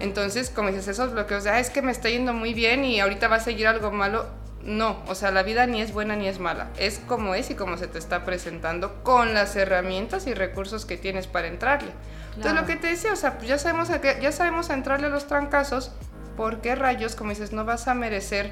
Entonces, 0.00 0.50
como 0.50 0.68
dices, 0.68 0.88
esos 0.88 1.12
bloqueos 1.12 1.44
de, 1.44 1.50
ah, 1.50 1.58
es 1.58 1.70
que 1.70 1.80
me 1.80 1.90
está 1.90 2.10
yendo 2.10 2.32
muy 2.34 2.54
bien 2.54 2.84
y 2.84 3.00
ahorita 3.00 3.28
va 3.28 3.36
a 3.36 3.40
seguir 3.40 3.66
algo 3.66 3.90
malo. 3.90 4.26
No, 4.66 5.02
o 5.06 5.14
sea, 5.14 5.30
la 5.30 5.42
vida 5.44 5.66
ni 5.66 5.80
es 5.80 5.92
buena 5.92 6.16
ni 6.16 6.26
es 6.26 6.40
mala. 6.40 6.70
Es 6.76 6.98
como 7.06 7.34
es 7.34 7.50
y 7.50 7.54
como 7.54 7.76
se 7.76 7.86
te 7.86 7.98
está 7.98 8.24
presentando 8.24 9.02
con 9.04 9.32
las 9.32 9.54
herramientas 9.56 10.26
y 10.26 10.34
recursos 10.34 10.84
que 10.84 10.96
tienes 10.96 11.28
para 11.28 11.46
entrarle. 11.46 11.92
Entonces, 12.34 12.60
lo 12.60 12.66
que 12.66 12.76
te 12.76 12.88
decía, 12.88 13.12
o 13.12 13.16
sea, 13.16 13.38
pues 13.38 13.48
ya 13.48 13.58
sabemos, 13.58 13.90
a 13.90 14.00
qué- 14.00 14.18
ya 14.20 14.32
sabemos 14.32 14.68
entrarle 14.70 15.06
a 15.06 15.10
los 15.10 15.26
trancazos. 15.28 15.92
¿Por 16.36 16.60
qué 16.60 16.74
rayos, 16.74 17.14
como 17.14 17.30
dices, 17.30 17.52
no 17.52 17.64
vas 17.64 17.88
a 17.88 17.94
merecer 17.94 18.50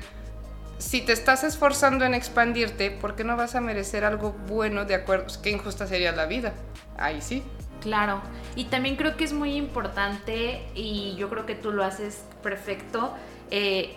si 0.79 1.00
te 1.03 1.12
estás 1.12 1.44
esforzando 1.44 2.05
en 2.05 2.14
expandirte, 2.14 2.90
¿por 2.90 3.14
qué 3.14 3.24
no 3.24 3.37
vas 3.37 3.55
a 3.55 3.61
merecer 3.61 4.05
algo 4.05 4.33
bueno 4.48 4.85
de 4.85 4.94
acuerdo? 4.94 5.27
Qué 5.42 5.50
injusta 5.50 5.87
sería 5.87 6.12
la 6.12 6.27
vida. 6.27 6.53
Ahí 6.96 7.20
sí. 7.22 7.42
Claro, 7.81 8.22
y 8.57 8.64
también 8.66 8.96
creo 8.96 9.16
que 9.16 9.24
es 9.24 9.33
muy 9.35 9.55
importante, 9.57 10.64
y 10.74 11.14
yo 11.16 11.29
creo 11.29 11.44
que 11.44 11.55
tú 11.55 11.70
lo 11.70 11.85
haces 11.85 12.24
perfecto, 12.42 13.14
eh, 13.50 13.94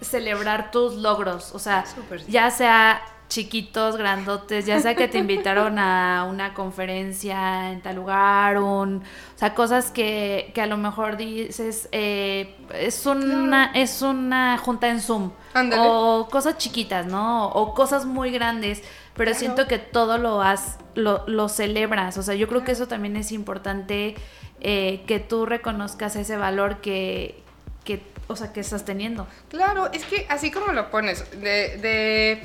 celebrar 0.00 0.70
tus 0.70 0.94
logros, 0.96 1.54
o 1.54 1.58
sea, 1.58 1.84
sí. 1.86 1.96
ya 2.28 2.50
sea 2.50 3.02
chiquitos, 3.28 3.96
grandotes, 3.96 4.66
ya 4.66 4.78
sea 4.80 4.94
que 4.94 5.08
te 5.08 5.18
invitaron 5.18 5.78
a 5.78 6.26
una 6.28 6.54
conferencia 6.54 7.72
en 7.72 7.80
tal 7.80 7.96
lugar, 7.96 8.58
un, 8.58 8.98
o 8.98 9.38
sea, 9.38 9.54
cosas 9.54 9.90
que, 9.90 10.52
que 10.54 10.60
a 10.60 10.66
lo 10.66 10.76
mejor 10.76 11.16
dices, 11.16 11.88
eh, 11.90 12.54
es, 12.74 13.06
una, 13.06 13.72
es 13.74 14.02
una 14.02 14.58
junta 14.58 14.88
en 14.88 15.00
Zoom, 15.00 15.32
o 15.78 16.28
cosas 16.30 16.58
chiquitas, 16.58 17.06
¿no? 17.06 17.48
O 17.48 17.74
cosas 17.74 18.04
muy 18.04 18.30
grandes, 18.30 18.82
pero 19.14 19.30
Claro. 19.30 19.38
siento 19.38 19.66
que 19.66 19.78
todo 19.78 20.18
lo 20.18 20.42
has, 20.42 20.78
lo, 20.94 21.24
lo 21.26 21.48
celebras, 21.48 22.18
o 22.18 22.22
sea, 22.22 22.34
yo 22.34 22.46
creo 22.46 22.62
que 22.62 22.72
eso 22.72 22.86
también 22.86 23.16
es 23.16 23.32
importante, 23.32 24.14
eh, 24.60 25.02
que 25.06 25.18
tú 25.18 25.44
reconozcas 25.46 26.14
ese 26.14 26.36
valor 26.36 26.76
que, 26.80 27.42
que, 27.84 28.00
o 28.26 28.36
sea, 28.36 28.52
que 28.52 28.60
estás 28.60 28.84
teniendo. 28.84 29.26
Claro, 29.48 29.90
es 29.92 30.04
que 30.04 30.26
así 30.28 30.50
como 30.50 30.72
lo 30.72 30.90
pones, 30.90 31.24
de, 31.32 31.78
de 31.78 32.42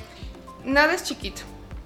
nada 0.63 0.93
es 0.93 1.03
chiquito. 1.03 1.41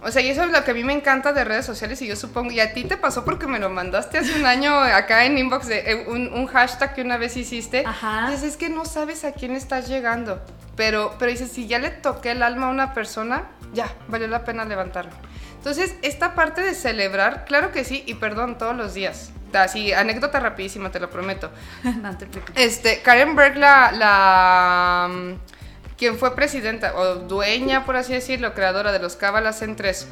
O 0.05 0.11
sea, 0.11 0.21
y 0.21 0.29
eso 0.29 0.43
es 0.43 0.51
lo 0.51 0.63
que 0.65 0.71
a 0.71 0.73
mí 0.73 0.83
me 0.83 0.91
encanta 0.91 1.31
de 1.31 1.45
redes 1.45 1.65
sociales 1.65 2.01
y 2.01 2.07
yo 2.07 2.17
supongo, 2.17 2.51
y 2.51 2.59
a 2.59 2.73
ti 2.73 2.83
te 2.83 2.97
pasó 2.97 3.23
porque 3.23 3.47
me 3.47 3.57
lo 3.57 3.69
mandaste 3.69 4.17
hace 4.17 4.35
un 4.35 4.45
año 4.45 4.77
acá 4.77 5.23
en 5.23 5.37
inbox 5.37 5.67
de 5.67 5.91
eh, 5.91 6.05
un, 6.07 6.33
un 6.33 6.45
hashtag 6.47 6.93
que 6.93 7.01
una 7.01 7.15
vez 7.15 7.37
hiciste. 7.37 7.85
Ajá. 7.85 8.29
Dices, 8.29 8.43
es 8.43 8.57
que 8.57 8.69
no 8.69 8.83
sabes 8.83 9.23
a 9.23 9.31
quién 9.31 9.55
estás 9.55 9.87
llegando. 9.87 10.41
Pero, 10.75 11.15
pero 11.19 11.31
dices, 11.31 11.51
si 11.51 11.67
ya 11.67 11.79
le 11.79 11.89
toqué 11.89 12.31
el 12.31 12.43
alma 12.43 12.67
a 12.67 12.71
una 12.71 12.93
persona, 12.93 13.43
ya, 13.73 13.87
valió 14.09 14.27
la 14.27 14.43
pena 14.43 14.65
levantarme. 14.65 15.13
Entonces, 15.57 15.95
esta 16.01 16.35
parte 16.35 16.61
de 16.61 16.73
celebrar, 16.73 17.45
claro 17.45 17.71
que 17.71 17.85
sí, 17.85 18.03
y 18.05 18.15
perdón, 18.15 18.57
todos 18.57 18.75
los 18.75 18.93
días. 18.93 19.31
Así, 19.61 19.93
anécdota 19.93 20.39
rapidísima, 20.39 20.91
te 20.91 20.99
lo 20.99 21.09
prometo. 21.09 21.51
no 21.83 22.17
te. 22.17 22.27
Este, 22.55 23.01
Karen 23.01 23.35
Berg, 23.35 23.57
la, 23.57 23.91
la 23.91 25.09
mm, 25.09 25.33
quien 25.97 26.17
fue 26.17 26.35
presidenta 26.35 26.95
o 26.95 27.15
dueña, 27.15 27.85
por 27.85 27.95
así 27.95 28.13
decirlo, 28.13 28.53
creadora 28.53 28.91
de 28.91 28.99
los 28.99 29.15
Cábalas 29.15 29.61
en 29.61 29.75
tres, 29.75 30.07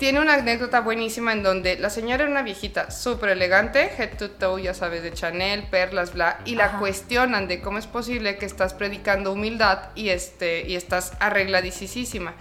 tiene 0.00 0.18
una 0.18 0.34
anécdota 0.34 0.80
buenísima 0.80 1.34
en 1.34 1.42
donde 1.42 1.78
la 1.78 1.90
señora 1.90 2.22
era 2.22 2.30
una 2.32 2.42
viejita 2.42 2.90
súper 2.90 3.28
elegante, 3.28 3.92
head 3.98 4.16
to 4.16 4.30
toe, 4.30 4.62
ya 4.62 4.72
sabes, 4.72 5.02
de 5.02 5.12
Chanel, 5.12 5.64
perlas, 5.64 6.14
bla, 6.14 6.40
y 6.46 6.54
la 6.54 6.64
Ajá. 6.64 6.78
cuestionan 6.78 7.48
de 7.48 7.60
cómo 7.60 7.76
es 7.76 7.86
posible 7.86 8.38
que 8.38 8.46
estás 8.46 8.72
predicando 8.72 9.30
humildad 9.30 9.90
y, 9.94 10.08
este, 10.08 10.66
y 10.66 10.74
estás 10.74 11.12
arregladicísima. 11.20 12.32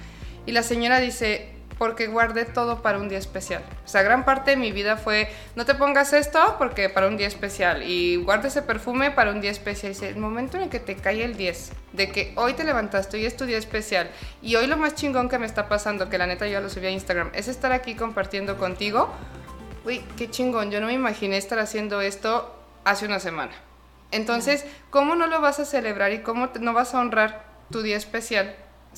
Y 0.45 0.53
la 0.53 0.63
señora 0.63 1.01
dice, 1.01 1.58
porque 1.79 2.05
guardé 2.07 2.45
todo 2.45 2.83
para 2.83 2.99
un 2.99 3.09
día 3.09 3.17
especial. 3.17 3.63
O 3.83 3.87
sea, 3.87 4.03
gran 4.03 4.25
parte 4.25 4.51
de 4.51 4.57
mi 4.57 4.71
vida 4.71 4.97
fue, 4.97 5.29
no 5.55 5.65
te 5.65 5.73
pongas 5.73 6.13
esto 6.13 6.55
porque 6.59 6.89
para 6.89 7.07
un 7.07 7.17
día 7.17 7.25
especial. 7.27 7.81
Y 7.81 8.17
guarda 8.17 8.49
ese 8.49 8.61
perfume 8.61 9.09
para 9.09 9.31
un 9.31 9.41
día 9.41 9.49
especial. 9.49 9.91
Y 9.91 9.95
dice, 9.95 10.09
el 10.09 10.17
momento 10.17 10.57
en 10.57 10.63
el 10.63 10.69
que 10.69 10.79
te 10.79 10.95
cae 10.97 11.23
el 11.23 11.37
10, 11.37 11.71
de 11.93 12.11
que 12.11 12.33
hoy 12.35 12.53
te 12.53 12.63
levantaste, 12.65 13.17
hoy 13.17 13.25
es 13.25 13.35
tu 13.35 13.45
día 13.45 13.57
especial. 13.57 14.11
Y 14.41 14.55
hoy 14.57 14.67
lo 14.67 14.77
más 14.77 14.93
chingón 14.93 15.29
que 15.29 15.39
me 15.39 15.47
está 15.47 15.67
pasando, 15.69 16.09
que 16.09 16.17
la 16.19 16.27
neta 16.27 16.45
yo 16.47 16.59
lo 16.61 16.69
subí 16.69 16.85
a 16.85 16.91
Instagram, 16.91 17.31
es 17.33 17.47
estar 17.47 17.71
aquí 17.71 17.95
compartiendo 17.95 18.57
contigo. 18.57 19.09
Uy, 19.85 20.03
qué 20.17 20.29
chingón, 20.29 20.69
yo 20.71 20.81
no 20.81 20.87
me 20.87 20.93
imaginé 20.93 21.37
estar 21.37 21.57
haciendo 21.59 22.01
esto 22.01 22.53
hace 22.83 23.05
una 23.05 23.19
semana. 23.19 23.53
Entonces, 24.11 24.65
¿cómo 24.89 25.15
no 25.15 25.27
lo 25.27 25.39
vas 25.39 25.59
a 25.59 25.65
celebrar 25.65 26.11
y 26.11 26.19
cómo 26.19 26.49
no 26.59 26.73
vas 26.73 26.93
a 26.93 26.99
honrar 26.99 27.45
tu 27.71 27.81
día 27.81 27.95
especial? 27.95 28.53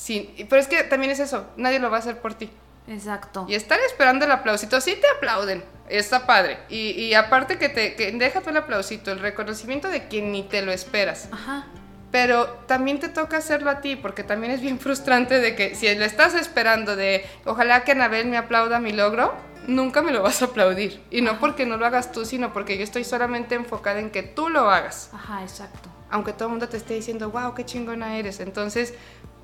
Y- 0.08 0.46
pero 0.46 0.60
es 0.62 0.67
que 0.67 0.84
también 0.84 1.12
es 1.12 1.20
eso, 1.20 1.46
nadie 1.58 1.80
lo 1.80 1.91
va 1.91 1.98
a 1.98 2.00
hacer 2.00 2.20
por 2.20 2.34
ti. 2.34 2.50
Exacto. 2.91 3.45
Y 3.47 3.56
estar 3.56 3.80
esperando 3.80 4.25
el 4.25 4.32
aplausito, 4.32 4.82
sí 4.82 4.97
te 4.99 5.08
aplauden, 5.08 5.63
está 5.89 6.25
padre. 6.25 6.60
Y, 6.69 6.91
y 6.91 7.13
aparte 7.13 7.58
que 7.58 7.69
te 7.69 7.95
que 7.95 8.12
deja 8.12 8.41
tú 8.41 8.49
el 8.49 8.58
aplausito, 8.58 9.12
el 9.12 9.19
reconocimiento 9.19 9.88
de 9.88 10.08
quien 10.08 10.32
ni 10.32 10.43
te 10.43 10.62
lo 10.62 10.71
esperas. 10.71 11.30
Ajá. 11.32 11.67
Pero 12.12 12.47
también 12.67 12.99
te 12.99 13.08
toca 13.08 13.38
hacerlo 13.38 13.69
a 13.69 13.80
ti, 13.80 13.95
porque 13.95 14.23
también 14.23 14.51
es 14.51 14.62
bien 14.62 14.80
frustrante 14.86 15.39
de 15.39 15.56
que 15.56 15.75
si 15.75 15.93
lo 15.95 16.06
estás 16.06 16.36
esperando 16.36 16.95
de 16.95 17.25
ojalá 17.45 17.84
que 17.84 17.93
Anabel 17.93 18.27
me 18.27 18.38
aplauda 18.38 18.80
mi 18.80 18.91
logro, 18.91 19.34
nunca 19.67 20.01
me 20.01 20.12
lo 20.12 20.21
vas 20.21 20.41
a 20.41 20.45
aplaudir. 20.45 21.01
Y 21.10 21.21
no 21.21 21.39
porque 21.39 21.65
no 21.65 21.77
lo 21.77 21.86
hagas 21.86 22.12
tú, 22.12 22.25
sino 22.25 22.51
porque 22.51 22.77
yo 22.77 22.84
estoy 22.84 23.06
solamente 23.06 23.56
enfocada 23.56 23.99
en 23.99 24.12
que 24.12 24.23
tú 24.23 24.49
lo 24.49 24.69
hagas. 24.69 25.10
Ajá, 25.13 25.41
exacto. 25.43 25.89
Aunque 26.10 26.34
todo 26.34 26.46
el 26.46 26.52
mundo 26.52 26.67
te 26.67 26.75
esté 26.75 26.96
diciendo, 26.96 27.31
wow, 27.31 27.54
qué 27.54 27.63
chingona 27.63 28.17
eres. 28.17 28.42
Entonces, 28.42 28.94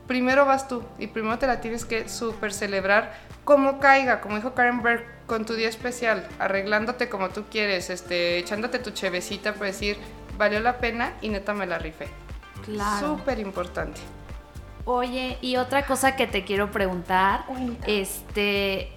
primero 0.07 0.45
vas 0.45 0.67
tú 0.67 0.83
y 0.97 1.07
primero 1.07 1.37
te 1.37 1.47
la 1.47 1.61
tienes 1.61 1.85
que 1.85 2.09
súper 2.09 2.53
celebrar 2.53 3.13
como 3.47 3.79
caiga, 3.79 4.19
como 4.19 4.35
dijo 4.35 4.53
Karen 4.53 4.81
Berg, 4.83 5.05
con 5.25 5.45
tu 5.45 5.53
día 5.53 5.69
especial, 5.69 6.27
arreglándote 6.37 7.07
como 7.07 7.29
tú 7.29 7.45
quieres, 7.49 7.89
este, 7.89 8.39
echándote 8.39 8.77
tu 8.77 8.91
chevecita 8.91 9.53
para 9.53 9.67
decir, 9.67 9.97
valió 10.37 10.59
la 10.59 10.79
pena 10.79 11.13
y 11.21 11.29
neta 11.29 11.53
me 11.53 11.65
la 11.65 11.79
rifé. 11.79 12.09
Claro. 12.65 13.15
Súper 13.15 13.39
importante. 13.39 14.01
Oye, 14.83 15.37
y 15.39 15.55
otra 15.55 15.85
cosa 15.85 16.17
que 16.17 16.27
te 16.27 16.43
quiero 16.43 16.71
preguntar, 16.71 17.45
este, 17.85 18.91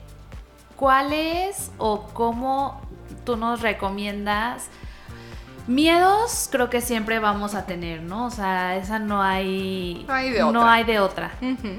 ¿cuál 0.74 1.12
es 1.12 1.70
o 1.78 2.08
cómo 2.12 2.80
tú 3.24 3.36
nos 3.36 3.60
recomiendas? 3.62 4.66
Miedos 5.68 6.48
creo 6.50 6.70
que 6.70 6.80
siempre 6.80 7.20
vamos 7.20 7.54
a 7.54 7.66
tener, 7.66 8.02
¿no? 8.02 8.26
O 8.26 8.30
sea, 8.30 8.74
esa 8.76 8.98
no 8.98 9.22
hay... 9.22 10.04
No 10.08 10.14
hay 10.14 10.30
de 10.30 10.40
No 10.40 10.48
otra. 10.48 10.72
hay 10.72 10.84
de 10.84 10.98
otra. 10.98 11.30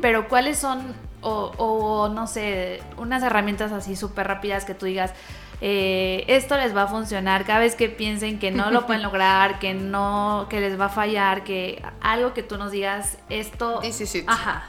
Pero 0.01 0.29
¿cuáles 0.29 0.57
son, 0.57 0.93
o, 1.21 1.51
o, 1.57 2.09
no 2.09 2.27
sé, 2.27 2.81
unas 2.97 3.23
herramientas 3.23 3.71
así 3.71 3.95
súper 3.95 4.27
rápidas 4.27 4.65
que 4.65 4.73
tú 4.73 4.85
digas, 4.85 5.13
eh, 5.61 6.25
esto 6.27 6.57
les 6.57 6.75
va 6.75 6.83
a 6.83 6.87
funcionar 6.87 7.45
cada 7.45 7.59
vez 7.59 7.75
que 7.75 7.87
piensen 7.87 8.39
que 8.39 8.51
no 8.51 8.71
lo 8.71 8.85
pueden 8.87 9.03
lograr, 9.03 9.59
que 9.59 9.73
no, 9.73 10.47
que 10.49 10.59
les 10.59 10.79
va 10.79 10.85
a 10.85 10.89
fallar, 10.89 11.43
que 11.43 11.83
algo 12.01 12.33
que 12.33 12.43
tú 12.43 12.57
nos 12.57 12.71
digas, 12.71 13.17
esto... 13.29 13.79
This 13.81 14.01
is 14.01 14.15
it. 14.15 14.25
Ajá. 14.27 14.65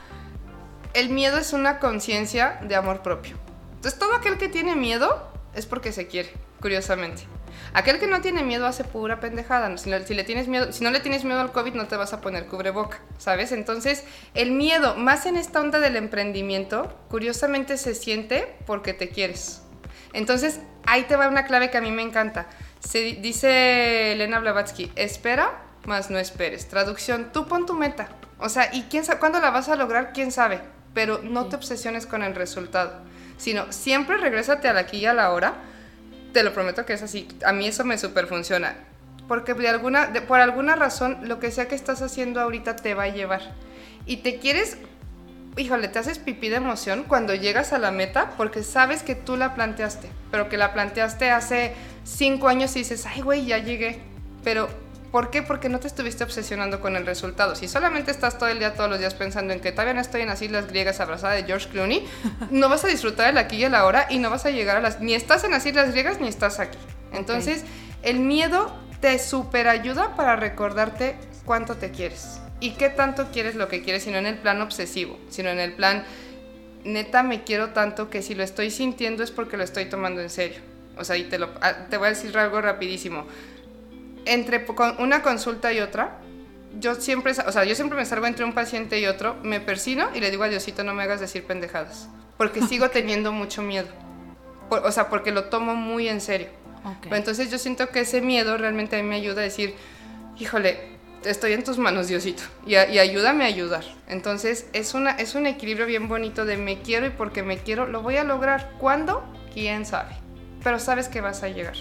El 0.93 1.09
miedo 1.09 1.39
es 1.39 1.55
una 1.55 1.79
conciencia 1.79 2.59
de 2.63 2.77
amor 2.77 3.03
propio. 3.03 3.37
Entonces, 3.77 3.99
todo 3.99 4.15
aquel 4.15 4.37
que 4.37 4.49
tiene 4.49 4.77
miedo 4.77 5.33
es 5.55 5.65
porque 5.65 5.93
se 5.93 6.07
quiere, 6.07 6.31
curiosamente. 6.61 7.23
Aquel 7.75 7.99
que 7.99 8.07
no 8.07 8.21
tiene 8.21 8.43
miedo 8.43 8.67
hace 8.67 8.85
pura 8.85 9.19
pendejada. 9.21 9.77
Si, 9.79 9.89
le- 9.89 10.07
si 10.07 10.15
le 10.15 10.25
tienes 10.25 10.47
miedo, 10.49 10.73
si 10.73 10.85
no 10.85 10.91
le 10.91 11.01
tienes 11.01 11.25
miedo 11.25 11.41
al 11.41 11.53
COVID, 11.53 11.73
no 11.75 11.87
te 11.87 11.97
vas 11.97 12.13
a 12.13 12.21
poner 12.21 12.47
cubreboca, 12.47 13.01
¿sabes? 13.19 13.51
Entonces, 13.53 14.05
el 14.35 14.53
miedo, 14.53 14.95
más 14.97 15.25
en 15.27 15.37
esta 15.37 15.61
onda 15.61 15.81
del 15.81 15.97
emprendimiento, 15.97 16.95
curiosamente 17.09 17.79
se 17.79 17.95
siente 17.95 18.57
porque 18.67 18.93
te 18.93 19.09
quieres. 19.09 19.63
Entonces, 20.13 20.61
ahí 20.87 21.05
te 21.05 21.17
va 21.17 21.29
una 21.29 21.45
clave 21.47 21.71
que 21.71 21.79
a 21.79 21.81
mí 21.81 21.91
me 21.91 22.03
encanta. 22.03 22.47
Se 22.81 22.99
di- 22.99 23.15
dice 23.15 24.13
Elena 24.13 24.39
Blavatsky, 24.41 24.93
espera, 24.97 25.63
más 25.87 26.11
no 26.11 26.19
esperes. 26.19 26.69
Traducción, 26.69 27.31
tú 27.33 27.47
pon 27.49 27.65
tu 27.65 27.75
meta. 27.75 28.09
O 28.39 28.49
sea, 28.51 28.69
¿y 28.75 28.83
quién 28.91 29.05
sabe 29.05 29.19
cuándo 29.21 29.41
la 29.41 29.51
vas 29.51 29.69
a 29.71 29.77
lograr? 29.77 30.13
¿Quién 30.13 30.31
sabe? 30.33 30.61
Pero 30.93 31.21
no 31.23 31.47
te 31.47 31.57
obsesiones 31.57 32.07
con 32.07 32.23
el 32.23 32.35
resultado, 32.35 33.01
sino 33.39 33.73
siempre 33.73 34.19
regrésate 34.19 34.69
al 34.69 34.77
aquí 34.77 34.99
y 34.99 35.07
a 35.07 35.15
la 35.15 35.31
hora. 35.33 35.55
Te 36.33 36.43
lo 36.43 36.53
prometo 36.53 36.85
que 36.87 36.95
es 36.95 37.03
así. 37.03 37.29
A 37.45 37.53
mí 37.53 37.67
eso 37.67 37.85
me 37.85 37.99
super 37.99 38.27
funciona. 38.27 38.75
Porque 39.29 39.55
de 39.55 39.69
alguna, 39.69 40.07
de- 40.07 40.21
por 40.23 40.41
alguna 40.41 40.77
razón, 40.77 41.19
lo 41.23 41.39
que 41.39 41.51
sea 41.51 41.69
que 41.69 41.75
estás 41.75 42.03
haciendo 42.03 42.41
ahorita 42.41 42.77
te 42.77 42.95
va 42.95 43.05
a 43.05 43.09
llevar. 43.09 43.41
Y 44.07 44.19
te 44.19 44.39
quieres 44.39 44.77
híjole, 45.57 45.89
te 45.89 45.99
haces 45.99 46.19
pipí 46.19 46.49
de 46.49 46.57
emoción 46.57 47.05
cuando 47.07 47.35
llegas 47.35 47.75
a 47.75 47.79
la 47.79 47.91
meta 47.91 48.31
porque 48.39 48.63
sabes 48.63 49.03
que 49.03 49.15
tú 49.15 49.37
la 49.37 49.55
planteaste, 49.55 50.09
pero 50.31 50.49
que 50.49 50.57
la 50.57 50.73
planteaste 50.73 51.31
hace 51.31 51.75
cinco 52.05 52.49
años 52.49 52.75
y 52.75 52.79
dices, 52.81 53.05
ay, 53.05 53.21
güey, 53.21 53.45
ya 53.45 53.59
llegué. 53.59 54.01
Pero, 54.43 54.71
¿por 55.13 55.31
qué? 55.31 55.43
Porque 55.43 55.69
no 55.69 55.79
te 55.79 55.87
estuviste 55.87 56.25
obsesionando 56.25 56.81
con 56.81 56.97
el 56.97 57.07
resultado. 57.07 57.55
Si 57.55 57.69
solamente 57.69 58.11
estás 58.11 58.39
todo 58.39 58.49
el 58.49 58.59
día, 58.59 58.75
todos 58.75 58.91
los 58.91 58.99
días 58.99 59.15
pensando 59.15 59.53
en 59.53 59.61
que 59.61 59.71
todavía 59.71 59.95
no 59.95 60.01
estoy 60.01 60.23
en 60.23 60.29
las 60.29 60.43
Islas 60.43 60.67
Griegas 60.67 60.99
abrazada 60.99 61.35
de 61.35 61.45
George 61.45 61.69
Clooney, 61.69 62.05
no 62.51 62.69
vas 62.69 62.85
a 62.85 62.89
disfrutar 62.89 63.29
el 63.29 63.39
aquí 63.39 63.57
y 63.57 63.65
el 63.65 63.75
ahora 63.75 64.07
y 64.11 64.19
no 64.19 64.31
vas 64.31 64.47
a 64.47 64.51
llegar 64.51 64.79
a 64.79 64.81
las... 64.81 65.01
Ni 65.01 65.15
estás 65.15 65.45
en 65.45 65.53
las 65.53 65.65
Islas 65.67 65.93
Griegas 65.93 66.19
ni 66.19 66.27
estás 66.27 66.59
aquí. 66.59 66.79
Entonces, 67.13 67.65
el 68.03 68.19
miedo 68.19 68.75
te 69.01 69.19
super 69.19 69.69
ayuda 69.69 70.17
para 70.17 70.35
recordarte 70.35 71.17
cuánto 71.45 71.77
te 71.77 71.91
quieres 71.91 72.41
y 72.61 72.71
qué 72.71 72.89
tanto 72.89 73.27
quieres 73.33 73.57
lo 73.57 73.69
que 73.69 73.83
quieres, 73.83 74.05
sino 74.05 74.17
en 74.19 74.27
el 74.27 74.39
plan 74.39 74.63
obsesivo, 74.63 75.19
sino 75.29 75.51
en 75.51 75.59
el 75.59 75.73
plan, 75.73 76.05
neta 76.85 77.23
me 77.23 77.43
quiero 77.43 77.71
tanto 77.71 78.09
que 78.09 78.23
si 78.23 78.35
lo 78.35 78.45
estoy 78.45 78.71
sintiendo 78.71 79.23
es 79.23 79.31
porque 79.31 79.57
lo 79.57 79.65
estoy 79.65 79.87
tomando 79.87 80.21
en 80.23 80.31
serio. 80.31 80.61
O 80.97 81.05
sea, 81.05 81.17
y 81.17 81.25
te, 81.25 81.39
lo, 81.39 81.51
ah, 81.61 81.89
te 81.91 81.97
voy 81.97 82.07
a 82.07 82.11
decir 82.11 82.37
algo 82.39 82.61
rapidísimo. 82.61 83.27
Entre 84.25 84.65
una 84.99 85.23
consulta 85.23 85.73
y 85.73 85.81
otra, 85.81 86.19
yo 86.79 86.95
siempre, 86.95 87.33
o 87.47 87.53
sea, 87.53 87.65
yo 87.65 87.75
siempre 87.75 87.97
me 87.99 88.05
salgo 88.07 88.27
entre 88.27 88.45
un 88.45 88.53
paciente 88.53 88.99
y 89.01 89.07
otro, 89.07 89.37
me 89.43 89.61
persino 89.61 90.09
y 90.15 90.21
le 90.21 90.31
digo 90.31 90.45
a 90.45 90.49
Diosito, 90.49 90.85
no 90.85 90.95
me 90.95 91.03
hagas 91.03 91.21
decir 91.21 91.45
pendejadas, 91.45 92.09
porque 92.39 92.63
sigo 92.63 92.89
teniendo 92.91 93.33
mucho 93.33 93.63
miedo. 93.63 93.89
Por- 94.69 94.87
o 94.87 94.93
sea, 94.93 95.09
porque 95.11 95.33
lo 95.33 95.45
tomo 95.45 95.75
muy 95.75 96.09
en 96.09 96.21
serio. 96.21 96.49
Ok. 96.85 96.97
Pero 97.03 97.17
entonces 97.17 97.51
yo 97.51 97.59
siento 97.59 97.89
que 97.91 98.01
ese 98.01 98.21
miedo 98.23 98.57
realmente 98.57 98.97
a 98.99 99.03
mí 99.03 99.09
me 99.09 99.17
ayuda 99.17 99.41
a 99.43 99.45
decir, 99.45 99.75
híjole, 100.39 100.93
estoy 101.25 101.53
en 101.53 101.63
tus 101.63 101.79
manos, 101.79 102.09
Diosito, 102.09 102.43
y, 102.67 102.77
a- 102.77 102.89
y 102.89 102.99
ayúdame 102.99 103.45
a 103.45 103.49
ayudar. 103.49 103.85
Entonces 104.09 104.67
es, 104.73 104.95
una, 104.95 105.11
es 105.13 105.35
un 105.35 105.47
equilibrio 105.47 105.87
bien 105.87 106.09
bonito 106.09 106.45
de 106.47 106.57
me 106.57 106.81
quiero 106.81 107.07
y 107.07 107.11
porque 107.11 107.43
me 107.43 107.59
quiero, 107.59 107.87
lo 107.87 108.03
voy 108.03 108.17
a 108.17 108.25
lograr. 108.25 108.73
¿Cuándo? 108.79 109.23
¿Quién 109.53 109.85
sabe? 109.85 110.15
Pero 110.65 110.79
sabes 110.79 111.09
que 111.09 111.21
vas 111.21 111.43
a 111.43 111.49
llegar. 111.49 111.77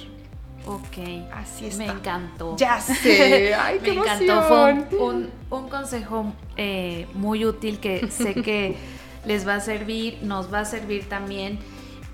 Ok. 0.66 0.97
Así 1.34 1.64
Me 1.64 1.70
está. 1.70 1.86
encantó. 1.86 2.55
Ya 2.57 2.80
sé. 2.80 3.53
Ay, 3.59 3.80
Me 3.82 3.89
encantó. 3.93 4.41
Fue 4.43 4.70
emoción. 4.72 4.88
un, 5.01 5.16
un- 5.16 5.30
un 5.64 5.70
consejo 5.70 6.34
eh, 6.57 7.07
muy 7.14 7.45
útil 7.45 7.80
que 7.80 8.09
sé 8.09 8.36
que 8.36 8.76
les 9.26 9.47
va 9.47 9.55
a 9.55 9.59
servir, 9.59 10.20
nos 10.24 10.53
va 10.53 10.59
a 10.62 10.66
servir 10.66 11.07
también. 11.09 11.59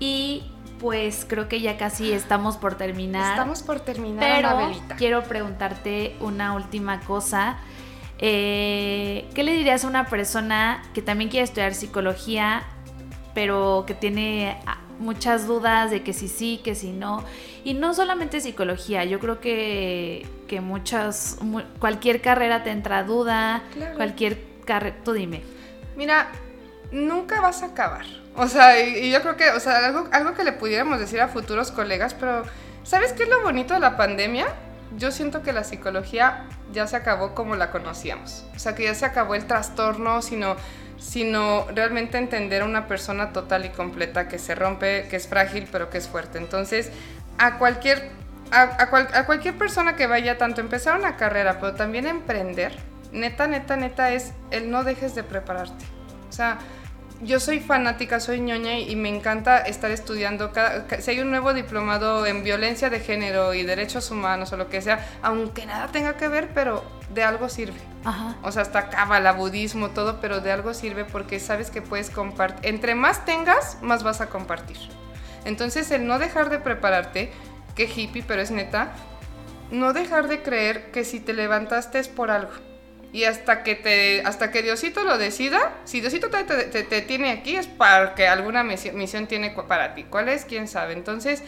Y 0.00 0.44
pues 0.80 1.24
creo 1.28 1.48
que 1.48 1.60
ya 1.60 1.76
casi 1.76 2.12
estamos 2.12 2.56
por 2.56 2.76
terminar. 2.76 3.32
Estamos 3.32 3.62
por 3.62 3.80
terminar, 3.80 4.24
pero 4.36 4.48
Anabelita. 4.50 4.96
quiero 4.96 5.22
preguntarte 5.24 6.14
una 6.20 6.54
última 6.54 7.00
cosa. 7.00 7.58
Eh, 8.20 9.28
¿Qué 9.34 9.42
le 9.44 9.54
dirías 9.54 9.84
a 9.84 9.88
una 9.88 10.06
persona 10.06 10.82
que 10.94 11.02
también 11.02 11.30
quiere 11.30 11.44
estudiar 11.44 11.74
psicología, 11.74 12.62
pero 13.34 13.84
que 13.86 13.94
tiene 13.94 14.56
muchas 14.98 15.46
dudas 15.46 15.90
de 15.90 16.02
que 16.02 16.12
si 16.12 16.28
sí, 16.28 16.60
que 16.62 16.74
si 16.74 16.90
no? 16.92 17.24
Y 17.64 17.74
no 17.74 17.94
solamente 17.94 18.40
psicología, 18.40 19.04
yo 19.04 19.18
creo 19.20 19.40
que, 19.40 20.26
que 20.46 20.60
muchas, 20.60 21.38
mu- 21.40 21.62
cualquier 21.78 22.20
carrera 22.20 22.62
te 22.64 22.70
entra 22.70 23.02
duda, 23.04 23.62
Claro. 23.74 23.96
cualquier 23.96 24.38
carrera, 24.64 24.96
tú 25.04 25.12
dime. 25.12 25.42
Mira, 25.96 26.28
nunca 26.92 27.40
vas 27.40 27.62
a 27.62 27.66
acabar. 27.66 28.06
O 28.36 28.46
sea, 28.46 28.80
y, 28.80 29.06
y 29.06 29.10
yo 29.10 29.20
creo 29.22 29.36
que, 29.36 29.50
o 29.50 29.60
sea, 29.60 29.78
algo, 29.86 30.08
algo 30.12 30.34
que 30.34 30.44
le 30.44 30.52
pudiéramos 30.52 30.98
decir 31.00 31.20
a 31.20 31.28
futuros 31.28 31.70
colegas, 31.72 32.14
pero 32.14 32.44
¿sabes 32.84 33.12
qué 33.12 33.24
es 33.24 33.28
lo 33.28 33.42
bonito 33.42 33.74
de 33.74 33.80
la 33.80 33.96
pandemia? 33.96 34.46
Yo 34.96 35.10
siento 35.10 35.42
que 35.42 35.52
la 35.52 35.64
psicología 35.64 36.46
ya 36.72 36.86
se 36.86 36.96
acabó 36.96 37.34
como 37.34 37.56
la 37.56 37.70
conocíamos. 37.70 38.44
O 38.54 38.58
sea, 38.58 38.74
que 38.74 38.84
ya 38.84 38.94
se 38.94 39.04
acabó 39.06 39.34
el 39.34 39.46
trastorno, 39.46 40.22
sino, 40.22 40.56
sino 40.98 41.66
realmente 41.74 42.18
entender 42.18 42.62
a 42.62 42.64
una 42.64 42.86
persona 42.88 43.32
total 43.32 43.64
y 43.64 43.68
completa 43.70 44.28
que 44.28 44.38
se 44.38 44.54
rompe, 44.54 45.06
que 45.08 45.16
es 45.16 45.28
frágil, 45.28 45.68
pero 45.70 45.90
que 45.90 45.98
es 45.98 46.08
fuerte. 46.08 46.38
Entonces, 46.38 46.90
a 47.38 47.58
cualquier, 47.58 48.10
a, 48.50 48.62
a 48.82 48.90
cual- 48.90 49.08
a 49.14 49.24
cualquier 49.26 49.56
persona 49.56 49.96
que 49.96 50.06
vaya 50.06 50.38
tanto 50.38 50.60
a 50.60 50.64
empezar 50.64 50.98
una 50.98 51.16
carrera, 51.16 51.58
pero 51.60 51.74
también 51.74 52.06
a 52.06 52.10
emprender, 52.10 52.72
neta, 53.12 53.46
neta, 53.46 53.76
neta, 53.76 54.12
es 54.12 54.32
el 54.50 54.70
no 54.70 54.84
dejes 54.84 55.14
de 55.14 55.22
prepararte. 55.22 55.84
O 56.28 56.32
sea, 56.32 56.58
yo 57.20 57.40
soy 57.40 57.60
fanática, 57.60 58.20
soy 58.20 58.40
ñoña 58.40 58.78
y, 58.78 58.94
me 58.96 59.08
encanta 59.08 59.58
estar 59.58 59.90
estudiando. 59.90 60.52
Cada, 60.52 60.86
ca- 60.86 61.00
si 61.00 61.10
hay 61.10 61.20
un 61.20 61.30
nuevo 61.30 61.52
diplomado 61.52 62.26
en 62.26 62.44
violencia 62.44 62.90
de 62.90 63.00
género 63.00 63.54
y 63.54 63.64
derechos 63.64 64.10
humanos 64.10 64.52
o 64.52 64.56
lo 64.56 64.68
que 64.68 64.80
sea, 64.80 65.06
aunque 65.22 65.66
nada 65.66 65.88
tenga 65.88 66.16
que 66.16 66.28
ver, 66.28 66.50
pero 66.54 66.84
de 67.12 67.24
algo 67.24 67.48
sirve. 67.48 67.78
Ajá. 68.04 68.36
O 68.42 68.52
sea, 68.52 68.62
hasta 68.62 68.88
cábala, 68.88 69.32
budismo, 69.32 69.90
todo, 69.90 70.20
pero 70.20 70.40
de 70.40 70.52
algo 70.52 70.74
sirve 70.74 71.04
porque 71.04 71.40
sabes 71.40 71.70
que 71.70 71.82
puedes 71.82 72.10
compartir. 72.10 72.66
Entre 72.70 72.94
más 72.94 73.24
tengas, 73.24 73.78
más 73.82 74.02
vas 74.04 74.20
a 74.20 74.28
compartir. 74.28 74.78
Entonces, 75.44 75.90
el 75.90 76.06
no 76.06 76.18
dejar 76.18 76.50
de 76.50 76.58
prepararte, 76.58 77.32
que 77.74 77.84
hippie, 77.84 78.24
pero 78.26 78.42
es 78.42 78.50
neta, 78.50 78.92
no 79.70 79.92
dejar 79.92 80.28
de 80.28 80.42
creer 80.42 80.90
que 80.92 81.04
si 81.04 81.20
te 81.20 81.32
levantaste 81.32 81.98
es 81.98 82.08
por 82.08 82.30
algo. 82.30 82.52
Y 83.12 83.24
hasta 83.24 83.62
que 83.62 83.74
te, 83.74 84.20
hasta 84.26 84.50
que 84.50 84.62
Diosito 84.62 85.02
lo 85.02 85.16
decida, 85.16 85.72
si 85.84 86.00
Diosito 86.00 86.28
te, 86.28 86.44
te- 86.44 86.82
te- 86.82 87.02
tiene 87.02 87.30
aquí 87.30 87.56
es 87.56 87.66
porque 87.66 88.28
alguna 88.28 88.62
misión, 88.64 88.96
misión 88.96 89.26
tiene 89.26 89.50
para 89.50 89.94
ti. 89.94 90.04
¿Cuál 90.04 90.28
es? 90.28 90.44
¿Quién 90.44 90.68
sabe? 90.68 90.92
Entonces, 90.92 91.42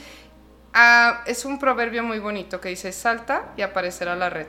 ah, 0.72 1.22
es 1.26 1.44
un 1.44 1.58
proverbio 1.58 2.02
muy 2.02 2.18
bonito 2.18 2.60
que 2.60 2.70
dice, 2.70 2.92
salta 2.92 3.52
y 3.58 3.62
aparecerá 3.62 4.16
la 4.16 4.30
red. 4.30 4.46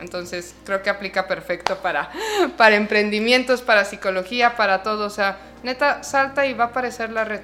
Entonces, 0.00 0.54
creo 0.64 0.82
que 0.82 0.90
aplica 0.90 1.26
perfecto 1.26 1.78
para, 1.78 2.10
para 2.56 2.74
emprendimientos, 2.76 3.62
para 3.62 3.84
psicología, 3.84 4.56
para 4.56 4.82
todo. 4.82 5.06
O 5.06 5.10
sea, 5.10 5.38
neta, 5.62 6.02
salta 6.02 6.44
y 6.46 6.54
va 6.54 6.64
a 6.64 6.66
aparecer 6.68 7.10
la 7.10 7.24
red. 7.24 7.40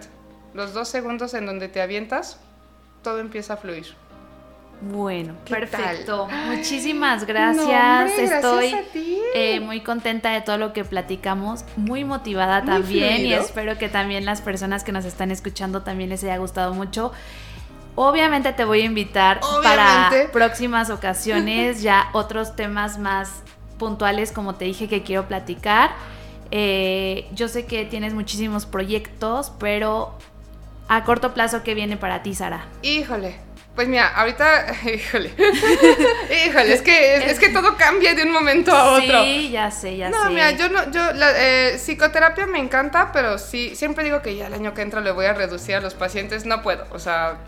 Los 0.54 0.74
dos 0.74 0.88
segundos 0.88 1.34
en 1.34 1.46
donde 1.46 1.68
te 1.68 1.80
avientas, 1.80 2.38
todo 3.02 3.20
empieza 3.20 3.54
a 3.54 3.56
fluir. 3.56 3.94
Bueno, 4.90 5.34
¿Qué 5.44 5.54
perfecto. 5.54 6.26
tal? 6.28 6.56
Muchísimas 6.56 7.20
No, 7.22 7.26
gracias. 7.28 8.18
Estoy 8.18 8.72
a 8.72 8.82
ti. 8.92 9.18
eh, 9.34 9.60
muy 9.60 9.80
contenta 9.80 10.30
de 10.32 10.40
todo 10.40 10.58
lo 10.58 10.72
que 10.72 10.84
platicamos, 10.84 11.64
muy 11.76 12.04
motivada 12.04 12.60
Muy 12.62 12.66
también 12.70 13.24
y 13.24 13.32
espero 13.32 13.78
que 13.78 13.88
también 13.88 14.24
las 14.24 14.40
personas 14.40 14.82
que 14.82 14.90
nos 14.90 15.04
están 15.04 15.30
escuchando 15.30 15.82
también 15.82 16.10
les 16.10 16.24
haya 16.24 16.36
gustado 16.38 16.74
mucho. 16.74 17.12
Obviamente 17.94 18.52
te 18.52 18.64
voy 18.64 18.80
a 18.80 18.84
invitar 18.86 19.40
para 19.62 20.10
próximas 20.32 20.90
ocasiones 20.90 21.82
ya 21.82 22.08
otros 22.12 22.56
temas 22.56 22.98
más 22.98 23.42
puntuales 23.78 24.32
como 24.32 24.54
te 24.56 24.64
dije 24.64 24.88
que 24.88 25.02
quiero 25.02 25.28
platicar. 25.28 25.90
Eh, 26.50 27.28
yo 27.34 27.48
sé 27.48 27.66
que 27.66 27.84
tienes 27.84 28.14
muchísimos 28.14 28.66
proyectos, 28.66 29.52
pero 29.58 30.16
a 30.88 31.04
corto 31.04 31.34
plazo, 31.34 31.62
¿qué 31.62 31.74
viene 31.74 31.96
para 31.96 32.22
ti, 32.22 32.34
Sara? 32.34 32.64
Híjole, 32.82 33.36
Pues 33.74 33.88
mira, 33.88 34.08
ahorita, 34.08 34.66
híjole, 34.94 35.30
híjole, 36.46 36.74
es 36.74 36.82
que, 36.82 37.16
es, 37.30 37.38
que 37.38 37.48
todo 37.48 37.76
cambia 37.76 38.14
de 38.14 38.24
un 38.24 38.30
momento 38.30 38.70
a 38.70 38.92
otro. 38.92 39.24
Sí, 39.24 39.50
ya 39.50 39.70
sé, 39.70 39.96
ya 39.96 40.10
sé. 40.10 40.16
No, 40.16 40.30
mira, 40.30 40.50
yo 40.50 40.68
no, 40.68 40.90
yo, 40.90 41.12
la 41.14 41.32
eh, 41.36 41.78
psicoterapia 41.78 42.46
me 42.46 42.58
encanta, 42.58 43.10
pero 43.12 43.38
sí, 43.38 43.74
siempre 43.74 44.04
digo 44.04 44.20
que 44.20 44.36
ya 44.36 44.48
el 44.48 44.54
año 44.54 44.74
que 44.74 44.82
entra 44.82 45.00
le 45.00 45.10
voy 45.10 45.24
a 45.24 45.32
reducir 45.32 45.76
a 45.76 45.80
los 45.80 45.94
pacientes, 45.94 46.44
no 46.44 46.62
puedo, 46.62 46.86
o 46.90 46.98
sea, 46.98 47.38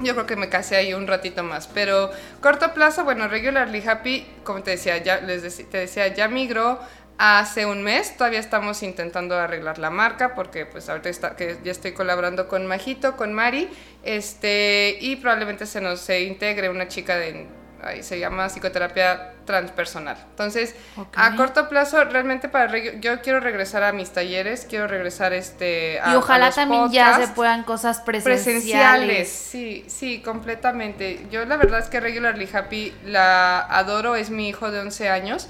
yo 0.00 0.14
creo 0.14 0.26
que 0.26 0.36
me 0.36 0.48
casé 0.48 0.76
ahí 0.76 0.94
un 0.94 1.06
ratito 1.06 1.42
más, 1.42 1.68
pero 1.68 2.10
corto 2.40 2.72
plazo, 2.72 3.04
bueno, 3.04 3.28
Regularly 3.28 3.86
Happy, 3.86 4.26
como 4.42 4.62
te 4.62 4.72
decía, 4.72 4.98
ya 4.98 5.20
les 5.20 5.68
te 5.68 5.78
decía, 5.78 6.08
ya 6.08 6.28
migró 6.28 6.80
hace 7.18 7.66
un 7.66 7.82
mes, 7.82 8.16
todavía 8.16 8.40
estamos 8.40 8.82
intentando 8.82 9.36
arreglar 9.36 9.78
la 9.78 9.90
marca 9.90 10.34
porque 10.34 10.66
pues 10.66 10.88
ahorita 10.88 11.08
está, 11.08 11.36
que 11.36 11.58
ya 11.62 11.72
estoy 11.72 11.92
colaborando 11.92 12.48
con 12.48 12.66
Majito, 12.66 13.16
con 13.16 13.32
Mari, 13.32 13.68
este, 14.02 14.98
y 15.00 15.16
probablemente 15.16 15.66
se 15.66 15.80
nos 15.80 16.00
se 16.00 16.22
integre 16.22 16.68
una 16.68 16.88
chica 16.88 17.16
de 17.16 17.46
ahí 17.84 18.02
se 18.02 18.18
llama 18.18 18.48
psicoterapia 18.48 19.34
transpersonal. 19.44 20.16
Entonces, 20.30 20.74
a 21.14 21.36
corto 21.36 21.68
plazo, 21.68 22.04
realmente 22.04 22.48
para 22.48 22.76
yo 22.78 23.20
quiero 23.20 23.40
regresar 23.40 23.82
a 23.82 23.92
mis 23.92 24.10
talleres, 24.10 24.66
quiero 24.68 24.86
regresar 24.86 25.32
este 25.32 26.00
a, 26.00 26.12
Y 26.12 26.16
ojalá 26.16 26.50
también 26.50 26.90
ya 26.90 27.18
se 27.18 27.28
puedan 27.28 27.62
cosas 27.64 28.00
presenciales. 28.00 28.44
Presenciales, 28.44 29.28
sí, 29.28 29.84
sí, 29.88 30.22
completamente. 30.22 31.26
Yo 31.30 31.44
la 31.44 31.56
verdad 31.56 31.80
es 31.80 31.88
que 31.88 32.00
Regularly 32.00 32.48
Happy 32.52 32.94
la 33.04 33.60
adoro, 33.60 34.16
es 34.16 34.30
mi 34.30 34.48
hijo 34.48 34.70
de 34.70 34.80
11 34.80 35.08
años 35.10 35.48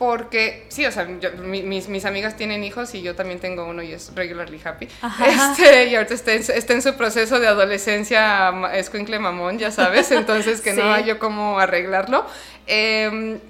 porque, 0.00 0.64
sí, 0.70 0.86
o 0.86 0.90
sea, 0.90 1.04
mis, 1.04 1.90
mis, 1.90 2.04
amigas 2.06 2.34
tienen 2.34 2.64
hijos 2.64 2.94
y 2.94 3.02
yo 3.02 3.14
también 3.14 3.38
tengo 3.38 3.66
uno 3.66 3.82
y 3.82 3.92
es 3.92 4.14
regularly 4.14 4.58
happy. 4.64 4.88
Este, 5.26 5.88
y 5.88 5.94
ahorita 5.94 6.14
está 6.14 6.32
en, 6.32 6.40
está 6.40 6.72
en, 6.72 6.80
su 6.80 6.94
proceso 6.94 7.38
de 7.38 7.46
adolescencia 7.46 8.50
escuincle 8.72 9.18
mamón, 9.18 9.58
ya 9.58 9.70
sabes, 9.70 10.10
entonces 10.10 10.62
que 10.62 10.72
no 10.72 10.90
hay 10.90 11.04
yo 11.04 11.18
cómo 11.18 11.60
arreglarlo. 11.60 12.24
Em, 12.66 13.40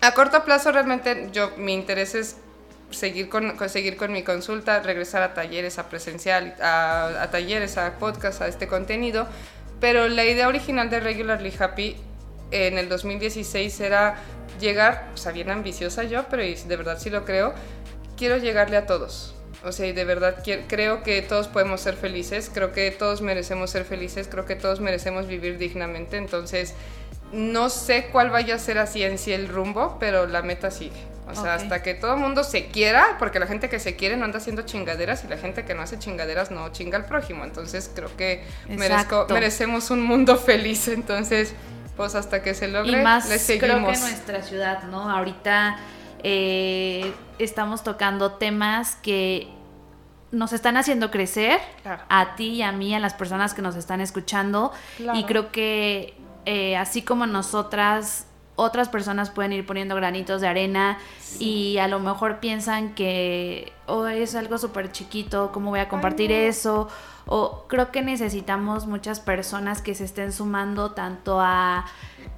a 0.00 0.14
corto 0.14 0.44
plazo 0.44 0.70
realmente 0.70 1.30
yo, 1.32 1.50
mi 1.56 1.74
interés 1.74 2.14
es 2.14 2.36
seguir 2.92 3.28
con, 3.28 3.58
seguir 3.68 3.96
con 3.96 4.12
mi 4.12 4.22
consulta, 4.22 4.78
regresar 4.78 5.22
a 5.22 5.34
talleres, 5.34 5.80
a 5.80 5.88
presencial, 5.88 6.54
a, 6.62 7.22
a 7.22 7.30
talleres, 7.32 7.76
a 7.76 7.98
podcast, 7.98 8.40
a 8.40 8.46
este 8.46 8.68
contenido, 8.68 9.26
pero 9.80 10.06
la 10.06 10.24
idea 10.24 10.46
original 10.46 10.90
de 10.90 11.00
Regularly 11.00 11.52
Happy 11.58 11.96
en 12.52 12.78
el 12.78 12.88
2016 12.88 13.80
era 13.80 14.16
llegar, 14.58 15.08
o 15.14 15.16
sea, 15.16 15.32
bien 15.32 15.50
ambiciosa 15.50 16.04
yo, 16.04 16.26
pero 16.28 16.42
de 16.42 16.76
verdad 16.76 16.98
sí 16.98 17.10
lo 17.10 17.24
creo, 17.24 17.54
quiero 18.16 18.36
llegarle 18.36 18.76
a 18.76 18.86
todos. 18.86 19.34
O 19.64 19.72
sea, 19.72 19.86
y 19.86 19.92
de 19.92 20.04
verdad 20.04 20.42
creo 20.68 21.02
que 21.02 21.20
todos 21.22 21.48
podemos 21.48 21.80
ser 21.80 21.94
felices, 21.96 22.50
creo 22.52 22.72
que 22.72 22.90
todos 22.90 23.22
merecemos 23.22 23.70
ser 23.70 23.84
felices, 23.84 24.28
creo 24.28 24.46
que 24.46 24.54
todos 24.54 24.80
merecemos 24.80 25.26
vivir 25.26 25.58
dignamente, 25.58 26.16
entonces 26.16 26.74
no 27.32 27.68
sé 27.68 28.06
cuál 28.12 28.30
vaya 28.30 28.54
a 28.54 28.58
ser 28.58 28.78
así 28.78 29.02
en 29.02 29.18
sí 29.18 29.32
el 29.32 29.48
rumbo, 29.48 29.96
pero 29.98 30.26
la 30.26 30.42
meta 30.42 30.70
sigue. 30.70 31.08
O 31.30 31.34
sea, 31.34 31.54
hasta 31.54 31.82
que 31.82 31.92
todo 31.92 32.14
el 32.14 32.20
mundo 32.20 32.42
se 32.42 32.68
quiera, 32.68 33.16
porque 33.18 33.38
la 33.38 33.46
gente 33.46 33.68
que 33.68 33.78
se 33.78 33.96
quiere 33.96 34.16
no 34.16 34.24
anda 34.24 34.38
haciendo 34.38 34.62
chingaderas 34.62 35.24
y 35.24 35.28
la 35.28 35.36
gente 35.36 35.66
que 35.66 35.74
no 35.74 35.82
hace 35.82 35.98
chingaderas 35.98 36.50
no 36.50 36.72
chinga 36.72 36.96
al 36.96 37.04
prójimo. 37.04 37.44
Entonces 37.44 37.90
creo 37.94 38.08
que 38.16 38.42
merezco, 38.66 39.26
merecemos 39.28 39.90
un 39.90 40.02
mundo 40.02 40.38
feliz. 40.38 40.88
Entonces, 40.88 41.52
pues 41.98 42.14
hasta 42.14 42.42
que 42.42 42.54
se 42.54 42.68
logre, 42.68 42.98
y 42.98 43.02
más, 43.02 43.28
le 43.28 43.38
seguimos. 43.38 43.76
Creo 43.76 43.92
que 43.92 43.98
nuestra 43.98 44.42
ciudad, 44.42 44.84
¿no? 44.84 45.10
Ahorita 45.10 45.76
eh, 46.22 47.12
estamos 47.38 47.82
tocando 47.82 48.32
temas 48.32 48.96
que 48.96 49.48
nos 50.30 50.52
están 50.52 50.76
haciendo 50.76 51.10
crecer 51.10 51.60
a 52.08 52.36
ti 52.36 52.48
y 52.50 52.62
a 52.62 52.70
mí, 52.70 52.94
a 52.94 53.00
las 53.00 53.14
personas 53.14 53.52
que 53.52 53.62
nos 53.62 53.76
están 53.76 54.00
escuchando. 54.00 54.72
Y 55.14 55.24
creo 55.24 55.50
que 55.50 56.14
eh, 56.46 56.76
así 56.76 57.02
como 57.02 57.26
nosotras, 57.26 58.26
otras 58.54 58.88
personas 58.88 59.30
pueden 59.30 59.52
ir 59.52 59.66
poniendo 59.66 59.94
granitos 59.94 60.40
de 60.40 60.48
arena 60.48 60.98
y 61.38 61.78
a 61.78 61.88
lo 61.88 61.98
mejor 61.98 62.40
piensan 62.40 62.94
que 62.94 63.72
oh, 63.86 64.06
es 64.06 64.34
algo 64.34 64.58
súper 64.58 64.92
chiquito, 64.92 65.50
¿cómo 65.52 65.70
voy 65.70 65.80
a 65.80 65.88
compartir 65.88 66.30
eso? 66.30 66.88
O 67.30 67.66
creo 67.68 67.92
que 67.92 68.00
necesitamos 68.00 68.86
muchas 68.86 69.20
personas 69.20 69.82
que 69.82 69.94
se 69.94 70.04
estén 70.04 70.32
sumando 70.32 70.92
tanto 70.92 71.40
a 71.40 71.84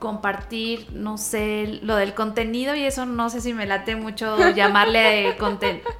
compartir, 0.01 0.88
no 0.93 1.16
sé, 1.16 1.78
lo 1.82 1.95
del 1.95 2.12
contenido 2.12 2.74
y 2.74 2.82
eso 2.82 3.07
no 3.07 3.30
sé 3.30 3.41
si 3.41 3.55
me 3.55 3.66
late 3.66 3.95
mucho 3.95 4.36
llamarle 4.55 5.36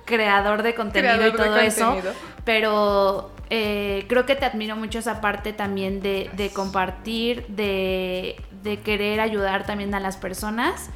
creador 0.05 0.64
de 0.64 0.74
contenido 0.74 1.28
y 1.28 1.32
todo 1.32 1.57
eso, 1.59 1.97
pero 2.45 3.30
eh, 3.49 4.07
creo 4.09 4.26
que 4.26 4.34
te 4.34 4.45
admiro 4.45 4.74
mucho 4.74 4.99
esa 4.99 5.20
parte 5.20 5.53
también 5.53 6.01
de, 6.01 6.51
compartir, 6.53 7.47
de, 7.47 8.36
querer 8.84 9.20
ayudar 9.20 9.66
también 9.66 9.95
a 9.95 10.01
las 10.01 10.16
personas. 10.16 10.91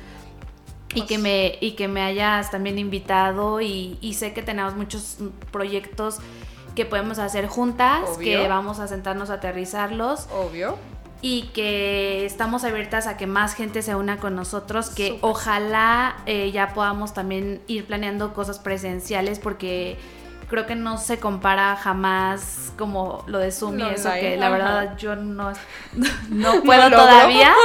Y 0.96 1.06
que, 1.06 1.18
me, 1.18 1.58
y 1.60 1.72
que 1.72 1.88
me 1.88 2.02
hayas 2.02 2.52
también 2.52 2.78
invitado 2.78 3.60
y, 3.60 3.98
y 4.00 4.14
sé 4.14 4.32
que 4.32 4.42
tenemos 4.42 4.76
muchos 4.76 5.18
proyectos 5.50 6.20
que 6.74 6.84
podemos 6.84 7.18
hacer 7.18 7.46
juntas, 7.46 8.18
que 8.18 8.48
vamos 8.48 8.78
a 8.78 8.88
sentarnos 8.88 9.30
a 9.30 9.34
aterrizarlos. 9.34 10.28
Obvio. 10.32 10.76
Y 11.20 11.44
que 11.54 12.26
estamos 12.26 12.64
abiertas 12.64 13.06
a 13.06 13.16
que 13.16 13.26
más 13.26 13.54
gente 13.54 13.80
se 13.80 13.94
una 13.94 14.18
con 14.18 14.36
nosotros, 14.36 14.90
que 14.90 15.18
ojalá 15.22 16.16
eh, 16.26 16.50
ya 16.52 16.74
podamos 16.74 17.14
también 17.14 17.62
ir 17.66 17.86
planeando 17.86 18.34
cosas 18.34 18.58
presenciales 18.58 19.38
porque 19.38 19.96
creo 20.48 20.66
que 20.66 20.74
no 20.74 20.98
se 20.98 21.18
compara 21.18 21.76
jamás 21.76 22.72
como 22.76 23.24
lo 23.26 23.38
de 23.38 23.50
Zoom 23.50 23.80
y 23.80 23.82
eso, 23.84 24.10
que 24.12 24.36
la 24.36 24.50
verdad 24.50 24.96
yo 24.98 25.16
no, 25.16 25.52
no 26.28 26.62
puedo 26.62 26.90
todavía. 26.90 27.54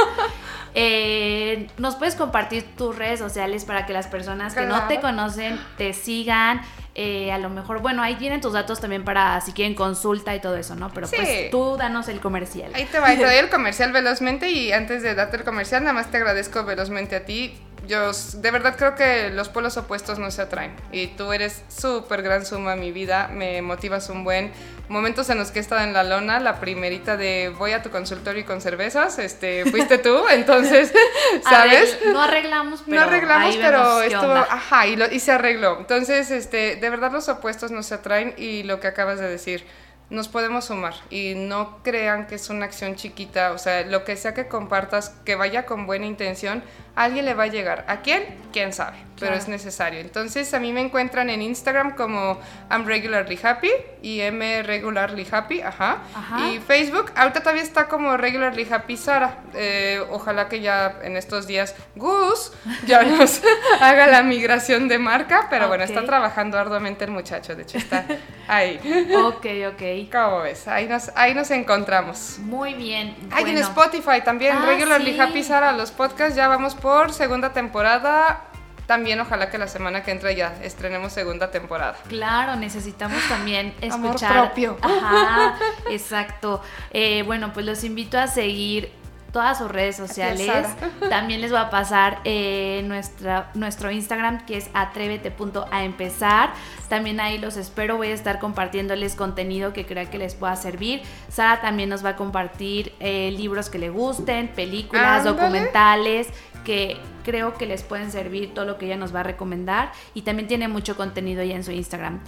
Eh, 0.74 1.68
nos 1.78 1.96
puedes 1.96 2.14
compartir 2.14 2.64
tus 2.76 2.94
redes 2.94 3.18
sociales 3.18 3.64
para 3.64 3.86
que 3.86 3.92
las 3.92 4.06
personas 4.06 4.54
que 4.54 4.66
no 4.66 4.86
te 4.86 5.00
conocen 5.00 5.58
te 5.76 5.92
sigan, 5.92 6.60
eh, 6.94 7.30
a 7.30 7.38
lo 7.38 7.50
mejor, 7.50 7.80
bueno, 7.80 8.02
ahí 8.02 8.16
tienen 8.16 8.40
tus 8.40 8.52
datos 8.52 8.80
también 8.80 9.04
para 9.04 9.40
si 9.40 9.52
quieren 9.52 9.74
consulta 9.74 10.34
y 10.34 10.40
todo 10.40 10.56
eso, 10.56 10.74
¿no? 10.74 10.90
Pero 10.92 11.08
pues 11.08 11.50
tú 11.50 11.76
danos 11.76 12.08
el 12.08 12.20
comercial. 12.20 12.72
Ahí 12.74 12.84
te 12.86 12.98
va, 12.98 13.08
te 13.08 13.24
doy 13.24 13.34
el 13.38 13.48
comercial 13.48 13.92
velozmente 13.92 14.50
y 14.50 14.72
antes 14.72 15.02
de 15.02 15.14
darte 15.14 15.36
el 15.36 15.44
comercial, 15.44 15.82
nada 15.82 15.94
más 15.94 16.10
te 16.10 16.16
agradezco 16.16 16.64
velozmente 16.64 17.16
a 17.16 17.24
ti 17.24 17.54
yo 17.90 18.12
de 18.12 18.50
verdad 18.52 18.76
creo 18.78 18.94
que 18.94 19.30
los 19.30 19.48
polos 19.48 19.76
opuestos 19.76 20.20
no 20.20 20.30
se 20.30 20.42
atraen. 20.42 20.72
Y 20.92 21.08
tú 21.08 21.32
eres 21.32 21.62
súper 21.68 22.22
gran 22.22 22.46
suma 22.46 22.74
en 22.74 22.80
mi 22.80 22.92
vida, 22.92 23.28
me 23.32 23.60
motivas 23.62 24.08
un 24.08 24.22
buen. 24.22 24.52
Momentos 24.88 25.28
en 25.28 25.38
los 25.38 25.50
que 25.50 25.58
he 25.58 25.62
estado 25.62 25.82
en 25.82 25.92
la 25.92 26.04
lona, 26.04 26.38
la 26.38 26.60
primerita 26.60 27.16
de 27.16 27.52
voy 27.58 27.72
a 27.72 27.82
tu 27.82 27.90
consultorio 27.90 28.42
y 28.42 28.44
con 28.44 28.60
cervezas, 28.60 29.18
este, 29.18 29.64
fuiste 29.70 29.98
tú, 29.98 30.28
entonces, 30.30 30.92
¿sabes? 31.42 31.98
no 32.06 32.22
arreglamos, 32.22 32.82
pero 32.84 33.00
No 33.00 33.06
arreglamos, 33.06 33.56
pero 33.56 34.02
estuvo, 34.02 34.32
ajá, 34.32 34.86
y, 34.86 34.96
y 35.10 35.20
se 35.20 35.32
arregló. 35.32 35.78
Entonces, 35.78 36.30
este, 36.30 36.76
de 36.76 36.90
verdad 36.90 37.10
los 37.10 37.28
opuestos 37.28 37.72
no 37.72 37.82
se 37.82 37.94
atraen 37.94 38.34
y 38.36 38.62
lo 38.62 38.78
que 38.80 38.86
acabas 38.86 39.18
de 39.18 39.28
decir, 39.28 39.66
nos 40.10 40.28
podemos 40.28 40.64
sumar 40.66 40.94
y 41.08 41.34
no 41.36 41.78
crean 41.82 42.26
que 42.26 42.34
es 42.34 42.50
una 42.50 42.66
acción 42.66 42.96
chiquita, 42.96 43.52
o 43.52 43.58
sea, 43.58 43.82
lo 43.82 44.04
que 44.04 44.16
sea 44.16 44.34
que 44.34 44.48
compartas, 44.48 45.10
que 45.24 45.36
vaya 45.36 45.66
con 45.66 45.86
buena 45.86 46.06
intención, 46.06 46.62
a 46.96 47.04
alguien 47.04 47.24
le 47.24 47.34
va 47.34 47.44
a 47.44 47.46
llegar. 47.46 47.84
¿A 47.88 48.00
quién? 48.02 48.24
¿Quién 48.52 48.72
sabe? 48.72 48.98
Pero 49.18 49.34
es 49.34 49.48
necesario. 49.48 50.00
Entonces, 50.00 50.52
a 50.54 50.58
mí 50.58 50.72
me 50.72 50.80
encuentran 50.80 51.28
en 51.30 51.42
Instagram 51.42 51.94
como 51.94 52.40
I'm 52.70 52.86
Regularly 52.86 53.38
Happy 53.42 53.70
y 54.02 54.20
M 54.20 54.62
Regularly 54.62 55.26
Happy, 55.30 55.60
ajá. 55.60 55.98
Y 56.48 56.58
Facebook, 56.58 57.12
ahorita 57.14 57.40
todavía 57.40 57.62
está 57.62 57.86
como 57.86 58.16
Regularly 58.16 58.66
Happy 58.70 58.96
Sara. 58.96 59.38
Eh, 59.54 60.02
ojalá 60.10 60.48
que 60.48 60.60
ya 60.60 61.00
en 61.02 61.16
estos 61.16 61.46
días 61.46 61.76
Gus 61.96 62.52
ya 62.86 63.02
nos 63.02 63.42
haga 63.80 64.06
la 64.06 64.22
migración 64.22 64.88
de 64.88 64.98
marca, 64.98 65.48
pero 65.50 65.68
bueno, 65.68 65.84
está 65.84 66.04
trabajando 66.04 66.58
arduamente 66.58 67.04
el 67.04 67.10
muchacho, 67.10 67.54
de 67.54 67.62
hecho 67.62 67.78
está 67.78 68.06
ahí. 68.48 68.80
Ok, 69.14 69.46
ok. 69.72 69.99
¿Cómo 70.10 70.40
ves? 70.40 70.68
Ahí 70.68 70.86
nos, 70.86 71.10
ahí 71.14 71.34
nos 71.34 71.50
encontramos. 71.50 72.38
Muy 72.40 72.74
bien. 72.74 73.16
Hay 73.32 73.44
en 73.44 73.58
Spotify 73.58 74.22
también, 74.24 74.56
ah, 74.56 74.66
Regularly 74.66 75.18
Happy 75.18 75.42
Sara, 75.42 75.72
los 75.72 75.90
podcasts, 75.90 76.36
ya 76.36 76.48
vamos 76.48 76.74
por 76.74 77.12
segunda 77.12 77.52
temporada. 77.52 78.44
También 78.86 79.20
ojalá 79.20 79.50
que 79.50 79.58
la 79.58 79.68
semana 79.68 80.02
que 80.02 80.10
entra 80.10 80.32
ya 80.32 80.52
estrenemos 80.62 81.12
segunda 81.12 81.52
temporada. 81.52 81.96
Claro, 82.08 82.56
necesitamos 82.56 83.22
también 83.28 83.72
escuchar. 83.80 84.32
Amor 84.32 84.46
propio. 84.48 84.78
Ajá, 84.82 85.56
exacto. 85.90 86.60
Eh, 86.90 87.22
bueno, 87.24 87.52
pues 87.52 87.66
los 87.66 87.84
invito 87.84 88.18
a 88.18 88.26
seguir 88.26 88.99
todas 89.32 89.58
sus 89.58 89.70
redes 89.70 89.96
sociales. 89.96 90.66
También 91.08 91.40
les 91.40 91.50
voy 91.50 91.60
a 91.60 91.70
pasar 91.70 92.20
eh, 92.24 92.82
nuestra, 92.84 93.50
nuestro 93.54 93.90
Instagram 93.90 94.44
que 94.46 94.56
es 94.56 94.70
atrévete.aempezar. 94.74 96.52
También 96.88 97.20
ahí 97.20 97.38
los 97.38 97.56
espero, 97.56 97.96
voy 97.96 98.08
a 98.08 98.14
estar 98.14 98.38
compartiéndoles 98.38 99.14
contenido 99.14 99.72
que 99.72 99.86
crea 99.86 100.10
que 100.10 100.18
les 100.18 100.34
pueda 100.34 100.56
servir. 100.56 101.02
Sara 101.28 101.60
también 101.60 101.88
nos 101.88 102.04
va 102.04 102.10
a 102.10 102.16
compartir 102.16 102.92
eh, 103.00 103.30
libros 103.36 103.70
que 103.70 103.78
le 103.78 103.90
gusten, 103.90 104.48
películas, 104.48 105.24
documentales 105.24 106.28
que 106.64 106.98
creo 107.24 107.54
que 107.54 107.66
les 107.66 107.82
pueden 107.82 108.10
servir 108.10 108.54
todo 108.54 108.64
lo 108.64 108.78
que 108.78 108.86
ella 108.86 108.96
nos 108.96 109.14
va 109.14 109.20
a 109.20 109.22
recomendar 109.22 109.92
y 110.14 110.22
también 110.22 110.48
tiene 110.48 110.68
mucho 110.68 110.96
contenido 110.96 111.42
ya 111.42 111.56
en 111.56 111.64
su 111.64 111.72
Instagram. 111.72 112.20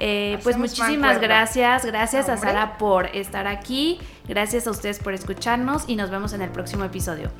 Eh, 0.00 0.38
pues 0.42 0.56
muchísimas 0.56 1.20
gracias, 1.20 1.84
gracias 1.84 2.28
a 2.28 2.36
Sara 2.36 2.76
por 2.78 3.06
estar 3.14 3.46
aquí, 3.46 4.00
gracias 4.26 4.66
a 4.66 4.70
ustedes 4.70 4.98
por 4.98 5.14
escucharnos 5.14 5.84
y 5.86 5.96
nos 5.96 6.10
vemos 6.10 6.32
en 6.32 6.42
el 6.42 6.50
próximo 6.50 6.84
episodio. 6.84 7.30